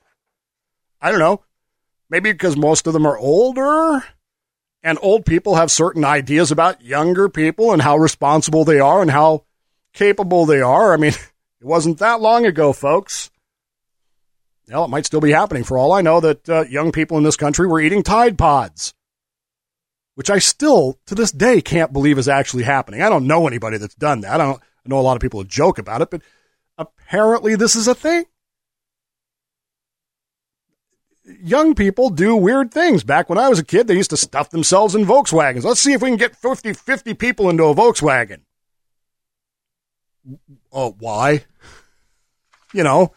I 1.01 1.11
don't 1.11 1.21
know. 1.21 1.43
Maybe 2.09 2.33
because 2.33 2.57
most 2.57 2.87
of 2.87 2.93
them 2.93 3.07
are 3.07 3.19
older 3.19 4.03
and 4.83 4.99
old 5.03 5.27
people 5.27 5.57
have 5.57 5.71
certain 5.71 6.05
ideas 6.05 6.51
about 6.51 6.83
younger 6.83 7.29
people 7.29 7.73
and 7.73 7.83
how 7.83 7.97
responsible 7.99 8.65
they 8.65 8.81
are 8.81 9.03
and 9.03 9.11
how 9.11 9.45
capable 9.93 10.47
they 10.47 10.61
are. 10.61 10.93
I 10.93 10.97
mean, 10.97 11.13
it 11.61 11.67
wasn't 11.67 11.99
that 11.99 12.21
long 12.21 12.47
ago, 12.47 12.73
folks. 12.73 13.31
Well, 14.71 14.85
it 14.85 14.89
might 14.89 15.07
still 15.07 15.21
be 15.21 15.33
happening 15.33 15.65
for 15.65 15.77
all 15.77 15.93
I 15.93 16.01
know 16.01 16.21
that 16.21 16.49
uh, 16.49 16.63
young 16.63 16.93
people 16.93 17.19
in 17.19 17.25
this 17.25 17.37
country 17.37 17.67
were 17.67 17.81
eating 17.81 18.03
Tide 18.03 18.39
Pods 18.39 18.95
which 20.21 20.29
I 20.29 20.39
still 20.39 20.99
to 21.07 21.15
this 21.15 21.33
day 21.33 21.63
can't 21.63 21.95
believe 21.95 22.19
is 22.19 22.29
actually 22.29 22.65
happening. 22.65 23.01
I 23.01 23.09
don't 23.09 23.27
know 23.27 23.47
anybody 23.47 23.79
that's 23.79 23.95
done 23.95 24.21
that. 24.21 24.39
I 24.39 24.45
don't 24.45 24.61
I 24.61 24.89
know 24.89 24.99
a 24.99 25.01
lot 25.01 25.17
of 25.17 25.23
people 25.23 25.43
joke 25.45 25.79
about 25.79 26.03
it, 26.03 26.11
but 26.11 26.21
apparently 26.77 27.57
this 27.57 27.75
is 27.75 27.89
a 27.89 27.95
thing. 27.95 28.27
Young 31.43 31.75
people 31.75 32.11
do 32.11 32.37
weird 32.37 32.71
things. 32.71 33.03
Back 33.03 33.31
when 33.31 33.39
I 33.39 33.49
was 33.49 33.59
a 33.59 33.65
kid, 33.65 33.87
they 33.87 33.97
used 33.97 34.11
to 34.11 34.19
stuff 34.19 34.51
themselves 34.51 34.95
in 34.95 35.07
Volkswagens. 35.07 35.65
Let's 35.65 35.81
see 35.81 35.95
if 35.95 36.03
we 36.03 36.11
can 36.11 36.19
get 36.19 36.37
50, 36.37 36.75
50 36.75 37.15
people 37.15 37.49
into 37.49 37.65
a 37.65 37.75
Volkswagen. 37.75 38.43
Oh, 40.71 40.97
why? 40.99 41.45
You 42.75 42.85
know, 42.85 43.13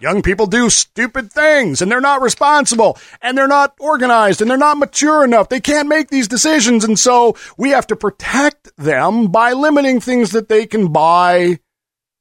Young 0.00 0.22
people 0.22 0.46
do 0.46 0.70
stupid 0.70 1.32
things 1.32 1.82
and 1.82 1.90
they're 1.90 2.00
not 2.00 2.22
responsible 2.22 2.98
and 3.20 3.36
they're 3.36 3.48
not 3.48 3.74
organized 3.80 4.40
and 4.40 4.50
they're 4.50 4.56
not 4.56 4.78
mature 4.78 5.24
enough. 5.24 5.48
They 5.48 5.60
can't 5.60 5.88
make 5.88 6.08
these 6.08 6.28
decisions. 6.28 6.84
And 6.84 6.98
so 6.98 7.36
we 7.56 7.70
have 7.70 7.86
to 7.88 7.96
protect 7.96 8.74
them 8.76 9.28
by 9.28 9.52
limiting 9.54 10.00
things 10.00 10.30
that 10.32 10.48
they 10.48 10.66
can 10.66 10.92
buy 10.92 11.58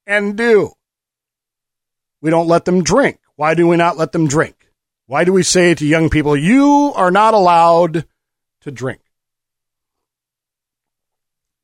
and 0.07 0.35
do. 0.35 0.71
We 2.21 2.31
don't 2.31 2.47
let 2.47 2.65
them 2.65 2.83
drink. 2.83 3.19
Why 3.35 3.53
do 3.53 3.67
we 3.67 3.77
not 3.77 3.97
let 3.97 4.11
them 4.11 4.27
drink? 4.27 4.55
Why 5.05 5.23
do 5.23 5.31
we 5.31 5.43
say 5.43 5.75
to 5.75 5.85
young 5.85 6.09
people, 6.09 6.35
you 6.35 6.91
are 6.95 7.11
not 7.11 7.33
allowed 7.33 8.05
to 8.61 8.71
drink? 8.71 9.01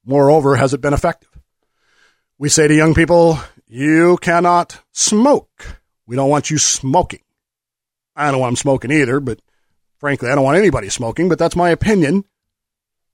Moreover, 0.06 0.56
has 0.58 0.74
it 0.74 0.82
been 0.82 0.94
effective? 0.94 1.30
We 2.38 2.50
say 2.50 2.68
to 2.68 2.76
young 2.76 2.94
people, 2.94 3.40
you 3.68 4.18
cannot 4.18 4.82
smoke. 4.92 5.83
We 6.06 6.16
don't 6.16 6.30
want 6.30 6.50
you 6.50 6.58
smoking. 6.58 7.22
I 8.16 8.32
don't 8.32 8.40
want 8.40 8.52
them 8.52 8.58
smoking 8.58 8.92
either, 8.92 9.20
but 9.20 9.40
frankly, 9.98 10.30
I 10.30 10.36
don't 10.36 10.44
want 10.44 10.58
anybody 10.58 10.90
smoking, 10.90 11.30
but 11.30 11.40
that's 11.40 11.56
my 11.56 11.70
opinion. 11.70 12.26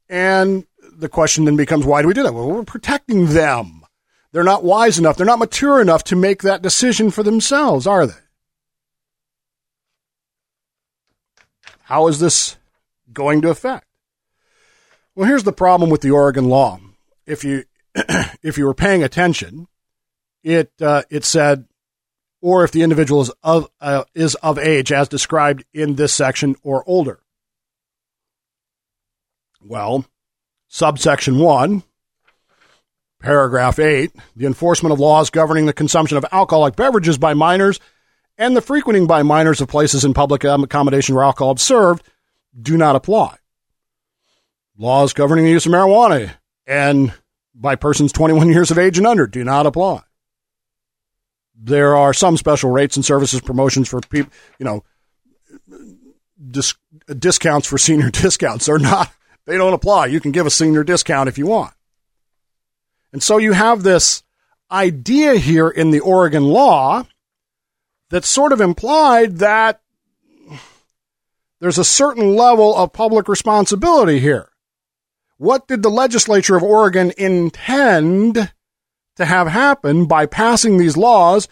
And 0.10 0.66
the 0.98 1.10
question 1.10 1.46
then 1.46 1.56
becomes 1.56 1.86
why 1.86 2.02
do 2.02 2.08
we 2.08 2.14
do 2.14 2.24
that? 2.24 2.34
Well, 2.34 2.50
we're 2.50 2.64
protecting 2.64 3.28
them. 3.28 3.84
They're 4.32 4.44
not 4.44 4.64
wise 4.64 5.00
enough, 5.00 5.18
they're 5.18 5.26
not 5.26 5.40
mature 5.40 5.82
enough 5.82 6.04
to 6.06 6.16
make 6.16 6.42
that 6.44 6.62
decision 6.62 7.10
for 7.12 7.24
themselves, 7.24 7.88
are 7.88 8.06
they? 8.06 8.14
How 11.84 12.08
is 12.08 12.20
this 12.20 12.58
going 13.12 13.42
to 13.42 13.50
affect? 13.50 13.88
Well, 15.16 15.28
here's 15.28 15.44
the 15.44 15.52
problem 15.52 15.90
with 15.90 16.02
the 16.02 16.12
Oregon 16.12 16.48
law. 16.48 16.80
If 17.26 17.44
you 17.44 17.64
if 17.96 18.58
you 18.58 18.66
were 18.66 18.76
paying 18.76 19.04
attention, 19.04 19.68
it 20.44 20.72
uh, 20.80 21.04
it 21.10 21.26
said 21.26 21.66
or 22.42 22.64
if 22.64 22.72
the 22.72 22.82
individual 22.82 23.22
is 23.22 23.32
of, 23.44 23.70
uh, 23.82 24.04
is 24.16 24.36
of 24.36 24.58
age 24.58 24.92
as 24.92 25.08
described 25.08 25.64
in 25.74 25.96
this 25.96 26.14
section 26.14 26.56
or 26.64 26.84
older. 26.88 27.20
Well, 29.62 30.06
subsection 30.68 31.38
1, 31.40 31.84
paragraph 33.20 33.78
8, 33.78 34.12
the 34.36 34.46
enforcement 34.46 34.94
of 34.94 35.00
laws 35.00 35.30
governing 35.30 35.66
the 35.66 35.74
consumption 35.74 36.18
of 36.18 36.26
alcoholic 36.32 36.76
beverages 36.76 37.18
by 37.18 37.34
minors 37.34 37.80
and 38.38 38.56
the 38.56 38.62
frequenting 38.62 39.06
by 39.06 39.22
minors 39.22 39.60
of 39.60 39.68
places 39.68 40.06
in 40.06 40.14
public 40.14 40.46
accommodation 40.46 41.16
where 41.16 41.26
alcohol 41.26 41.56
is 41.56 41.62
served 41.62 42.04
do 42.60 42.78
not 42.78 42.96
apply. 42.96 43.36
Laws 44.78 45.12
governing 45.12 45.44
the 45.44 45.52
use 45.52 45.66
of 45.66 45.74
marijuana 45.74 46.32
and 46.66 47.14
by 47.54 47.76
persons 47.76 48.14
21 48.14 48.48
years 48.50 48.72
of 48.72 48.78
age 48.78 48.98
and 48.98 49.06
under 49.06 49.28
do 49.28 49.44
not 49.44 49.66
apply 49.66 50.04
there 51.62 51.96
are 51.96 52.14
some 52.14 52.38
special 52.38 52.72
rates 52.72 52.96
and 52.96 53.06
services 53.06 53.42
promotions 53.42 53.90
for 53.90 54.00
people, 54.02 54.32
you 54.58 54.66
know, 54.66 54.84
dis- 56.50 56.76
discounts 57.18 57.68
for 57.68 57.78
senior 57.78 58.10
discounts 58.12 58.66
They're 58.66 58.80
not, 58.80 59.12
they 59.46 59.58
don't 59.58 59.74
apply. 59.74 60.08
You 60.08 60.20
can 60.20 60.32
give 60.32 60.46
a 60.46 60.52
senior 60.52 60.84
discount 60.84 61.30
if 61.30 61.38
you 61.38 61.48
want. 61.48 61.74
And 63.12 63.22
so 63.22 63.38
you 63.38 63.54
have 63.54 63.84
this 63.84 64.24
idea 64.72 65.36
here 65.36 65.70
in 65.70 65.92
the 65.92 66.00
Oregon 66.00 66.44
law 66.44 67.04
that 68.10 68.24
sort 68.24 68.54
of 68.54 68.62
implied 68.62 69.38
that 69.38 69.82
there's 71.60 71.78
a 71.78 71.84
certain 71.84 72.36
level 72.36 72.76
of 72.76 72.94
public 72.94 73.28
responsibility 73.28 74.20
here. 74.20 74.50
What 75.38 75.68
did 75.68 75.84
the 75.84 75.90
legislature 75.90 76.56
of 76.56 76.64
Oregon 76.64 77.12
intend 77.18 78.52
to 79.20 79.26
have 79.26 79.48
happen 79.48 80.06
by 80.06 80.26
passing 80.26 80.78
these 80.78 80.98
laws 80.98 81.48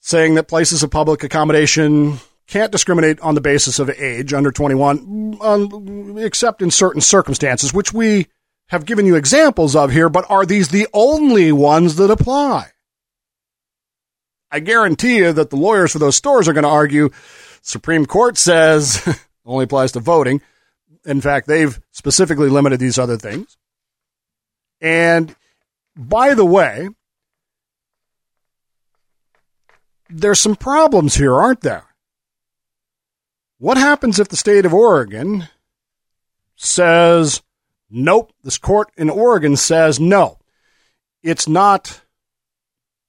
saying 0.00 0.34
that 0.34 0.48
places 0.48 0.82
of 0.82 0.90
public 0.90 1.24
accommodation 1.24 2.18
can't 2.46 2.70
discriminate 2.70 3.18
on 3.20 3.34
the 3.34 3.40
basis 3.40 3.78
of 3.78 3.88
age 3.88 4.34
under 4.34 4.50
21, 4.50 5.38
um, 5.40 6.18
except 6.18 6.60
in 6.60 6.70
certain 6.70 7.00
circumstances, 7.00 7.72
which 7.72 7.94
we 7.94 8.26
have 8.68 8.84
given 8.84 9.06
you 9.06 9.14
examples 9.14 9.74
of 9.74 9.90
here, 9.90 10.10
but 10.10 10.30
are 10.30 10.44
these 10.44 10.68
the 10.68 10.86
only 10.92 11.52
ones 11.52 11.96
that 11.96 12.10
apply? 12.10 12.70
I 14.50 14.60
guarantee 14.60 15.16
you 15.16 15.32
that 15.32 15.50
the 15.50 15.56
lawyers 15.56 15.92
for 15.92 15.98
those 15.98 16.16
stores 16.16 16.46
are 16.48 16.52
going 16.52 16.64
to 16.64 16.68
argue 16.68 17.10
Supreme 17.62 18.04
Court 18.04 18.36
says 18.36 19.02
only 19.46 19.64
applies 19.64 19.92
to 19.92 20.00
voting. 20.00 20.42
In 21.06 21.20
fact, 21.20 21.46
they've 21.46 21.80
specifically 21.92 22.48
limited 22.50 22.78
these 22.78 22.98
other 22.98 23.16
things. 23.16 23.56
And 24.80 25.34
by 25.96 26.34
the 26.34 26.44
way, 26.44 26.88
there's 30.08 30.40
some 30.40 30.56
problems 30.56 31.14
here, 31.14 31.34
aren't 31.34 31.62
there? 31.62 31.86
What 33.58 33.76
happens 33.76 34.18
if 34.18 34.28
the 34.28 34.36
state 34.36 34.66
of 34.66 34.74
Oregon 34.74 35.48
says, 36.56 37.42
nope, 37.90 38.32
this 38.42 38.58
court 38.58 38.90
in 38.96 39.10
Oregon 39.10 39.56
says 39.56 39.98
no? 39.98 40.38
It's 41.22 41.48
not 41.48 42.02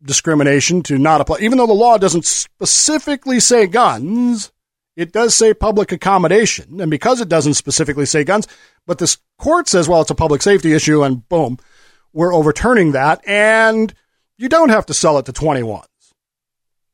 discrimination 0.02 0.84
to 0.84 0.98
not 0.98 1.22
apply, 1.22 1.40
even 1.40 1.58
though 1.58 1.68
the 1.68 1.74
law 1.74 1.98
doesn't 1.98 2.26
specifically 2.26 3.40
say 3.40 3.68
guns, 3.68 4.52
it 4.96 5.12
does 5.12 5.36
say 5.36 5.54
public 5.54 5.92
accommodation. 5.92 6.80
And 6.80 6.90
because 6.90 7.20
it 7.20 7.28
doesn't 7.28 7.56
specifically 7.56 8.06
say 8.06 8.24
guns, 8.24 8.48
but 8.86 9.00
this 9.00 9.18
court 9.38 9.68
says, 9.68 9.90
well, 9.90 10.02
it's 10.02 10.12
a 10.12 10.16
public 10.16 10.42
safety 10.42 10.74
issue, 10.74 11.04
and 11.04 11.28
boom, 11.28 11.58
we're 12.16 12.34
overturning 12.34 12.94
that, 12.94 13.22
and 13.28 13.94
you 14.38 14.48
don't 14.48 14.70
have 14.70 14.86
to 14.88 14.94
sell 14.94 15.20
it 15.20 15.26
to 15.26 15.34
21s. 15.34 15.86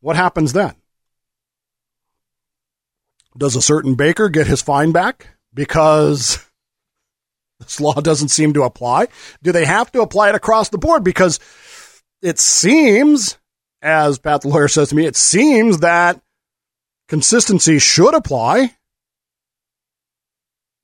What 0.01 0.15
happens 0.15 0.51
then? 0.51 0.73
Does 3.37 3.55
a 3.55 3.61
certain 3.61 3.93
baker 3.93 4.29
get 4.29 4.47
his 4.47 4.63
fine 4.63 4.91
back 4.91 5.27
because 5.53 6.43
this 7.59 7.79
law 7.79 7.93
doesn't 7.93 8.29
seem 8.29 8.53
to 8.53 8.63
apply? 8.63 9.07
Do 9.43 9.51
they 9.51 9.63
have 9.63 9.91
to 9.91 10.01
apply 10.01 10.29
it 10.29 10.35
across 10.35 10.69
the 10.69 10.79
board? 10.79 11.03
Because 11.03 11.39
it 12.23 12.39
seems, 12.39 13.37
as 13.81 14.17
Pat 14.17 14.41
the 14.41 14.47
lawyer 14.47 14.67
says 14.67 14.89
to 14.89 14.95
me, 14.95 15.05
it 15.05 15.15
seems 15.15 15.77
that 15.79 16.19
consistency 17.07 17.77
should 17.77 18.15
apply. 18.15 18.75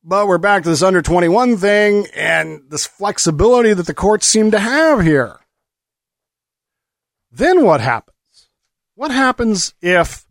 But 0.10 0.28
we're 0.28 0.38
back 0.38 0.64
to 0.64 0.70
this 0.70 0.84
under 0.84 1.02
21 1.02 1.58
thing 1.58 2.08
and 2.16 2.62
this 2.70 2.86
flexibility 2.86 3.74
that 3.74 3.88
the 3.88 3.94
courts 3.94 4.26
seem 4.26 4.52
to 4.52 4.60
have 4.60 5.02
here. 5.02 5.38
Then 7.30 7.66
what 7.66 7.82
happens? 7.82 8.48
What 8.96 9.12
happens 9.12 9.74
if 9.82 10.26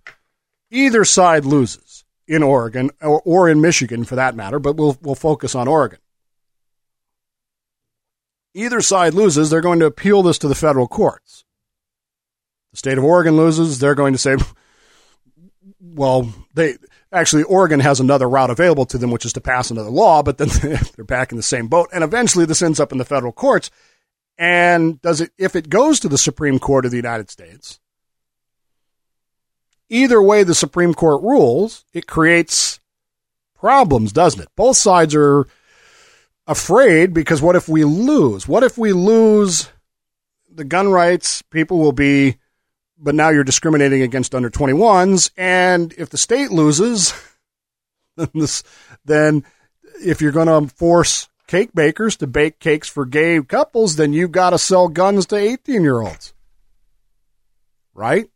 either 0.70 1.04
side 1.04 1.44
loses 1.44 2.06
in 2.26 2.42
Oregon 2.42 2.90
or, 3.02 3.20
or 3.26 3.50
in 3.50 3.60
Michigan 3.60 4.04
for 4.04 4.16
that 4.16 4.34
matter, 4.34 4.58
but 4.58 4.76
we'll, 4.76 4.96
we'll 5.02 5.14
focus 5.14 5.54
on 5.54 5.68
Oregon. 5.68 5.98
Either 8.54 8.80
side 8.80 9.12
loses, 9.12 9.50
they're 9.50 9.60
going 9.60 9.80
to 9.80 9.84
appeal 9.86 10.22
this 10.22 10.38
to 10.38 10.48
the 10.48 10.54
federal 10.54 10.88
courts. 10.88 11.44
The 12.70 12.78
state 12.78 12.96
of 12.96 13.04
Oregon 13.04 13.36
loses, 13.36 13.78
they're 13.78 13.94
going 13.94 14.14
to 14.14 14.18
say, 14.18 14.38
well, 15.80 16.32
they 16.54 16.78
actually 17.12 17.44
Oregon 17.44 17.80
has 17.80 18.00
another 18.00 18.28
route 18.28 18.50
available 18.50 18.86
to 18.86 18.98
them, 18.98 19.10
which 19.10 19.24
is 19.24 19.32
to 19.34 19.40
pass 19.40 19.70
another 19.70 19.90
law, 19.90 20.22
but 20.22 20.38
then 20.38 20.48
they're 20.96 21.04
back 21.04 21.30
in 21.30 21.36
the 21.36 21.42
same 21.42 21.68
boat. 21.68 21.88
And 21.92 22.02
eventually 22.04 22.44
this 22.44 22.62
ends 22.62 22.80
up 22.80 22.92
in 22.92 22.98
the 22.98 23.04
federal 23.04 23.32
courts. 23.32 23.70
And 24.38 25.00
does 25.00 25.20
it, 25.20 25.32
if 25.38 25.56
it 25.56 25.68
goes 25.68 26.00
to 26.00 26.08
the 26.08 26.18
Supreme 26.18 26.58
Court 26.58 26.84
of 26.84 26.90
the 26.90 26.98
United 26.98 27.30
States, 27.30 27.80
either 29.88 30.20
way 30.20 30.42
the 30.42 30.54
Supreme 30.54 30.94
Court 30.94 31.22
rules, 31.22 31.84
it 31.92 32.06
creates 32.06 32.80
problems, 33.58 34.12
doesn't 34.12 34.42
it? 34.42 34.48
Both 34.56 34.76
sides 34.76 35.14
are 35.14 35.46
afraid 36.46 37.14
because 37.14 37.40
what 37.40 37.56
if 37.56 37.68
we 37.68 37.84
lose? 37.84 38.46
What 38.46 38.62
if 38.62 38.76
we 38.76 38.92
lose 38.92 39.70
the 40.50 40.64
gun 40.64 40.88
rights? 40.88 41.42
People 41.42 41.78
will 41.78 41.92
be 41.92 42.36
but 42.98 43.14
now 43.14 43.28
you're 43.28 43.44
discriminating 43.44 44.02
against 44.02 44.34
under 44.34 44.50
21s. 44.50 45.30
And 45.36 45.92
if 45.98 46.10
the 46.10 46.18
state 46.18 46.50
loses, 46.50 47.12
then, 48.16 48.28
this, 48.34 48.62
then 49.04 49.44
if 50.00 50.20
you're 50.20 50.32
going 50.32 50.68
to 50.68 50.74
force 50.74 51.28
cake 51.46 51.70
bakers 51.74 52.16
to 52.16 52.26
bake 52.26 52.58
cakes 52.58 52.88
for 52.88 53.04
gay 53.04 53.40
couples, 53.42 53.96
then 53.96 54.12
you've 54.12 54.32
got 54.32 54.50
to 54.50 54.58
sell 54.58 54.88
guns 54.88 55.26
to 55.26 55.36
18 55.36 55.82
year 55.82 56.00
olds. 56.00 56.34
Right? 57.94 58.28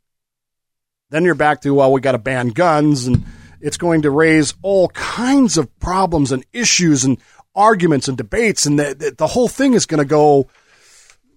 Then 1.10 1.24
you're 1.24 1.34
back 1.34 1.62
to, 1.62 1.74
well, 1.74 1.92
we 1.92 2.00
got 2.00 2.12
to 2.12 2.18
ban 2.18 2.48
guns 2.48 3.06
and 3.06 3.24
it's 3.60 3.76
going 3.76 4.02
to 4.02 4.10
raise 4.10 4.54
all 4.62 4.88
kinds 4.88 5.58
of 5.58 5.78
problems 5.80 6.32
and 6.32 6.46
issues 6.52 7.04
and 7.04 7.18
arguments 7.54 8.08
and 8.08 8.16
debates. 8.16 8.64
And 8.64 8.78
the, 8.78 8.94
the, 8.94 9.14
the 9.18 9.26
whole 9.26 9.48
thing 9.48 9.74
is 9.74 9.86
going 9.86 9.98
to 9.98 10.04
go 10.04 10.48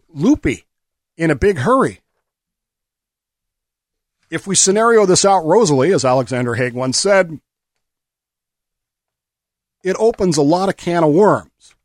loopy 0.09 0.65
in 1.17 1.31
a 1.31 1.35
big 1.35 1.57
hurry 1.57 2.02
if 4.33 4.47
we 4.47 4.55
scenario 4.55 5.05
this 5.05 5.25
out 5.25 5.45
rosily, 5.45 5.93
as 5.93 6.03
Alexander 6.03 6.55
Haig 6.55 6.73
once 6.73 6.97
said, 6.97 7.39
it 9.83 9.95
opens 9.99 10.37
a 10.37 10.41
lot 10.41 10.69
of 10.69 10.75
can 10.75 11.03
of 11.03 11.13
worms. 11.13 11.75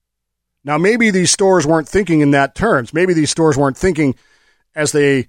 Now, 0.64 0.78
maybe 0.78 1.10
these 1.10 1.30
stores 1.30 1.66
weren't 1.66 1.88
thinking 1.88 2.22
in 2.22 2.30
that 2.30 2.54
terms. 2.54 2.94
Maybe 2.94 3.12
these 3.12 3.30
stores 3.30 3.58
weren't 3.58 3.76
thinking 3.76 4.14
as 4.74 4.92
they 4.92 5.28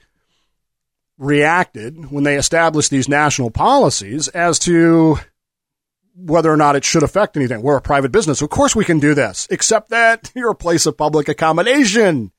reacted 1.18 2.10
when 2.10 2.24
they 2.24 2.38
established 2.38 2.90
these 2.90 3.10
national 3.10 3.52
policies 3.52 4.30
as 4.30 4.58
to 4.60 5.18
whether 6.16 6.50
or 6.50 6.58
not 6.58 6.78
it 6.78 6.86
should 6.86 7.04
affect 7.04 7.36
anything. 7.36 7.62
We're 7.62 7.78
a 7.78 7.82
private 7.82 8.14
business. 8.14 8.42
Of 8.42 8.50
course 8.50 8.78
we 8.78 8.86
can 8.86 9.00
do 9.00 9.14
this, 9.14 9.46
except 9.52 9.90
that 9.90 10.32
you're 10.36 10.52
a 10.52 10.56
place 10.56 10.86
of 10.86 10.98
public 10.98 11.28
accommodation. 11.28 12.32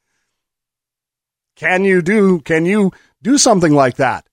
Can 1.55 1.85
you 1.85 2.01
do, 2.01 2.41
can 2.41 2.65
you 2.65 2.93
do 3.21 3.37
something 3.37 3.75
like 3.75 3.97
that? 3.97 4.27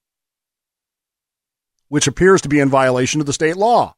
Which 1.90 2.08
appears 2.08 2.42
to 2.42 2.50
be 2.50 2.60
in 2.60 2.70
violation 2.70 3.20
of 3.20 3.28
the 3.28 3.34
state 3.34 3.58
law. 3.58 3.96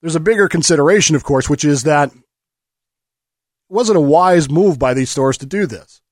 There's 0.00 0.16
a 0.16 0.20
bigger 0.20 0.48
consideration, 0.48 1.14
of 1.16 1.24
course, 1.24 1.48
which 1.48 1.64
is 1.64 1.84
that 1.84 2.12
was 3.68 3.88
it 3.88 3.96
a 3.96 4.00
wise 4.00 4.50
move 4.50 4.78
by 4.78 4.92
these 4.92 5.10
stores 5.10 5.38
to 5.38 5.46
do 5.46 5.64
this? 5.64 6.02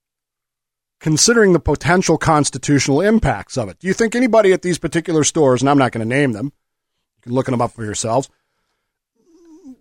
Considering 0.99 1.53
the 1.53 1.61
potential 1.61 2.17
constitutional 2.17 3.03
impacts 3.03 3.59
of 3.59 3.69
it. 3.69 3.79
Do 3.79 3.87
you 3.87 3.93
think 3.93 4.15
anybody 4.15 4.53
at 4.53 4.63
these 4.63 4.79
particular 4.79 5.25
stores, 5.25 5.61
and 5.61 5.69
I'm 5.69 5.77
not 5.77 5.93
going 5.93 6.09
to 6.09 6.17
name 6.17 6.33
them, 6.33 6.47
you 6.47 7.23
can 7.23 7.33
look 7.33 7.47
them 7.47 7.61
up 7.61 7.73
for 7.73 7.85
yourselves, 7.85 8.31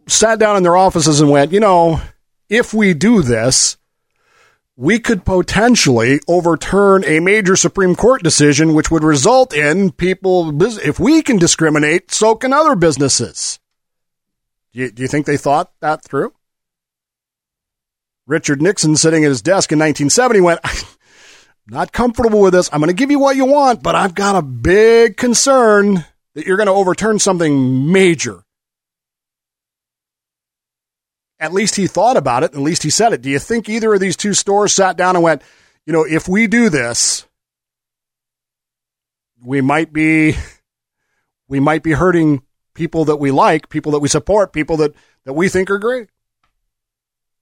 sat 0.07 0.39
down 0.39 0.57
in 0.57 0.63
their 0.63 0.75
offices 0.75 1.21
and 1.21 1.29
went, 1.29 1.53
you 1.53 1.59
know, 1.61 2.01
if 2.49 2.73
we 2.73 2.93
do 2.93 3.21
this, 3.21 3.77
we 4.79 4.97
could 4.97 5.25
potentially 5.25 6.21
overturn 6.25 7.03
a 7.03 7.19
major 7.19 7.57
Supreme 7.57 7.97
Court 7.97 8.23
decision, 8.23 8.73
which 8.73 8.89
would 8.89 9.03
result 9.03 9.53
in 9.53 9.91
people, 9.91 10.63
if 10.63 10.97
we 10.97 11.21
can 11.21 11.35
discriminate, 11.35 12.11
so 12.11 12.33
can 12.33 12.53
other 12.53 12.77
businesses. 12.77 13.59
Do 14.71 14.79
you, 14.79 14.89
do 14.89 15.01
you 15.01 15.09
think 15.09 15.25
they 15.25 15.35
thought 15.35 15.73
that 15.81 16.01
through? 16.01 16.31
Richard 18.25 18.61
Nixon, 18.61 18.95
sitting 18.95 19.25
at 19.25 19.27
his 19.27 19.41
desk 19.41 19.73
in 19.73 19.79
1970, 19.79 20.39
went, 20.39 20.61
Not 21.67 21.91
comfortable 21.91 22.39
with 22.39 22.53
this. 22.53 22.69
I'm 22.71 22.79
going 22.79 22.87
to 22.87 22.93
give 22.93 23.11
you 23.11 23.19
what 23.19 23.35
you 23.35 23.43
want, 23.45 23.83
but 23.83 23.95
I've 23.95 24.15
got 24.15 24.37
a 24.37 24.41
big 24.41 25.17
concern 25.17 26.05
that 26.35 26.45
you're 26.45 26.55
going 26.55 26.67
to 26.67 26.73
overturn 26.73 27.19
something 27.19 27.91
major 27.91 28.45
at 31.39 31.53
least 31.53 31.75
he 31.75 31.87
thought 31.87 32.17
about 32.17 32.43
it. 32.43 32.53
At 32.53 32.59
least 32.59 32.83
he 32.83 32.89
said 32.89 33.13
it. 33.13 33.21
Do 33.21 33.29
you 33.29 33.39
think 33.39 33.69
either 33.69 33.93
of 33.93 33.99
these 33.99 34.17
two 34.17 34.33
stores 34.33 34.73
sat 34.73 34.97
down 34.97 35.15
and 35.15 35.23
went, 35.23 35.41
you 35.85 35.93
know, 35.93 36.03
if 36.03 36.27
we 36.27 36.47
do 36.47 36.69
this, 36.69 37.25
we 39.43 39.61
might 39.61 39.93
be, 39.93 40.35
we 41.47 41.59
might 41.59 41.81
be 41.81 41.93
hurting 41.93 42.43
people 42.73 43.05
that 43.05 43.17
we 43.17 43.31
like, 43.31 43.69
people 43.69 43.93
that 43.93 43.99
we 43.99 44.09
support, 44.09 44.53
people 44.53 44.77
that, 44.77 44.93
that 45.23 45.33
we 45.33 45.49
think 45.49 45.69
are 45.69 45.79
great. 45.79 46.09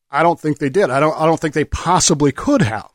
I 0.10 0.24
don't 0.24 0.40
think 0.40 0.60
they 0.60 0.70
did. 0.70 0.90
I 0.90 1.00
don't, 1.00 1.20
I 1.20 1.26
don't 1.26 1.40
think 1.40 1.54
they 1.54 1.66
possibly 1.66 2.32
could 2.32 2.62
have. 2.62 2.92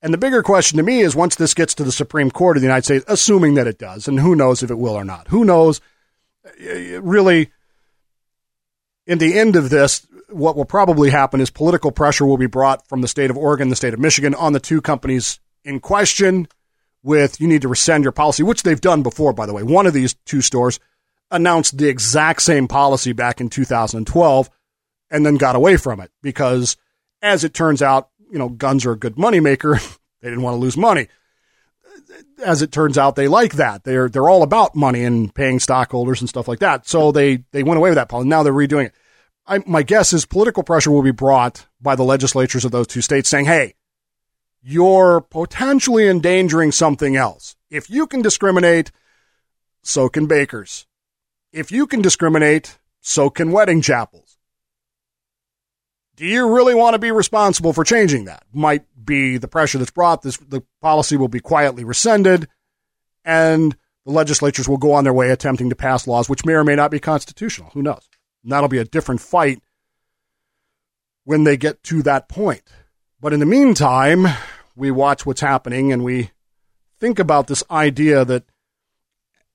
And 0.00 0.12
the 0.12 0.18
bigger 0.18 0.42
question 0.42 0.76
to 0.76 0.82
me 0.82 1.00
is 1.00 1.14
once 1.14 1.36
this 1.36 1.54
gets 1.54 1.74
to 1.74 1.84
the 1.84 1.92
Supreme 1.92 2.30
Court 2.30 2.56
of 2.56 2.60
the 2.60 2.66
United 2.66 2.84
States, 2.84 3.04
assuming 3.08 3.54
that 3.54 3.68
it 3.68 3.78
does, 3.78 4.08
and 4.08 4.20
who 4.20 4.34
knows 4.34 4.62
if 4.62 4.70
it 4.70 4.78
will 4.78 4.94
or 4.94 5.04
not, 5.04 5.28
who 5.28 5.44
knows, 5.44 5.80
really, 6.58 7.50
in 9.06 9.18
the 9.18 9.38
end 9.38 9.56
of 9.56 9.70
this, 9.70 10.06
what 10.28 10.56
will 10.56 10.64
probably 10.64 11.10
happen 11.10 11.40
is 11.40 11.50
political 11.50 11.92
pressure 11.92 12.24
will 12.24 12.38
be 12.38 12.46
brought 12.46 12.86
from 12.88 13.00
the 13.00 13.08
state 13.08 13.30
of 13.30 13.36
Oregon, 13.36 13.68
the 13.68 13.76
state 13.76 13.94
of 13.94 14.00
Michigan 14.00 14.34
on 14.34 14.52
the 14.52 14.60
two 14.60 14.80
companies 14.80 15.40
in 15.64 15.80
question 15.80 16.48
with 17.02 17.40
you 17.40 17.48
need 17.48 17.62
to 17.62 17.68
rescind 17.68 18.04
your 18.04 18.12
policy, 18.12 18.42
which 18.42 18.62
they've 18.62 18.80
done 18.80 19.02
before, 19.02 19.32
by 19.32 19.46
the 19.46 19.52
way. 19.52 19.62
One 19.62 19.86
of 19.86 19.92
these 19.92 20.14
two 20.24 20.40
stores 20.40 20.78
announced 21.30 21.78
the 21.78 21.88
exact 21.88 22.42
same 22.42 22.68
policy 22.68 23.12
back 23.12 23.40
in 23.40 23.48
2012 23.48 24.50
and 25.10 25.26
then 25.26 25.36
got 25.36 25.56
away 25.56 25.76
from 25.76 26.00
it 26.00 26.10
because 26.22 26.76
as 27.20 27.44
it 27.44 27.54
turns 27.54 27.82
out, 27.82 28.08
you 28.30 28.38
know, 28.38 28.48
guns 28.48 28.86
are 28.86 28.92
a 28.92 28.98
good 28.98 29.16
moneymaker. 29.16 29.80
they 30.22 30.28
didn't 30.28 30.42
want 30.42 30.54
to 30.54 30.60
lose 30.60 30.76
money. 30.76 31.08
As 32.44 32.62
it 32.62 32.72
turns 32.72 32.98
out, 32.98 33.16
they 33.16 33.28
like 33.28 33.54
that. 33.54 33.84
They're 33.84 34.08
they're 34.08 34.28
all 34.28 34.42
about 34.42 34.74
money 34.74 35.04
and 35.04 35.34
paying 35.34 35.60
stockholders 35.60 36.20
and 36.20 36.28
stuff 36.28 36.48
like 36.48 36.58
that. 36.60 36.86
So 36.86 37.12
they 37.12 37.44
they 37.52 37.62
went 37.62 37.78
away 37.78 37.90
with 37.90 37.96
that 37.96 38.08
policy. 38.08 38.28
Now 38.28 38.42
they're 38.42 38.52
redoing 38.52 38.86
it. 38.86 38.94
I, 39.46 39.62
my 39.66 39.82
guess 39.82 40.12
is 40.12 40.24
political 40.24 40.62
pressure 40.62 40.90
will 40.90 41.02
be 41.02 41.10
brought 41.10 41.66
by 41.80 41.96
the 41.96 42.04
legislatures 42.04 42.64
of 42.64 42.70
those 42.70 42.86
two 42.86 43.00
states 43.00 43.28
saying, 43.28 43.46
hey, 43.46 43.74
you're 44.62 45.20
potentially 45.20 46.08
endangering 46.08 46.70
something 46.70 47.16
else. 47.16 47.56
If 47.68 47.90
you 47.90 48.06
can 48.06 48.22
discriminate, 48.22 48.92
so 49.82 50.08
can 50.08 50.26
bakers. 50.26 50.86
If 51.52 51.72
you 51.72 51.86
can 51.86 52.02
discriminate, 52.02 52.78
so 53.00 53.30
can 53.30 53.50
wedding 53.50 53.82
chapels. 53.82 54.21
Do 56.16 56.26
you 56.26 56.54
really 56.54 56.74
want 56.74 56.94
to 56.94 56.98
be 56.98 57.10
responsible 57.10 57.72
for 57.72 57.84
changing 57.84 58.26
that? 58.26 58.44
Might 58.52 58.84
be 59.02 59.38
the 59.38 59.48
pressure 59.48 59.78
that's 59.78 59.90
brought. 59.90 60.22
This 60.22 60.36
the 60.36 60.62
policy 60.80 61.16
will 61.16 61.28
be 61.28 61.40
quietly 61.40 61.84
rescinded, 61.84 62.48
and 63.24 63.76
the 64.04 64.12
legislatures 64.12 64.68
will 64.68 64.78
go 64.78 64.92
on 64.92 65.04
their 65.04 65.12
way 65.12 65.30
attempting 65.30 65.70
to 65.70 65.76
pass 65.76 66.06
laws 66.06 66.28
which 66.28 66.44
may 66.44 66.54
or 66.54 66.64
may 66.64 66.74
not 66.74 66.90
be 66.90 66.98
constitutional. 66.98 67.70
Who 67.70 67.82
knows? 67.82 68.08
And 68.42 68.52
that'll 68.52 68.68
be 68.68 68.78
a 68.78 68.84
different 68.84 69.20
fight 69.20 69.62
when 71.24 71.44
they 71.44 71.56
get 71.56 71.82
to 71.84 72.02
that 72.02 72.28
point. 72.28 72.62
But 73.20 73.32
in 73.32 73.40
the 73.40 73.46
meantime, 73.46 74.26
we 74.74 74.90
watch 74.90 75.24
what's 75.24 75.40
happening 75.40 75.92
and 75.92 76.02
we 76.02 76.30
think 76.98 77.18
about 77.18 77.46
this 77.46 77.62
idea 77.70 78.24
that 78.24 78.44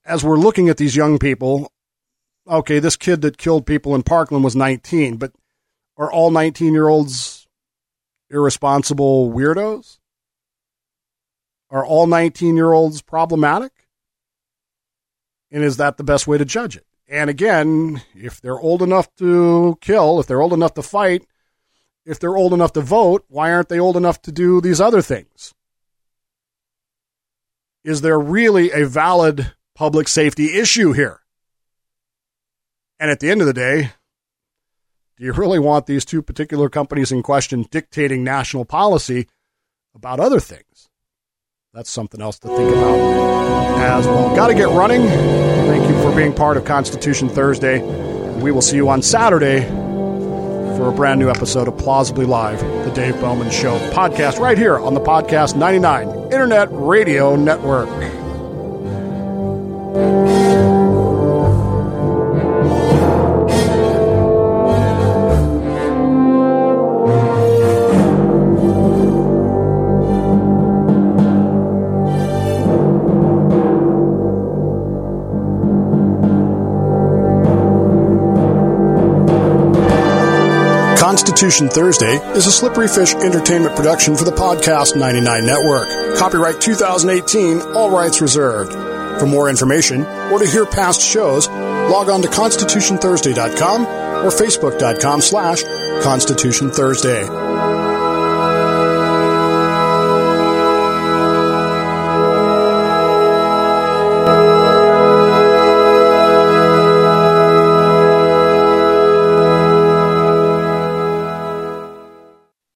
as 0.04 0.24
we're 0.24 0.38
looking 0.38 0.70
at 0.70 0.78
these 0.78 0.96
young 0.96 1.18
people, 1.18 1.70
okay, 2.46 2.78
this 2.78 2.96
kid 2.96 3.20
that 3.22 3.36
killed 3.36 3.66
people 3.66 3.94
in 3.94 4.02
Parkland 4.02 4.42
was 4.42 4.56
19, 4.56 5.16
but 5.16 5.32
are 5.98 6.10
all 6.10 6.30
19 6.30 6.72
year 6.72 6.88
olds 6.88 7.46
irresponsible 8.30 9.30
weirdos? 9.30 9.98
Are 11.70 11.84
all 11.84 12.06
19 12.06 12.56
year 12.56 12.72
olds 12.72 13.02
problematic? 13.02 13.72
And 15.50 15.64
is 15.64 15.76
that 15.78 15.96
the 15.96 16.04
best 16.04 16.26
way 16.26 16.38
to 16.38 16.44
judge 16.44 16.76
it? 16.76 16.86
And 17.08 17.28
again, 17.28 18.02
if 18.14 18.40
they're 18.40 18.58
old 18.58 18.82
enough 18.82 19.14
to 19.16 19.76
kill, 19.80 20.20
if 20.20 20.26
they're 20.26 20.42
old 20.42 20.52
enough 20.52 20.74
to 20.74 20.82
fight, 20.82 21.26
if 22.04 22.20
they're 22.20 22.36
old 22.36 22.52
enough 22.52 22.72
to 22.74 22.80
vote, 22.80 23.24
why 23.28 23.52
aren't 23.52 23.68
they 23.68 23.80
old 23.80 23.96
enough 23.96 24.20
to 24.22 24.32
do 24.32 24.60
these 24.60 24.80
other 24.80 25.02
things? 25.02 25.54
Is 27.82 28.02
there 28.02 28.18
really 28.18 28.70
a 28.70 28.86
valid 28.86 29.54
public 29.74 30.08
safety 30.08 30.58
issue 30.58 30.92
here? 30.92 31.20
And 33.00 33.10
at 33.10 33.20
the 33.20 33.30
end 33.30 33.40
of 33.40 33.46
the 33.46 33.54
day, 33.54 33.92
do 35.18 35.24
you 35.24 35.32
really 35.32 35.58
want 35.58 35.86
these 35.86 36.04
two 36.04 36.22
particular 36.22 36.68
companies 36.68 37.10
in 37.10 37.22
question 37.22 37.66
dictating 37.70 38.22
national 38.22 38.64
policy 38.64 39.26
about 39.94 40.20
other 40.20 40.38
things? 40.38 40.88
That's 41.74 41.90
something 41.90 42.22
else 42.22 42.38
to 42.40 42.48
think 42.48 42.70
about 42.72 42.98
as 43.80 44.06
well. 44.06 44.34
Got 44.36 44.48
to 44.48 44.54
get 44.54 44.68
running. 44.68 45.02
Thank 45.06 45.88
you 45.88 46.00
for 46.02 46.14
being 46.14 46.32
part 46.32 46.56
of 46.56 46.64
Constitution 46.64 47.28
Thursday. 47.28 47.80
We 48.40 48.52
will 48.52 48.62
see 48.62 48.76
you 48.76 48.88
on 48.88 49.02
Saturday 49.02 49.62
for 50.76 50.88
a 50.88 50.92
brand 50.92 51.18
new 51.18 51.28
episode 51.28 51.66
of 51.66 51.76
Plausibly 51.76 52.24
Live, 52.24 52.60
the 52.60 52.92
Dave 52.92 53.20
Bowman 53.20 53.50
Show 53.50 53.76
podcast, 53.90 54.38
right 54.38 54.56
here 54.56 54.78
on 54.78 54.94
the 54.94 55.00
Podcast 55.00 55.56
99 55.56 56.08
Internet 56.32 56.68
Radio 56.70 57.34
Network. 57.34 57.88
Constitution 81.48 81.74
Thursday 81.74 82.16
is 82.36 82.46
a 82.46 82.52
Slippery 82.52 82.88
Fish 82.88 83.14
Entertainment 83.14 83.74
production 83.74 84.14
for 84.14 84.24
the 84.24 84.30
Podcast 84.30 84.94
99 84.94 85.46
Network. 85.46 86.18
Copyright 86.18 86.60
2018, 86.60 87.62
all 87.74 87.90
rights 87.90 88.20
reserved. 88.20 88.70
For 89.18 89.24
more 89.24 89.48
information 89.48 90.04
or 90.30 90.40
to 90.40 90.46
hear 90.46 90.66
past 90.66 91.00
shows, 91.00 91.48
log 91.48 92.10
on 92.10 92.20
to 92.20 92.28
constitutionthursday.com 92.28 93.86
or 93.86 94.28
facebook.com 94.28 95.22
slash 95.22 95.62
constitution 96.02 96.70
thursday. 96.70 97.26